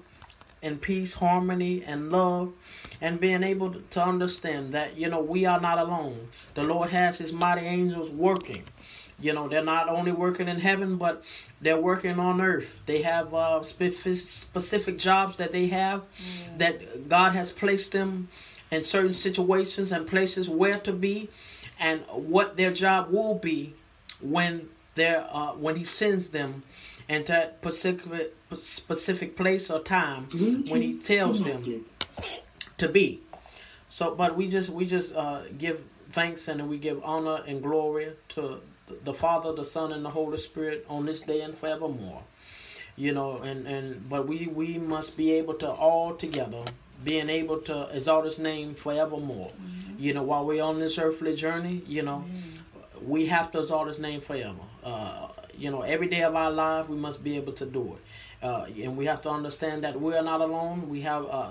in 0.63 0.79
peace, 0.79 1.15
harmony, 1.15 1.83
and 1.85 2.11
love, 2.11 2.53
and 3.01 3.21
being 3.21 3.43
able 3.43 3.75
to 3.75 4.03
understand 4.03 4.73
that, 4.73 4.97
you 4.97 5.09
know, 5.09 5.21
we 5.21 5.45
are 5.45 5.61
not 5.61 5.79
alone. 5.79 6.29
The 6.55 6.65
Lord 6.65 6.91
has 6.91 7.19
His 7.19 7.33
mighty 7.33 7.67
angels 7.67 8.11
working. 8.11 8.65
You 9.19 9.33
know, 9.33 9.49
they're 9.49 9.65
not 9.65 9.89
only 9.89 10.13
working 10.13 10.49
in 10.49 10.61
heaven, 10.61 10.97
but 10.97 11.23
they're 11.61 11.81
working 11.81 12.19
on 12.19 12.41
earth. 12.41 12.69
They 12.85 13.03
have 13.03 13.33
uh, 13.33 13.63
specific 13.63 14.99
jobs 14.99 15.39
that 15.39 15.53
they 15.53 15.69
have 15.69 16.03
yeah. 16.19 16.51
that 16.59 17.09
God 17.09 17.33
has 17.33 17.51
placed 17.51 17.93
them 17.93 18.29
in 18.71 18.85
certain 18.85 19.15
situations 19.15 19.91
and 19.93 20.07
places 20.07 20.49
where 20.49 20.79
to 20.81 20.93
be 20.93 21.31
and 21.79 22.03
what 22.09 22.57
their 22.57 22.73
job 22.73 23.11
will 23.11 23.37
be 23.37 23.75
when 24.21 24.69
they're 24.97 25.27
uh, 25.31 25.53
when 25.53 25.77
He 25.77 25.85
sends 25.85 26.31
them 26.31 26.63
into 27.09 27.33
that 27.33 27.59
specific 27.61 28.35
specific 28.55 29.37
place 29.37 29.71
or 29.71 29.81
time 29.81 30.27
mm-hmm. 30.27 30.71
when 30.71 30.83
he 30.83 30.95
tells 30.99 31.43
them 31.43 31.85
to 32.79 32.89
be. 32.89 33.21
So, 33.89 34.15
but 34.15 34.37
we 34.37 34.49
just 34.49 34.71
we 34.71 34.85
just 34.87 35.15
uh, 35.15 35.43
give 35.59 35.85
thanks 36.13 36.49
and 36.49 36.69
we 36.69 36.79
give 36.79 37.03
honor 37.05 37.43
and 37.47 37.63
glory 37.63 38.13
to 38.31 38.61
the 39.05 39.13
Father, 39.13 39.53
the 39.53 39.65
Son, 39.65 39.93
and 39.93 40.05
the 40.05 40.11
Holy 40.11 40.39
Spirit 40.39 40.87
on 40.89 41.07
this 41.07 41.21
day 41.21 41.41
and 41.41 41.57
forevermore. 41.57 42.23
you 42.97 43.13
know, 43.13 43.39
and 43.39 43.67
and 43.67 44.09
but 44.09 44.27
we 44.27 44.47
we 44.47 44.79
must 44.79 45.17
be 45.17 45.33
able 45.33 45.55
to 45.55 45.71
all 45.71 46.15
together 46.15 46.65
being 47.05 47.29
able 47.29 47.59
to 47.61 47.89
exalt 47.93 48.25
his 48.25 48.39
name 48.39 48.75
forevermore. 48.75 49.51
Mm-hmm. 49.51 50.03
You 50.03 50.15
know, 50.15 50.23
while 50.23 50.45
we're 50.47 50.63
on 50.63 50.79
this 50.79 50.99
earthly 50.99 51.37
journey, 51.37 51.83
you 51.87 52.03
know, 52.03 52.25
mm-hmm. 52.27 53.09
we 53.09 53.27
have 53.27 53.53
to 53.53 53.61
exalt 53.61 53.89
his 53.89 53.99
name 53.99 54.21
forever. 54.21 54.55
Uh, 54.83 55.29
you 55.57 55.71
know, 55.71 55.83
every 55.83 56.09
day 56.09 56.23
of 56.23 56.35
our 56.35 56.51
life, 56.51 56.89
we 56.89 56.97
must 56.97 57.23
be 57.23 57.37
able 57.37 57.53
to 57.55 57.67
do 57.67 57.95
it. 57.95 58.01
Uh, 58.43 58.67
and 58.83 58.97
we 58.97 59.07
have 59.07 59.23
to 59.23 59.31
understand 59.31 59.83
that 59.85 60.01
we 60.01 60.15
are 60.15 60.23
not 60.23 60.41
alone. 60.41 60.89
We 60.89 61.01
have 61.03 61.27
uh, 61.27 61.51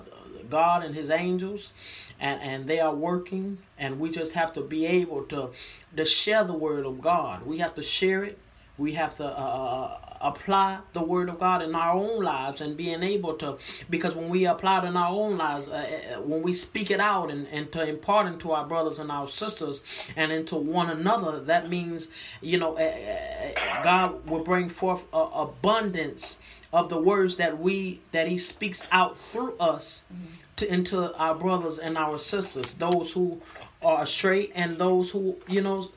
God 0.49 0.83
and 0.83 0.93
His 0.93 1.09
angels, 1.09 1.71
and, 2.19 2.41
and 2.41 2.67
they 2.67 2.79
are 2.79 2.93
working, 2.93 3.57
and 3.77 3.99
we 3.99 4.09
just 4.09 4.33
have 4.33 4.53
to 4.53 4.61
be 4.61 4.85
able 4.85 5.23
to, 5.23 5.49
to 5.95 6.05
share 6.05 6.43
the 6.43 6.53
Word 6.53 6.85
of 6.85 7.01
God. 7.01 7.45
We 7.45 7.57
have 7.59 7.75
to 7.75 7.83
share 7.83 8.23
it. 8.23 8.37
We 8.77 8.93
have 8.93 9.15
to 9.15 9.25
uh, 9.25 9.27
uh, 9.27 9.99
apply 10.19 10.79
the 10.93 11.01
word 11.01 11.29
of 11.29 11.39
God 11.39 11.61
in 11.61 11.75
our 11.75 11.93
own 11.93 12.21
lives 12.21 12.59
and 12.59 12.75
being 12.75 13.03
able 13.03 13.35
to, 13.35 13.57
because 13.89 14.15
when 14.15 14.27
we 14.27 14.45
apply 14.45 14.83
it 14.83 14.87
in 14.87 14.97
our 14.97 15.11
own 15.11 15.37
lives, 15.37 15.69
uh, 15.69 16.15
uh, 16.17 16.21
when 16.21 16.41
we 16.41 16.51
speak 16.51 16.91
it 16.91 16.99
out 16.99 17.31
and, 17.31 17.47
and 17.47 17.71
to 17.71 17.87
impart 17.87 18.27
into 18.27 18.51
our 18.51 18.65
brothers 18.65 18.99
and 18.99 19.11
our 19.11 19.29
sisters 19.29 19.81
and 20.17 20.31
into 20.31 20.57
one 20.57 20.89
another, 20.89 21.39
that 21.41 21.69
means, 21.69 22.09
you 22.41 22.57
know, 22.57 22.77
uh, 22.77 22.81
uh 22.81 23.81
God 23.83 24.29
will 24.29 24.43
bring 24.43 24.67
forth 24.67 25.03
abundance 25.13 26.39
of 26.75 26.89
the 26.89 27.01
words 27.01 27.37
that 27.37 27.57
we 27.59 28.01
that 28.11 28.27
He 28.27 28.37
speaks 28.37 28.83
out 28.91 29.17
through 29.17 29.57
us 29.57 30.03
to 30.57 30.71
into 30.71 31.15
our 31.15 31.35
brothers 31.35 31.79
and 31.79 31.97
our 31.97 32.17
sisters, 32.19 32.75
those 32.75 33.13
who 33.13 33.41
are 33.81 34.05
straight 34.05 34.51
and 34.55 34.77
those 34.77 35.09
who 35.11 35.37
you 35.47 35.61
know 35.61 35.89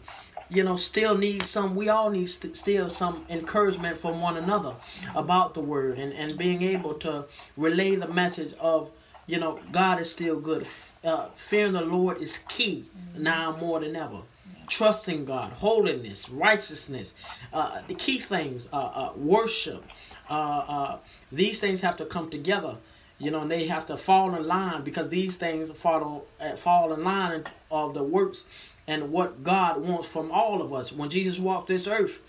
you 0.51 0.65
know, 0.65 0.77
still 0.77 1.17
need 1.17 1.43
some, 1.43 1.77
we 1.77 1.89
all 1.89 2.11
need 2.11 2.27
st- 2.27 2.57
still 2.57 2.89
some 2.89 3.25
encouragement 3.29 3.99
from 3.99 4.21
one 4.21 4.37
another 4.37 4.75
about 5.15 5.55
the 5.55 5.61
word 5.61 5.99
and, 5.99 6.13
and 6.13 6.39
being 6.39 6.63
able 6.63 6.95
to 6.95 7.25
relay 7.57 7.97
the 7.97 8.09
message 8.09 8.55
of, 8.59 8.91
you 9.27 9.39
know, 9.39 9.61
God 9.73 10.01
is 10.01 10.11
still 10.11 10.41
good. 10.41 10.67
Uh, 11.05 11.29
fearing 11.37 11.73
the 11.73 11.83
Lord 11.83 12.23
is 12.23 12.39
key 12.49 12.87
now 13.15 13.57
more 13.61 13.81
than 13.81 13.95
ever. 13.95 14.21
Trusting 14.69 15.25
God, 15.25 15.53
holiness, 15.53 16.29
righteousness, 16.29 17.15
uh, 17.53 17.83
the 17.87 17.95
key 17.95 18.19
things, 18.19 18.69
uh, 18.73 18.77
uh 18.77 19.13
worship. 19.17 19.85
Uh, 20.31 20.33
uh, 20.33 20.99
these 21.33 21.61
things 21.61 21.81
have 21.81 21.97
to 21.97 22.05
come 22.05 22.31
together 22.31 22.77
you 23.19 23.33
know, 23.33 23.41
and 23.41 23.51
they 23.51 23.67
have 23.67 23.87
to 23.87 23.97
fall 23.97 24.35
in 24.35 24.47
line 24.47 24.83
because 24.83 25.09
these 25.09 25.37
things 25.37 25.71
fall 25.73 26.27
fall 26.57 26.93
in 26.93 27.03
line 27.03 27.45
of 27.71 27.95
the 27.95 28.03
works 28.03 28.45
and 28.87 29.11
what 29.11 29.43
God 29.43 29.83
wants 29.83 30.09
from 30.09 30.31
all 30.31 30.63
of 30.63 30.73
us. 30.73 30.93
When 30.93 31.11
Jesus 31.11 31.39
walked 31.39 31.69
this 31.69 31.87
earth, 31.87 32.23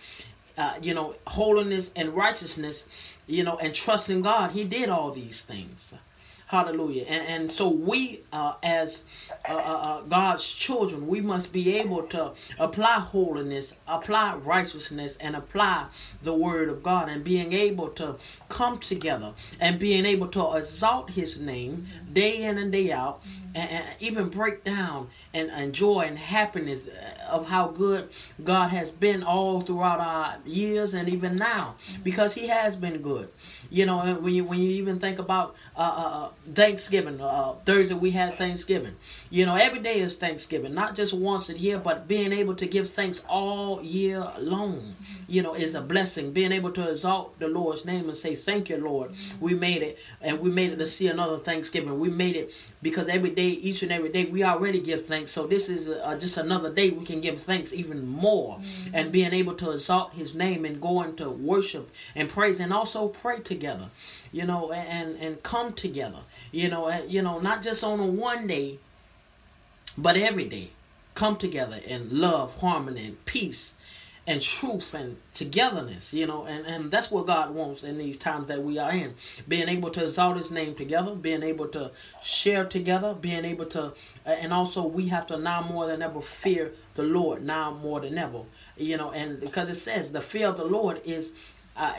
uh, 0.57 0.73
you 0.81 0.93
know, 0.93 1.15
holiness 1.27 1.91
and 1.95 2.15
righteousness, 2.15 2.87
you 3.27 3.43
know, 3.43 3.57
and 3.57 3.73
trusting 3.73 4.23
God, 4.23 4.51
He 4.51 4.63
did 4.63 4.89
all 4.89 5.11
these 5.11 5.43
things. 5.43 5.93
Hallelujah. 6.49 7.03
And, 7.03 7.27
and 7.27 7.51
so 7.51 7.69
we, 7.69 8.21
uh, 8.33 8.55
as 8.63 9.03
uh, 9.47 9.53
uh, 9.53 9.57
uh, 9.57 10.01
God's 10.01 10.51
children, 10.51 11.05
we 11.05 11.21
must 11.21 11.53
be 11.53 11.77
able 11.77 12.01
to 12.07 12.31
apply 12.57 12.95
holiness, 13.01 13.75
apply 13.87 14.33
righteousness, 14.37 15.15
and 15.17 15.35
apply 15.35 15.85
the 16.23 16.33
word 16.33 16.69
of 16.69 16.81
God, 16.81 17.07
and 17.07 17.23
being 17.23 17.53
able 17.53 17.89
to 17.89 18.15
come 18.49 18.79
together 18.79 19.33
and 19.59 19.77
being 19.77 20.07
able 20.07 20.27
to 20.29 20.55
exalt 20.55 21.11
His 21.11 21.37
name 21.37 21.85
day 22.11 22.41
in 22.41 22.57
and 22.57 22.71
day 22.71 22.91
out, 22.91 23.21
and, 23.55 23.69
and 23.69 23.85
even 23.99 24.29
break 24.29 24.63
down 24.63 25.09
and, 25.33 25.49
and 25.51 25.73
joy 25.73 26.01
and 26.01 26.17
happiness 26.17 26.87
of 27.27 27.47
how 27.47 27.67
good 27.67 28.09
God 28.43 28.69
has 28.69 28.91
been 28.91 29.23
all 29.23 29.61
throughout 29.61 29.99
our 29.99 30.37
years 30.45 30.93
and 30.93 31.09
even 31.09 31.35
now, 31.35 31.75
because 32.03 32.33
He 32.33 32.47
has 32.47 32.75
been 32.75 33.01
good. 33.01 33.29
You 33.69 33.85
know, 33.85 34.15
when 34.15 34.33
you 34.33 34.43
when 34.43 34.59
you 34.59 34.69
even 34.71 34.99
think 34.99 35.19
about 35.19 35.55
uh, 35.75 35.79
uh, 35.79 35.83
uh 35.83 36.29
Thanksgiving, 36.53 37.21
uh, 37.21 37.53
Thursday 37.65 37.93
we 37.93 38.11
had 38.11 38.37
Thanksgiving. 38.37 38.95
You 39.29 39.45
know, 39.45 39.55
every 39.55 39.79
day 39.79 39.99
is 39.99 40.17
Thanksgiving, 40.17 40.73
not 40.73 40.95
just 40.95 41.13
once 41.13 41.49
a 41.49 41.57
year, 41.57 41.77
but 41.77 42.07
being 42.07 42.33
able 42.33 42.55
to 42.55 42.65
give 42.65 42.89
thanks 42.89 43.23
all 43.29 43.81
year 43.83 44.25
long. 44.39 44.95
You 45.27 45.43
know, 45.43 45.53
is 45.53 45.75
a 45.75 45.81
blessing. 45.81 46.31
Being 46.31 46.51
able 46.51 46.71
to 46.71 46.89
exalt 46.89 47.37
the 47.39 47.47
Lord's 47.47 47.85
name 47.85 48.09
and 48.09 48.17
say, 48.17 48.35
"Thank 48.35 48.69
you, 48.69 48.77
Lord, 48.77 49.11
we 49.39 49.53
made 49.53 49.83
it, 49.83 49.99
and 50.21 50.39
we 50.39 50.49
made 50.49 50.71
it 50.71 50.77
to 50.77 50.87
see 50.87 51.07
another 51.07 51.37
Thanksgiving. 51.37 51.99
We 51.99 52.09
made 52.09 52.35
it 52.35 52.51
because 52.81 53.09
every 53.09 53.31
day, 53.31 53.49
each 53.49 53.83
and 53.83 53.91
every 53.91 54.09
day, 54.09 54.25
we 54.25 54.43
already 54.43 54.79
give 54.79 55.05
thanks. 55.05 55.31
So 55.31 55.45
this 55.45 55.67
is 55.67 55.89
uh, 55.89 56.17
just 56.17 56.37
another 56.37 56.71
day 56.71 56.89
we 56.89 57.05
can 57.05 57.19
give 57.19 57.41
thanks 57.41 57.73
even 57.73 58.07
more, 58.07 58.57
mm-hmm. 58.57 58.95
and 58.95 59.11
being 59.11 59.33
able 59.33 59.53
to 59.55 59.71
exalt 59.71 60.13
His 60.13 60.33
name 60.33 60.65
and 60.65 60.81
go 60.81 61.01
into 61.01 61.29
worship 61.29 61.89
and 62.15 62.29
praise, 62.29 62.59
and 62.59 62.73
also 62.73 63.07
pray 63.09 63.39
together, 63.39 63.89
you 64.31 64.45
know, 64.45 64.71
and 64.71 65.17
and 65.17 65.43
come 65.43 65.73
together, 65.73 66.19
you 66.51 66.69
know, 66.69 66.89
you 67.05 67.21
know, 67.21 67.39
not 67.39 67.61
just 67.61 67.83
on 67.83 67.99
a 67.99 68.05
one 68.05 68.47
day, 68.47 68.79
but 69.97 70.15
every 70.15 70.45
day, 70.45 70.69
come 71.15 71.35
together 71.35 71.79
in 71.85 72.07
love, 72.19 72.55
harmony, 72.61 73.07
and 73.07 73.25
peace 73.25 73.75
and 74.29 74.43
truth 74.43 74.93
and 74.93 75.17
togetherness, 75.33 76.13
you 76.13 76.27
know, 76.27 76.45
and, 76.45 76.63
and 76.67 76.91
that's 76.91 77.09
what 77.09 77.25
God 77.25 77.49
wants 77.49 77.83
in 77.83 77.97
these 77.97 78.15
times 78.15 78.47
that 78.49 78.63
we 78.63 78.77
are 78.77 78.91
in. 78.91 79.15
Being 79.47 79.67
able 79.67 79.89
to 79.89 80.03
exalt 80.03 80.37
his 80.37 80.51
name 80.51 80.75
together, 80.75 81.15
being 81.15 81.41
able 81.41 81.67
to 81.69 81.89
share 82.21 82.63
together, 82.63 83.15
being 83.15 83.43
able 83.43 83.65
to, 83.65 83.91
and 84.27 84.53
also 84.53 84.85
we 84.85 85.07
have 85.07 85.25
to 85.27 85.37
now 85.37 85.63
more 85.63 85.87
than 85.87 86.03
ever 86.03 86.21
fear 86.21 86.71
the 86.93 87.01
Lord, 87.01 87.43
now 87.43 87.71
more 87.71 88.01
than 88.01 88.19
ever, 88.19 88.43
you 88.77 88.97
know, 88.97 89.09
and 89.09 89.39
because 89.39 89.67
it 89.67 89.75
says 89.75 90.11
the 90.11 90.21
fear 90.21 90.49
of 90.49 90.57
the 90.57 90.63
Lord 90.65 91.01
is 91.05 91.31
uh, 91.75 91.95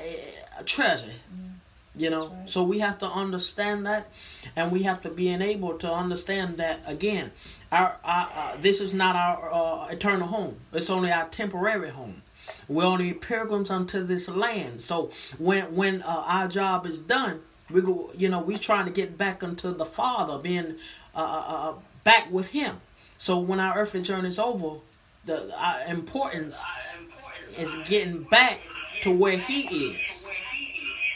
a 0.57 0.63
treasure. 0.63 1.13
Mm 1.35 1.51
you 1.97 2.09
know 2.09 2.29
right. 2.29 2.49
so 2.49 2.63
we 2.63 2.79
have 2.79 2.99
to 2.99 3.07
understand 3.07 3.85
that 3.85 4.09
and 4.55 4.71
we 4.71 4.85
have 4.85 5.03
to 5.03 5.11
be 5.11 5.29
able 5.29 5.77
to 5.77 5.93
understand 5.93 6.57
that 6.59 6.81
again 6.87 7.33
our, 7.73 7.97
our 8.05 8.29
uh, 8.35 8.57
this 8.61 8.81
is 8.81 8.93
not 8.93 9.17
our 9.17 9.53
uh, 9.53 9.89
eternal 9.89 10.27
home. 10.27 10.57
It's 10.73 10.91
only 10.91 11.13
our 11.13 11.29
temporary 11.29 11.91
home. 11.91 12.23
We're 12.69 12.85
only 12.85 13.13
pilgrims 13.13 13.71
unto 13.71 14.03
this 14.05 14.29
land. 14.29 14.81
So 14.81 15.11
when 15.39 15.75
when 15.75 16.03
uh, 16.03 16.25
our 16.27 16.49
job 16.49 16.87
is 16.87 17.01
done 17.01 17.41
we 17.71 17.81
go 17.81 18.11
you 18.17 18.29
know 18.29 18.41
we 18.41 18.59
trying 18.59 18.85
to 18.87 18.91
get 18.91 19.17
back 19.17 19.43
unto 19.43 19.73
the 19.73 19.85
father 19.85 20.39
being 20.39 20.77
uh, 21.15 21.19
uh, 21.19 21.55
uh, 21.71 21.75
back 22.05 22.31
with 22.31 22.49
him. 22.49 22.81
So 23.19 23.39
when 23.39 23.61
our 23.61 23.77
earthly 23.77 24.03
journey 24.03 24.29
is 24.29 24.39
over 24.39 24.79
the 25.25 25.55
our 25.57 25.83
importance 25.87 26.61
is 27.57 27.73
getting 27.89 28.25
back 28.25 28.61
to 29.03 29.11
where 29.11 29.37
he 29.37 29.91
is. 29.93 30.29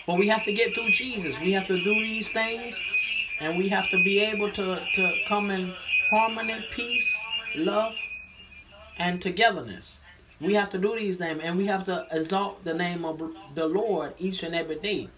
But 0.06 0.18
we 0.18 0.28
have 0.28 0.44
to 0.44 0.52
get 0.52 0.74
through 0.74 0.90
Jesus. 0.90 1.38
We 1.40 1.52
have 1.52 1.66
to 1.66 1.82
do 1.82 1.94
these 1.94 2.30
things, 2.30 2.78
and 3.40 3.56
we 3.56 3.70
have 3.70 3.88
to 3.88 3.96
be 4.04 4.20
able 4.20 4.52
to, 4.52 4.82
to 4.96 5.14
come 5.26 5.50
in 5.50 5.72
harmony, 6.10 6.64
peace, 6.70 7.16
love, 7.56 7.94
and 8.98 9.20
togetherness. 9.20 10.00
We 10.40 10.54
have 10.54 10.70
to 10.70 10.78
do 10.78 10.96
these 10.96 11.16
things, 11.16 11.40
and 11.42 11.56
we 11.56 11.66
have 11.66 11.84
to 11.84 12.06
exalt 12.10 12.64
the 12.64 12.74
name 12.74 13.04
of 13.04 13.22
the 13.54 13.66
Lord 13.66 14.14
each 14.18 14.42
and 14.42 14.54
every 14.54 14.78
day 14.78 15.08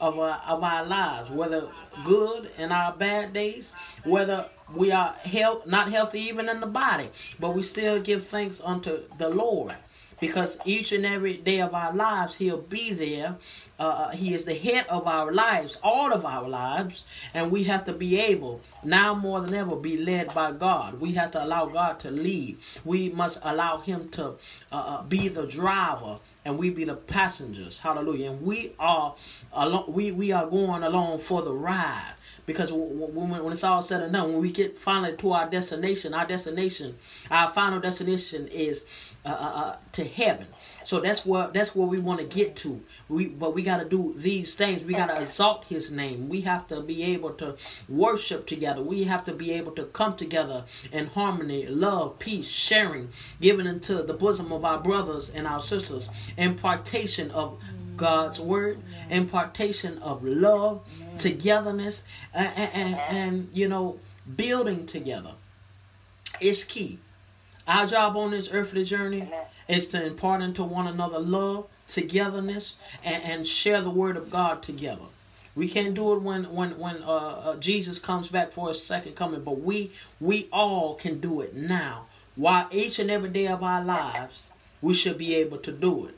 of 0.00 0.18
our, 0.18 0.40
of 0.46 0.62
our 0.62 0.84
lives, 0.84 1.30
whether 1.30 1.68
good 2.04 2.50
in 2.58 2.72
our 2.72 2.92
bad 2.92 3.32
days, 3.32 3.72
whether 4.04 4.48
we 4.74 4.92
are 4.92 5.12
health, 5.12 5.66
not 5.66 5.90
healthy 5.90 6.20
even 6.20 6.48
in 6.48 6.60
the 6.60 6.66
body, 6.66 7.10
but 7.38 7.54
we 7.54 7.62
still 7.62 8.00
give 8.00 8.24
thanks 8.24 8.60
unto 8.64 9.02
the 9.18 9.28
Lord 9.28 9.76
because 10.20 10.58
each 10.64 10.92
and 10.92 11.04
every 11.04 11.36
day 11.36 11.60
of 11.60 11.74
our 11.74 11.92
lives 11.92 12.36
he'll 12.36 12.60
be 12.60 12.92
there 12.92 13.36
uh, 13.78 13.82
uh, 13.82 14.10
he 14.10 14.32
is 14.32 14.44
the 14.44 14.54
head 14.54 14.86
of 14.88 15.06
our 15.06 15.32
lives 15.32 15.78
all 15.82 16.12
of 16.12 16.24
our 16.24 16.48
lives 16.48 17.04
and 17.34 17.50
we 17.50 17.64
have 17.64 17.84
to 17.84 17.92
be 17.92 18.18
able 18.18 18.60
now 18.82 19.14
more 19.14 19.40
than 19.40 19.54
ever 19.54 19.76
be 19.76 19.96
led 19.96 20.32
by 20.34 20.52
god. 20.52 21.00
We 21.00 21.12
have 21.12 21.30
to 21.32 21.44
allow 21.44 21.66
god 21.66 22.00
to 22.00 22.10
lead. 22.10 22.58
We 22.84 23.10
must 23.10 23.38
allow 23.42 23.78
him 23.78 24.08
to 24.10 24.26
uh, 24.26 24.30
uh 24.72 25.02
be 25.02 25.28
the 25.28 25.46
driver 25.46 26.18
and 26.46 26.56
we 26.56 26.70
be 26.70 26.84
the 26.84 26.94
passengers. 26.94 27.80
Hallelujah. 27.80 28.30
And 28.30 28.42
we 28.42 28.72
are 28.78 29.14
along 29.52 29.92
we, 29.92 30.12
we 30.12 30.32
are 30.32 30.46
going 30.46 30.82
along 30.82 31.18
for 31.18 31.42
the 31.42 31.52
ride. 31.52 32.14
Because 32.46 32.70
when, 32.72 33.52
it's 33.52 33.64
all 33.64 33.82
said 33.82 34.02
and 34.02 34.12
done, 34.12 34.32
when 34.32 34.40
we 34.40 34.52
get 34.52 34.78
finally 34.78 35.16
to 35.16 35.32
our 35.32 35.50
destination, 35.50 36.14
our 36.14 36.26
destination, 36.26 36.96
our 37.28 37.52
final 37.52 37.80
destination 37.80 38.46
is 38.46 38.84
uh, 39.24 39.30
uh, 39.30 39.32
uh, 39.32 39.76
to 39.90 40.04
heaven. 40.04 40.46
So 40.86 41.00
that's 41.00 41.26
what 41.26 41.52
that's 41.52 41.74
where 41.74 41.88
we 41.88 41.98
want 41.98 42.20
to 42.20 42.24
get 42.24 42.54
to. 42.58 42.80
We 43.08 43.26
but 43.26 43.56
we 43.56 43.64
got 43.64 43.78
to 43.78 43.84
do 43.84 44.14
these 44.16 44.54
things. 44.54 44.84
We 44.84 44.94
got 44.94 45.08
to 45.08 45.20
exalt 45.20 45.64
His 45.64 45.90
name. 45.90 46.28
We 46.28 46.42
have 46.42 46.68
to 46.68 46.80
be 46.80 47.02
able 47.02 47.30
to 47.34 47.56
worship 47.88 48.46
together. 48.46 48.82
We 48.82 49.02
have 49.02 49.24
to 49.24 49.32
be 49.32 49.50
able 49.54 49.72
to 49.72 49.86
come 49.86 50.14
together 50.14 50.62
in 50.92 51.08
harmony, 51.08 51.66
love, 51.66 52.20
peace, 52.20 52.46
sharing, 52.46 53.08
giving 53.40 53.66
into 53.66 54.04
the 54.04 54.14
bosom 54.14 54.52
of 54.52 54.64
our 54.64 54.78
brothers 54.78 55.28
and 55.28 55.44
our 55.44 55.60
sisters, 55.60 56.08
impartation 56.36 57.32
of 57.32 57.58
God's 57.96 58.38
word, 58.38 58.78
impartation 59.10 59.98
of 59.98 60.22
love, 60.22 60.82
togetherness, 61.18 62.04
and, 62.32 62.56
and, 62.56 62.94
and 62.94 63.48
you 63.52 63.68
know 63.68 63.98
building 64.36 64.86
together. 64.86 65.32
It's 66.40 66.62
key. 66.62 67.00
Our 67.66 67.88
job 67.88 68.16
on 68.16 68.30
this 68.30 68.50
earthly 68.52 68.84
journey 68.84 69.28
is 69.68 69.88
to 69.88 70.04
impart 70.04 70.42
into 70.42 70.62
one 70.64 70.86
another 70.86 71.18
love, 71.18 71.66
togetherness, 71.88 72.76
and, 73.04 73.22
and 73.22 73.48
share 73.48 73.80
the 73.80 73.90
word 73.90 74.16
of 74.16 74.30
God 74.30 74.62
together. 74.62 75.06
We 75.54 75.68
can't 75.68 75.94
do 75.94 76.12
it 76.12 76.20
when 76.20 76.44
when 76.54 76.78
when 76.78 77.02
uh, 77.02 77.06
uh, 77.06 77.56
Jesus 77.56 77.98
comes 77.98 78.28
back 78.28 78.52
for 78.52 78.68
his 78.68 78.82
second 78.84 79.16
coming, 79.16 79.42
but 79.42 79.60
we 79.62 79.90
we 80.20 80.48
all 80.52 80.94
can 80.94 81.18
do 81.18 81.40
it 81.40 81.54
now. 81.54 82.06
While 82.34 82.68
each 82.70 82.98
and 82.98 83.10
every 83.10 83.30
day 83.30 83.46
of 83.46 83.62
our 83.62 83.82
lives, 83.82 84.52
we 84.82 84.92
should 84.92 85.16
be 85.16 85.34
able 85.34 85.56
to 85.58 85.72
do 85.72 86.06
it. 86.06 86.14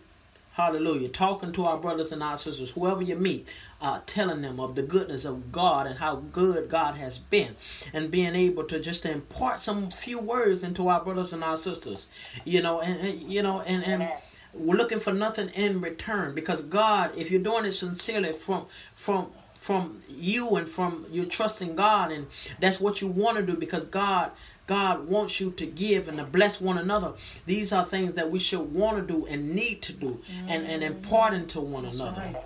Hallelujah. 0.59 1.09
Talking 1.09 1.52
to 1.52 1.66
our 1.66 1.78
brothers 1.78 2.10
and 2.10 2.20
our 2.20 2.36
sisters, 2.36 2.70
whoever 2.70 3.01
you 3.01 3.14
meet, 3.14 3.47
uh, 3.80 4.01
telling 4.06 4.43
them 4.43 4.59
of 4.59 4.74
the 4.74 4.82
goodness 4.82 5.24
of 5.24 5.52
God 5.52 5.86
and 5.86 6.01
how 6.01 6.16
good 6.16 6.68
God 6.68 6.97
has 6.97 7.16
been, 7.16 7.55
and 7.93 8.10
being 8.10 8.35
able 8.35 8.64
to 8.64 8.80
just 8.80 9.06
impart 9.06 9.60
some 9.60 9.93
few 9.93 10.18
words 10.18 10.64
into 10.64 10.89
our 10.89 11.05
brothers 11.05 11.32
and 11.32 11.44
our 11.44 11.56
sisters, 11.56 12.09
you 12.44 12.60
know, 12.60 12.80
and, 12.80 12.98
and 12.98 13.32
you 13.32 13.40
know, 13.40 13.60
and 13.60 13.85
and 13.85 14.10
we're 14.52 14.74
looking 14.74 14.98
for 14.98 15.12
nothing 15.12 15.48
in 15.51 15.80
return. 15.80 16.35
Because 16.35 16.60
God, 16.62 17.16
if 17.16 17.30
you're 17.30 17.40
doing 17.40 17.64
it 17.64 17.72
sincerely 17.72 18.32
from 18.32 18.66
from 18.97 19.28
from 19.55 20.02
you 20.09 20.56
and 20.56 20.68
from 20.68 21.06
you 21.09 21.24
trusting 21.24 21.76
God, 21.76 22.10
and 22.10 22.26
that's 22.59 22.80
what 22.80 23.01
you 23.01 23.06
want 23.06 23.36
to 23.36 23.47
do 23.47 23.56
because 23.56 23.85
God 23.85 24.32
God 24.69 25.09
wants 25.09 25.40
you 25.40 25.51
to 25.53 25.66
give 25.66 26.07
and 26.09 26.19
to 26.19 26.24
bless 26.24 26.61
one 26.61 26.78
another. 26.78 27.15
These 27.47 27.73
are 27.73 27.85
things 27.85 28.12
that 28.15 28.31
we 28.31 28.39
should 28.39 28.73
want 28.73 28.99
to 28.99 29.03
do 29.15 29.27
and 29.27 29.55
need 29.55 29.82
to 29.82 29.93
do 29.93 30.20
and, 30.47 30.65
and 30.66 30.85
impart 30.85 31.35
into 31.35 31.61
one 31.61 31.82
That's 31.82 31.99
another. 31.99 32.20
right. 32.20 32.36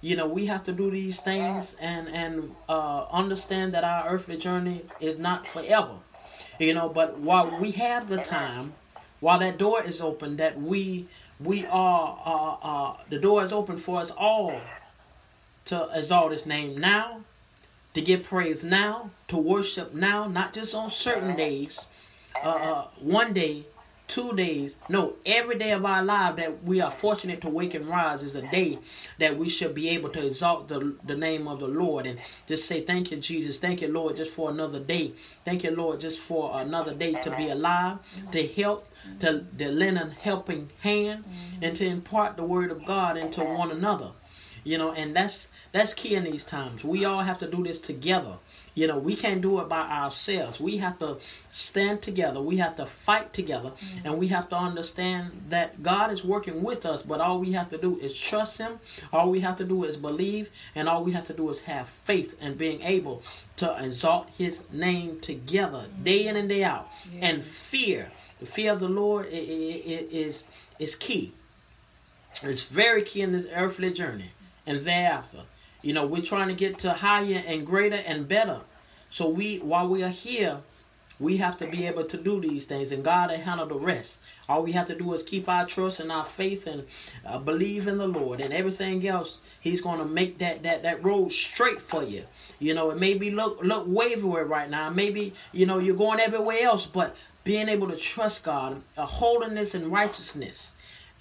You 0.00 0.16
know, 0.16 0.26
we 0.26 0.46
have 0.46 0.64
to 0.64 0.72
do 0.72 0.90
these 0.90 1.20
things 1.20 1.76
and, 1.80 2.08
and 2.08 2.54
uh, 2.68 3.06
understand 3.12 3.74
that 3.74 3.84
our 3.84 4.08
earthly 4.08 4.36
journey 4.38 4.82
is 5.00 5.18
not 5.18 5.46
forever. 5.46 5.96
You 6.58 6.72
know, 6.74 6.88
but 6.88 7.18
while 7.18 7.58
we 7.60 7.72
have 7.72 8.08
the 8.08 8.18
time, 8.18 8.74
while 9.20 9.38
that 9.40 9.58
door 9.58 9.82
is 9.82 10.00
open, 10.00 10.36
that 10.38 10.60
we 10.60 11.08
we 11.40 11.66
are 11.66 12.18
uh, 12.24 12.66
uh, 12.68 12.96
the 13.10 13.18
door 13.18 13.44
is 13.44 13.52
open 13.52 13.76
for 13.76 14.00
us 14.00 14.10
all 14.16 14.60
to 15.66 15.88
exalt 15.94 16.32
His 16.32 16.46
name 16.46 16.78
now, 16.78 17.22
to 17.94 18.00
give 18.00 18.22
praise 18.24 18.64
now, 18.64 19.10
to 19.28 19.36
worship 19.36 19.94
now, 19.94 20.26
not 20.26 20.52
just 20.52 20.74
on 20.74 20.90
certain 20.90 21.36
days, 21.36 21.86
uh, 22.42 22.48
uh, 22.48 22.88
one 23.00 23.32
day, 23.32 23.66
two 24.08 24.34
days. 24.34 24.76
No, 24.88 25.14
every 25.24 25.58
day 25.58 25.70
of 25.72 25.86
our 25.86 26.02
life 26.04 26.36
that 26.36 26.62
we 26.64 26.80
are 26.80 26.90
fortunate 26.90 27.40
to 27.42 27.48
wake 27.48 27.74
and 27.74 27.86
rise 27.86 28.22
is 28.22 28.34
a 28.34 28.42
day 28.42 28.78
that 29.18 29.38
we 29.38 29.48
should 29.48 29.74
be 29.74 29.88
able 29.90 30.10
to 30.10 30.26
exalt 30.26 30.68
the, 30.68 30.94
the 31.04 31.16
name 31.16 31.48
of 31.48 31.60
the 31.60 31.68
Lord 31.68 32.06
and 32.06 32.18
just 32.46 32.66
say, 32.66 32.82
Thank 32.82 33.10
you, 33.10 33.16
Jesus. 33.18 33.58
Thank 33.58 33.80
you, 33.80 33.88
Lord, 33.88 34.16
just 34.16 34.32
for 34.32 34.50
another 34.50 34.80
day. 34.80 35.12
Thank 35.44 35.64
you, 35.64 35.70
Lord, 35.70 36.00
just 36.00 36.18
for 36.18 36.60
another 36.60 36.94
day 36.94 37.14
to 37.14 37.30
be 37.36 37.48
alive, 37.48 37.98
to 38.32 38.46
help, 38.46 38.86
to, 39.20 39.44
to 39.58 39.68
lend 39.70 39.98
a 39.98 40.10
helping 40.20 40.70
hand, 40.80 41.24
and 41.62 41.74
to 41.76 41.86
impart 41.86 42.36
the 42.36 42.44
word 42.44 42.70
of 42.70 42.84
God 42.84 43.16
into 43.16 43.42
one 43.42 43.70
another. 43.70 44.10
You 44.64 44.78
know, 44.78 44.92
and 44.92 45.14
that's 45.16 45.48
that's 45.72 45.94
key 45.94 46.14
in 46.14 46.24
these 46.24 46.44
times. 46.44 46.84
We 46.84 47.04
all 47.04 47.20
have 47.20 47.38
to 47.38 47.50
do 47.50 47.62
this 47.64 47.80
together. 47.80 48.34
You 48.74 48.86
know, 48.86 48.96
we 48.98 49.16
can't 49.16 49.40
do 49.42 49.58
it 49.60 49.68
by 49.68 49.82
ourselves. 49.82 50.58
We 50.60 50.78
have 50.78 50.98
to 51.00 51.18
stand 51.50 52.00
together. 52.00 52.40
We 52.40 52.56
have 52.58 52.76
to 52.76 52.86
fight 52.86 53.32
together. 53.34 53.72
And 54.04 54.18
we 54.18 54.28
have 54.28 54.48
to 54.50 54.56
understand 54.56 55.30
that 55.50 55.82
God 55.82 56.10
is 56.12 56.24
working 56.24 56.62
with 56.62 56.86
us, 56.86 57.02
but 57.02 57.20
all 57.20 57.38
we 57.38 57.52
have 57.52 57.68
to 57.70 57.78
do 57.78 57.98
is 57.98 58.16
trust 58.16 58.58
Him. 58.58 58.78
All 59.12 59.30
we 59.30 59.40
have 59.40 59.56
to 59.56 59.64
do 59.64 59.84
is 59.84 59.96
believe. 59.96 60.48
And 60.74 60.88
all 60.88 61.04
we 61.04 61.12
have 61.12 61.26
to 61.26 61.34
do 61.34 61.50
is 61.50 61.60
have 61.60 61.88
faith 62.04 62.34
and 62.40 62.56
being 62.56 62.80
able 62.82 63.22
to 63.56 63.76
exalt 63.84 64.28
His 64.38 64.62
name 64.72 65.20
together 65.20 65.86
day 66.02 66.26
in 66.28 66.36
and 66.36 66.48
day 66.48 66.64
out. 66.64 66.88
And 67.20 67.42
fear. 67.44 68.10
The 68.40 68.46
fear 68.46 68.72
of 68.72 68.80
the 68.80 68.88
Lord 68.88 69.26
i- 69.26 69.36
i- 69.36 69.82
i- 69.94 70.08
is, 70.10 70.46
is 70.78 70.94
key. 70.96 71.32
It's 72.42 72.62
very 72.62 73.02
key 73.02 73.20
in 73.20 73.32
this 73.32 73.46
earthly 73.54 73.92
journey 73.92 74.30
and 74.66 74.80
thereafter. 74.80 75.42
You 75.82 75.92
know, 75.94 76.06
we're 76.06 76.22
trying 76.22 76.48
to 76.48 76.54
get 76.54 76.78
to 76.80 76.92
higher 76.92 77.42
and 77.46 77.66
greater 77.66 78.02
and 78.06 78.28
better. 78.28 78.60
So 79.10 79.28
we, 79.28 79.58
while 79.58 79.88
we 79.88 80.02
are 80.02 80.08
here, 80.08 80.60
we 81.22 81.36
have 81.36 81.56
to 81.58 81.66
be 81.66 81.86
able 81.86 82.04
to 82.04 82.16
do 82.16 82.40
these 82.40 82.64
things, 82.64 82.90
and 82.90 83.04
God 83.04 83.30
will 83.30 83.38
handle 83.38 83.66
the 83.66 83.76
rest. 83.76 84.18
All 84.48 84.62
we 84.62 84.72
have 84.72 84.88
to 84.88 84.94
do 84.94 85.12
is 85.14 85.22
keep 85.22 85.48
our 85.48 85.66
trust 85.66 86.00
and 86.00 86.10
our 86.10 86.24
faith 86.24 86.66
and 86.66 86.84
uh, 87.24 87.38
believe 87.38 87.86
in 87.86 87.98
the 87.98 88.08
Lord, 88.08 88.40
and 88.40 88.52
everything 88.52 89.06
else, 89.06 89.38
He's 89.60 89.80
going 89.80 89.98
to 89.98 90.04
make 90.04 90.38
that 90.38 90.62
that 90.64 90.82
that 90.82 91.04
road 91.04 91.32
straight 91.32 91.80
for 91.80 92.02
you. 92.02 92.24
You 92.58 92.74
know, 92.74 92.90
it 92.90 92.98
may 92.98 93.14
be 93.14 93.30
look 93.30 93.62
look 93.62 93.84
wavery 93.86 94.44
right 94.44 94.68
now. 94.68 94.90
Maybe 94.90 95.32
you 95.52 95.66
know 95.66 95.78
you're 95.78 95.96
going 95.96 96.18
everywhere 96.18 96.62
else, 96.62 96.86
but 96.86 97.14
being 97.44 97.68
able 97.68 97.88
to 97.88 97.96
trust 97.96 98.44
God, 98.44 98.82
uh, 98.96 99.06
holiness 99.06 99.74
and 99.74 99.92
righteousness 99.92 100.72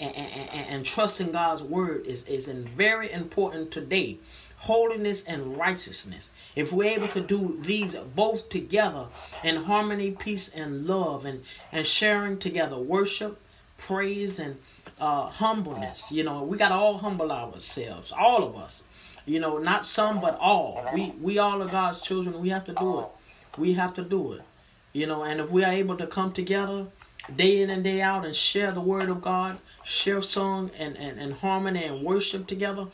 and, 0.01 0.15
and, 0.15 0.67
and, 0.67 0.85
trusting 0.85 1.31
God's 1.31 1.61
word 1.61 2.05
is, 2.07 2.25
is 2.25 2.47
very 2.47 3.11
important 3.11 3.71
today. 3.71 4.17
Holiness 4.57 5.23
and 5.23 5.57
righteousness. 5.57 6.31
If 6.55 6.73
we're 6.73 6.91
able 6.91 7.07
to 7.09 7.21
do 7.21 7.57
these 7.61 7.95
both 7.95 8.49
together 8.49 9.05
in 9.43 9.55
harmony, 9.57 10.11
peace, 10.11 10.49
and 10.49 10.85
love, 10.85 11.25
and, 11.25 11.43
and 11.71 11.85
sharing 11.85 12.37
together 12.37 12.77
worship, 12.77 13.39
praise, 13.77 14.39
and 14.39 14.57
uh, 14.99 15.27
humbleness, 15.27 16.11
you 16.11 16.23
know, 16.23 16.43
we 16.43 16.57
got 16.57 16.69
to 16.69 16.75
all 16.75 16.97
humble 16.97 17.31
ourselves, 17.31 18.11
all 18.11 18.43
of 18.43 18.55
us. 18.55 18.83
You 19.25 19.39
know, 19.39 19.59
not 19.59 19.85
some, 19.85 20.19
but 20.19 20.37
all. 20.39 20.83
We 20.95 21.13
we 21.21 21.37
all 21.37 21.61
are 21.61 21.67
God's 21.67 22.01
children. 22.01 22.41
We 22.41 22.49
have 22.49 22.65
to 22.65 22.73
do 22.73 23.01
it. 23.01 23.05
We 23.55 23.73
have 23.73 23.93
to 23.93 24.01
do 24.01 24.33
it. 24.33 24.41
You 24.93 25.05
know, 25.05 25.23
and 25.23 25.39
if 25.39 25.51
we 25.51 25.63
are 25.63 25.71
able 25.71 25.95
to 25.97 26.07
come 26.07 26.33
together 26.33 26.87
day 27.35 27.61
in 27.61 27.69
and 27.69 27.83
day 27.83 28.01
out 28.01 28.25
and 28.25 28.35
share 28.35 28.71
the 28.71 28.81
word 28.81 29.09
of 29.09 29.21
God, 29.21 29.57
share 29.83 30.21
song 30.21 30.71
and, 30.77 30.97
and, 30.97 31.19
and 31.19 31.33
harmony 31.33 31.83
and 31.83 32.03
worship 32.03 32.47
together, 32.47 32.87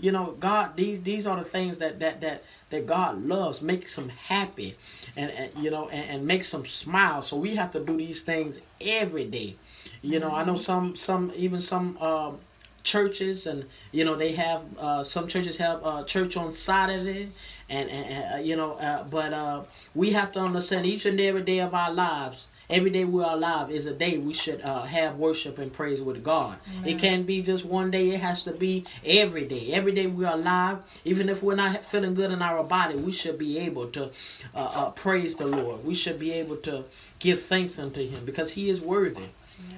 you 0.00 0.12
know, 0.12 0.34
God, 0.40 0.76
these 0.76 1.02
these 1.02 1.26
are 1.26 1.36
the 1.36 1.44
things 1.44 1.78
that 1.78 2.00
that 2.00 2.20
that 2.22 2.42
that 2.70 2.86
God 2.86 3.20
loves, 3.20 3.60
makes 3.60 3.98
him 3.98 4.08
happy, 4.08 4.76
and, 5.16 5.30
and 5.30 5.50
you 5.62 5.70
know, 5.70 5.88
and, 5.90 6.08
and 6.10 6.26
makes 6.26 6.52
him 6.54 6.64
smile. 6.64 7.20
So 7.20 7.36
we 7.36 7.56
have 7.56 7.72
to 7.72 7.80
do 7.80 7.96
these 7.96 8.22
things 8.22 8.60
every 8.80 9.26
day. 9.26 9.56
You 10.00 10.18
know, 10.18 10.32
I 10.32 10.44
know 10.44 10.56
some 10.56 10.96
some 10.96 11.32
even 11.36 11.60
some 11.60 11.98
um, 11.98 12.38
churches 12.82 13.46
and 13.46 13.66
you 13.92 14.04
know 14.04 14.14
they 14.16 14.32
have 14.32 14.62
uh, 14.78 15.04
some 15.04 15.28
churches 15.28 15.58
have 15.58 15.84
uh, 15.84 16.02
church 16.04 16.36
on 16.36 16.52
Saturday 16.52 17.30
and, 17.68 17.90
and, 17.90 18.06
and 18.06 18.34
uh, 18.34 18.38
you 18.38 18.56
know 18.56 18.72
uh, 18.74 19.04
but 19.04 19.34
uh, 19.34 19.62
we 19.94 20.12
have 20.12 20.32
to 20.32 20.40
understand 20.40 20.86
each 20.86 21.04
and 21.04 21.20
every 21.20 21.42
day 21.42 21.58
of 21.58 21.74
our 21.74 21.92
lives 21.92 22.48
every 22.70 22.90
day 22.90 23.04
we 23.04 23.22
are 23.22 23.34
alive 23.34 23.70
is 23.70 23.86
a 23.86 23.92
day 23.92 24.18
we 24.18 24.32
should 24.32 24.60
uh, 24.62 24.82
have 24.82 25.16
worship 25.16 25.58
and 25.58 25.72
praise 25.72 26.00
with 26.00 26.22
God. 26.22 26.58
It 26.84 26.98
can't 26.98 27.26
be 27.26 27.42
just 27.42 27.64
one 27.64 27.90
day. 27.90 28.10
It 28.10 28.20
has 28.20 28.44
to 28.44 28.52
be 28.52 28.86
every 29.04 29.44
day. 29.44 29.72
Every 29.72 29.92
day 29.92 30.06
we 30.06 30.24
are 30.24 30.34
alive, 30.34 30.78
even 31.04 31.28
if 31.28 31.42
we're 31.42 31.56
not 31.56 31.84
feeling 31.84 32.14
good 32.14 32.30
in 32.30 32.42
our 32.42 32.62
body, 32.62 32.96
we 32.96 33.12
should 33.12 33.38
be 33.38 33.58
able 33.58 33.88
to 33.88 34.10
uh, 34.54 34.58
uh, 34.58 34.90
praise 34.90 35.34
the 35.34 35.46
Lord. 35.46 35.84
We 35.84 35.94
should 35.94 36.18
be 36.18 36.32
able 36.32 36.56
to 36.58 36.84
give 37.18 37.42
thanks 37.42 37.78
unto 37.78 38.06
Him 38.06 38.24
because 38.24 38.52
He 38.52 38.70
is 38.70 38.80
worthy. 38.80 39.24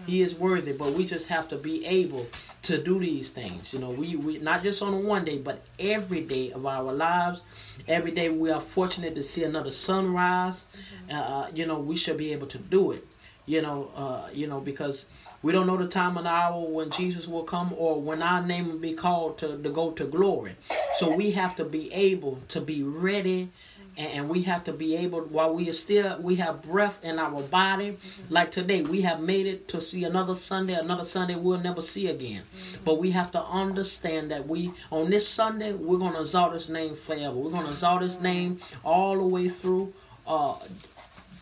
He 0.06 0.20
is 0.20 0.34
worthy, 0.34 0.72
but 0.72 0.92
we 0.94 1.04
just 1.06 1.28
have 1.28 1.48
to 1.48 1.56
be 1.56 1.84
able 1.86 2.26
to 2.62 2.82
do 2.82 2.98
these 2.98 3.30
things. 3.30 3.72
You 3.72 3.78
know, 3.78 3.90
we, 3.90 4.16
we 4.16 4.38
not 4.38 4.62
just 4.62 4.82
on 4.82 5.04
one 5.04 5.24
day, 5.24 5.38
but 5.38 5.62
every 5.78 6.22
day 6.22 6.50
of 6.52 6.66
our 6.66 6.92
lives. 6.92 7.42
Every 7.88 8.10
day 8.10 8.28
we 8.28 8.50
are 8.50 8.60
fortunate 8.60 9.14
to 9.14 9.22
see 9.22 9.44
another 9.44 9.70
sunrise. 9.70 10.66
Uh, 11.10 11.48
you 11.54 11.66
know, 11.66 11.78
we 11.78 11.96
should 11.96 12.16
be 12.16 12.32
able 12.32 12.46
to 12.48 12.58
do 12.58 12.92
it. 12.92 13.06
You 13.46 13.62
know, 13.62 13.90
uh, 13.96 14.28
you 14.32 14.46
know 14.46 14.60
because 14.60 15.06
we 15.42 15.50
don't 15.50 15.66
know 15.66 15.76
the 15.76 15.88
time 15.88 16.16
and 16.16 16.26
hour 16.28 16.64
when 16.64 16.90
Jesus 16.90 17.26
will 17.26 17.42
come 17.42 17.74
or 17.76 18.00
when 18.00 18.22
our 18.22 18.40
name 18.40 18.68
will 18.68 18.78
be 18.78 18.92
called 18.92 19.38
to, 19.38 19.60
to 19.60 19.70
go 19.70 19.90
to 19.92 20.04
glory. 20.04 20.54
So 20.98 21.12
we 21.12 21.32
have 21.32 21.56
to 21.56 21.64
be 21.64 21.92
able 21.92 22.40
to 22.48 22.60
be 22.60 22.84
ready 22.84 23.50
and 23.96 24.28
we 24.28 24.42
have 24.42 24.64
to 24.64 24.72
be 24.72 24.96
able 24.96 25.20
while 25.22 25.54
we 25.54 25.68
are 25.68 25.74
still 25.74 26.18
we 26.20 26.36
have 26.36 26.62
breath 26.62 26.98
in 27.02 27.18
our 27.18 27.42
body 27.42 27.90
mm-hmm. 27.92 28.32
like 28.32 28.50
today 28.50 28.82
we 28.82 29.02
have 29.02 29.20
made 29.20 29.46
it 29.46 29.68
to 29.68 29.80
see 29.80 30.04
another 30.04 30.34
sunday 30.34 30.74
another 30.74 31.04
sunday 31.04 31.34
we'll 31.34 31.58
never 31.58 31.82
see 31.82 32.08
again. 32.08 32.42
Mm-hmm. 32.42 32.84
But 32.84 32.98
we 32.98 33.10
have 33.10 33.30
to 33.32 33.42
understand 33.42 34.30
that 34.30 34.48
we 34.48 34.72
on 34.90 35.10
this 35.10 35.28
sunday 35.28 35.72
we're 35.72 35.98
going 35.98 36.14
to 36.14 36.20
exalt 36.20 36.54
his 36.54 36.68
name 36.68 36.96
forever. 36.96 37.34
We're 37.34 37.50
going 37.50 37.64
to 37.64 37.70
exalt 37.70 38.02
his 38.02 38.14
mm-hmm. 38.14 38.24
name 38.24 38.60
all 38.84 39.16
the 39.16 39.26
way 39.26 39.48
through 39.48 39.92
uh 40.26 40.58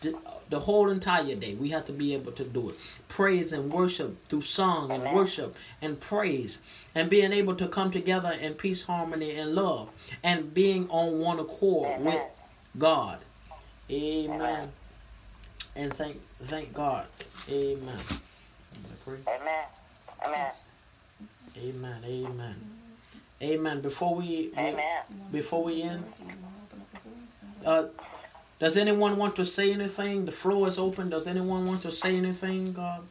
d- 0.01 0.15
the 0.49 0.59
whole 0.59 0.89
entire 0.89 1.35
day. 1.35 1.55
We 1.55 1.69
have 1.69 1.85
to 1.85 1.93
be 1.93 2.13
able 2.13 2.33
to 2.33 2.43
do 2.43 2.69
it. 2.71 2.75
Praise 3.07 3.53
and 3.53 3.71
worship 3.71 4.27
through 4.27 4.41
song 4.41 4.91
and 4.91 5.15
worship 5.15 5.55
and 5.81 5.97
praise. 5.97 6.59
And 6.93 7.09
being 7.09 7.31
able 7.31 7.55
to 7.55 7.69
come 7.69 7.89
together 7.89 8.31
in 8.31 8.55
peace 8.55 8.83
harmony 8.83 9.31
and 9.31 9.55
love. 9.55 9.89
And 10.23 10.53
being 10.53 10.89
on 10.89 11.19
one 11.19 11.39
accord 11.39 12.01
with 12.01 12.21
god 12.77 13.19
amen 13.89 14.71
and 15.75 15.93
thank 15.95 16.19
thank 16.45 16.73
god 16.73 17.05
amen 17.49 17.99
Amen. 19.27 19.65
Amen. 20.25 20.51
amen 21.57 22.03
amen 22.05 22.55
amen 23.41 23.81
before 23.81 24.15
we, 24.15 24.51
Amen. 24.57 25.03
before 25.31 25.63
we 25.63 25.83
end 25.83 26.03
uh 27.65 27.85
Does 28.59 28.77
anyone 28.77 29.17
want 29.17 29.35
to 29.37 29.45
say 29.45 29.73
anything? 29.73 30.25
The 30.25 30.31
floor 30.31 30.67
is 30.67 30.77
open. 30.77 31.09
Does 31.09 31.27
anyone 31.27 31.65
want 31.65 31.81
to 31.81 31.91
say 31.91 32.15
anything 32.15 32.73
God, 32.73 33.03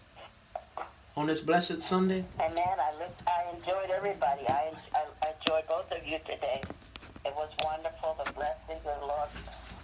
on 1.16 1.27
this 1.27 1.41
blessed 1.41 1.82
Sunday? 1.82 2.24
Amen. 2.41 2.59
I 2.78 2.93
I 3.27 3.57
enjoyed 3.57 3.91
everybody. 3.91 4.43
I, 4.49 4.73
I, 4.95 5.05
I 5.23 5.32
enjoyed 5.39 5.66
both 5.69 5.91
of 5.93 6.07
you 6.07 6.19
today. 6.24 6.62
It 7.24 7.34
was 7.36 7.51
wonderful. 7.64 8.16
The 8.24 8.32
blessings 8.32 8.86
of 8.86 9.01
the 9.01 9.06
Lord 9.06 9.28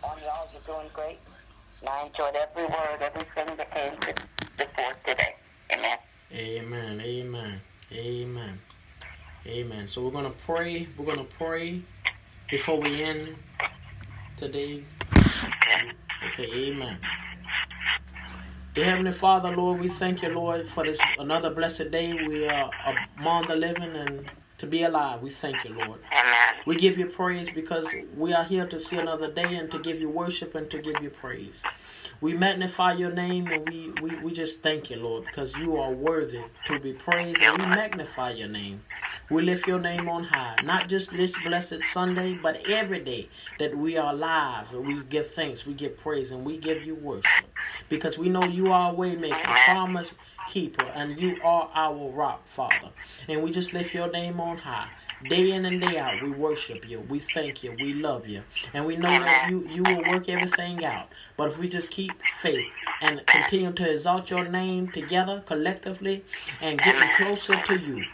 on 0.03 0.19
y'all. 0.21 0.49
You're 0.53 0.63
doing 0.63 0.91
great. 0.95 1.19
And 1.81 1.91
I 1.91 2.07
enjoyed 2.07 2.35
every 2.35 2.65
word, 2.65 3.03
everything 3.03 3.57
that 3.57 3.75
came 3.75 3.99
to 4.01 4.15
the 4.57 4.65
forth 4.77 4.97
today. 5.05 5.37
Amen. 5.73 5.99
Amen. 6.33 7.01
Amen. 7.01 7.61
Amen. 7.93 8.61
Amen. 9.47 9.89
So 9.89 10.03
we're 10.03 10.13
gonna 10.13 10.33
pray. 10.47 10.89
We're 10.97 11.05
gonna 11.05 11.25
pray 11.25 11.83
before 12.51 12.81
we 12.81 13.03
end 13.03 13.37
today. 14.37 14.83
Okay. 16.33 16.51
Amen. 16.53 16.99
Dear 18.75 18.85
Heavenly 18.87 19.13
Father, 19.13 19.51
Lord, 19.51 19.81
we 19.81 19.89
thank 19.89 20.23
you, 20.23 20.31
Lord, 20.31 20.67
for 20.69 20.85
this 20.85 20.99
another 21.19 21.51
blessed 21.51 21.91
day. 21.91 22.13
We 22.13 22.49
are 22.49 22.71
among 23.19 23.47
the 23.47 23.57
living 23.57 23.95
and 23.97 24.31
to 24.59 24.67
be 24.67 24.83
alive. 24.83 25.21
We 25.23 25.31
thank 25.31 25.65
you, 25.65 25.75
Lord. 25.75 26.01
Amen. 26.13 26.46
We 26.67 26.77
give 26.77 26.99
you 26.99 27.07
praise 27.07 27.51
because 27.51 27.97
we 28.17 28.35
are 28.35 28.45
here 28.45 28.67
to 28.69 28.81
see 28.81 28.99
another 28.99 29.33
day 29.33 29.57
and 29.57 29.71
to 29.73 29.79
give 29.79 30.01
you 30.01 30.11
worship 30.11 30.57
and 30.57 30.71
to 30.73 30.79
give 30.79 31.03
you 31.03 31.11
praise. 31.11 31.63
We 32.21 32.35
magnify 32.35 32.95
your 32.95 33.13
name 33.13 33.53
and 33.53 33.67
we, 33.67 33.91
we, 33.91 34.17
we 34.17 34.33
just 34.33 34.63
thank 34.63 34.91
you, 34.91 34.99
Lord, 34.99 35.27
because 35.27 35.57
you 35.57 35.79
are 35.79 35.93
worthy 35.93 36.47
to 36.67 36.79
be 36.79 36.95
praised 36.95 37.43
and 37.43 37.59
we 37.59 37.67
magnify 37.67 38.33
your 38.33 38.49
name. 38.49 38.83
We 39.31 39.43
lift 39.45 39.69
your 39.69 39.81
name 39.81 40.09
on 40.09 40.25
high, 40.25 40.59
not 40.63 40.89
just 40.89 41.17
this 41.17 41.39
blessed 41.39 41.85
Sunday, 41.87 42.35
but 42.35 42.63
every 42.67 43.01
day 43.01 43.31
that 43.59 43.77
we 43.79 43.97
are 43.99 44.13
alive. 44.15 44.73
We 44.73 45.03
give 45.05 45.29
thanks, 45.33 45.67
we 45.67 45.75
give 45.75 45.99
praise, 45.99 46.33
and 46.33 46.45
we 46.45 46.59
give 46.59 46.83
you 46.83 46.97
worship 46.97 47.47
because 47.89 48.19
we 48.19 48.29
know 48.31 48.49
you 48.49 48.73
are 48.73 48.93
a 48.93 48.95
waymaker, 48.97 49.59
promise 49.65 50.13
keeper, 50.47 50.85
and 50.95 51.21
you 51.21 51.41
are 51.43 51.71
our 51.75 52.11
rock, 52.11 52.49
Father. 52.49 52.91
And 53.29 53.43
we 53.43 53.53
just 53.53 53.75
lift 53.75 53.95
your 53.95 54.11
name 54.11 54.41
on 54.41 54.59
high. 54.59 54.91
Day 55.29 55.53
in 55.53 55.65
and 55.65 55.81
day 55.81 55.99
out, 55.99 56.23
we 56.23 56.31
worship 56.31 56.89
you. 56.89 57.01
We 57.01 57.19
thank 57.19 57.65
you. 57.65 57.73
We 57.81 57.95
love 57.95 58.29
you. 58.29 58.43
And 58.75 58.87
we 58.87 58.97
know 58.97 59.09
that 59.09 59.51
you, 59.51 59.67
you 59.73 59.83
will 59.83 60.05
work 60.13 60.29
everything 60.29 60.85
out. 60.85 61.09
But 61.37 61.51
if 61.51 61.59
we 61.59 61.69
just 61.69 61.91
keep 61.91 62.13
faith 62.41 62.67
and 63.01 63.27
continue 63.27 63.73
to 63.73 63.91
exalt 63.91 64.31
your 64.31 64.45
name 64.45 64.89
together 64.89 65.43
collectively 65.47 66.25
and 66.61 66.79
getting 66.79 67.09
closer 67.17 67.61
to 67.61 67.79
you, 67.79 68.05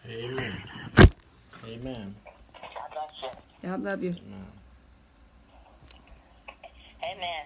Amen. 0.10 0.62
Amen. 1.66 2.16
God 2.54 2.64
bless 2.92 3.12
you. 3.22 3.30
God 3.64 3.84
love 3.84 4.04
you. 4.04 4.10
Amen. 4.10 4.48
Amen. 7.04 7.46